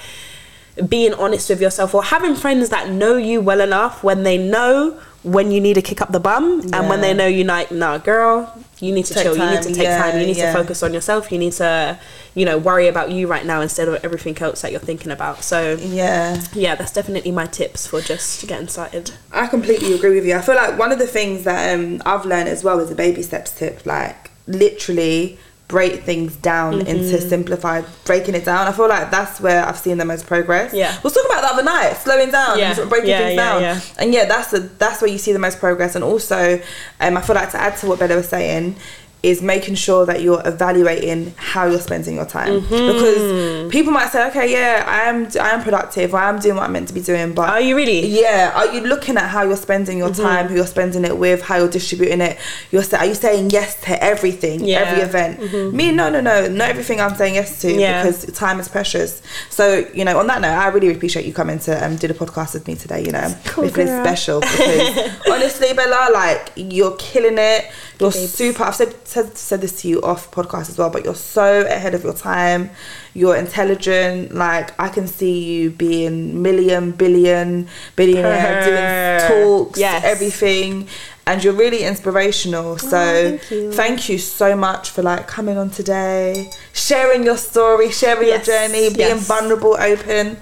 [0.87, 4.99] being honest with yourself or having friends that know you well enough when they know
[5.23, 7.97] when you need to kick up the bum and when they know you're like, nah,
[7.97, 9.35] girl, you need to Take chill.
[9.37, 10.19] you need to take yeah, time.
[10.19, 10.53] You need yeah.
[10.53, 11.31] to focus on yourself.
[11.31, 11.99] You need to,
[12.35, 15.43] you know, worry about you right now instead of everything else that you're thinking about.
[15.43, 16.43] So, Yeah.
[16.53, 19.11] yeah, that's definitely my tips for just getting started.
[19.31, 20.35] I completely agree with you.
[20.35, 22.95] I feel like one of the things that um, I've learned as well is a
[22.95, 23.85] baby steps tip.
[23.85, 26.87] Like literally break things down Mm-hmm.
[26.87, 28.67] into simplified, breaking it down.
[28.67, 30.73] I feel like that's where I've seen the most progress.
[30.73, 30.93] Yeah.
[30.95, 32.79] we was talking about the other night, slowing down Yeah.
[32.79, 33.81] and breaking Yeah, things yeah, down.
[33.99, 35.95] And yeah, that's the that's where you see the most progress.
[35.95, 36.61] And also,
[37.01, 38.77] um, I feel like to add to what Bella was saying.
[39.23, 42.93] Is making sure that you're evaluating how you're spending your time Mm-hmm.
[42.93, 46.63] because people might say, okay, yeah, I am, I am productive, I am doing what
[46.65, 48.05] I'm meant to be doing, but Are you really?
[48.05, 50.05] yeah, are you looking at how you're spending Mm-hmm.
[50.21, 52.37] your time, who you're spending it with, how you're distributing it?
[52.71, 54.79] You're are you saying yes to everything, Yeah.
[54.81, 55.73] every event?
[55.73, 58.03] Me, no, no, no, not everything I'm saying yes to Yeah.
[58.03, 59.21] because time is precious.
[59.49, 62.13] So you know, on that note, I really appreciate you coming to um, do the
[62.13, 63.03] podcast with me today.
[63.03, 64.03] You know, Cool, it feels girl.
[64.05, 67.65] special because honestly, Bella, like you're killing it.
[67.99, 68.63] You're super.
[68.63, 71.93] I've said, said said this to you off podcast as well, but you're so ahead
[71.95, 72.69] of your time.
[73.13, 74.33] You're intelligent.
[74.33, 80.03] Like I can see you being million, billion, billionaire, doing talks, Yes.
[80.03, 80.87] everything,
[81.25, 82.73] and you're really inspirational.
[82.73, 83.71] Oh, so thank you.
[83.73, 88.57] thank you so much for like coming on today, sharing your story, sharing Yes, your
[88.59, 89.27] journey, being yes.
[89.27, 90.37] vulnerable, open,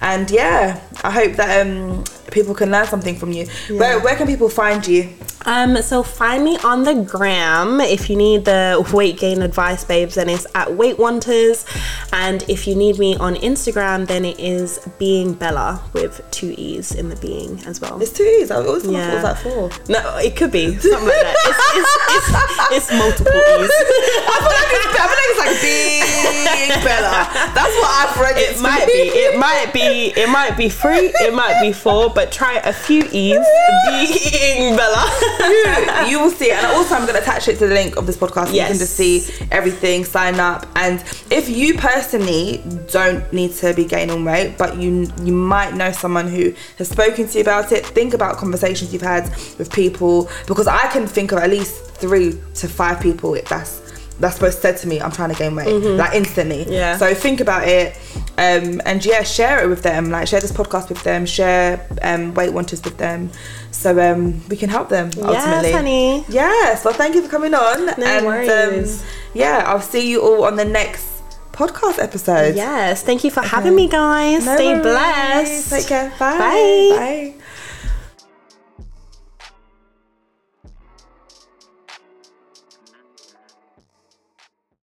[0.00, 3.46] and yeah, I hope that um people can learn something from you.
[3.70, 5.08] Where where can people find you?
[5.46, 10.16] Um, so find me on the gram if you need the weight gain advice, babes,
[10.16, 11.64] then it's at Weight Wanters.
[12.12, 16.92] And if you need me on Instagram, then it is Being Bella with two E's
[16.94, 18.02] in the being as well.
[18.02, 18.50] It's two E's.
[18.50, 19.14] I always thought Yeah.
[19.14, 19.70] was like four.
[19.88, 21.36] No, it could be something like that.
[21.46, 22.28] It's, it's,
[22.76, 23.70] it's, it's multiple E's.
[24.28, 25.56] I feel like it's, I feel like it's like
[26.84, 27.28] Bella.
[27.54, 28.36] That's what I've read.
[28.38, 28.92] It might be.
[28.92, 30.12] It might be.
[30.20, 31.12] It might be three.
[31.20, 32.10] It might be four.
[32.10, 33.46] But try a few E's.
[33.86, 35.04] Being Bella.
[35.40, 36.50] you, you will see.
[36.50, 38.48] And also, I'm going to attach it to the link of this podcast.
[38.48, 40.66] so You can just see everything, sign up.
[40.76, 42.62] And if you personally
[42.92, 47.26] don't need to be gaining weight, but you you might know someone who has spoken
[47.28, 49.28] to you about it, think about conversations you've had
[49.58, 53.89] with people because I can think of at least three to five people if that's
[54.20, 56.64] that's supposed to said to me, I'm trying to gain weight, like instantly.
[56.64, 56.72] Mm-hmm.
[56.72, 56.96] Yeah.
[56.98, 57.96] So think about it,
[58.38, 60.10] um, and yeah, share it with them.
[60.10, 63.30] Like share this podcast with them, share um, Weight Wanters with them,
[63.70, 65.70] so um, we can help them ultimately.
[65.70, 66.24] Yes, honey.
[66.28, 66.84] Yes.
[66.84, 67.86] Well, thank you for coming on.
[67.86, 69.02] No and worries.
[69.02, 71.06] Um, yeah, I'll see you all on the next
[71.52, 72.56] podcast episode.
[72.56, 73.02] Yes.
[73.02, 74.44] Thank you for having me, guys.
[74.46, 74.82] No Stay worries.
[74.82, 75.70] blessed.
[75.70, 76.10] Take care.
[76.18, 76.38] Bye.
[76.38, 76.96] Bye.
[76.96, 77.34] Bye.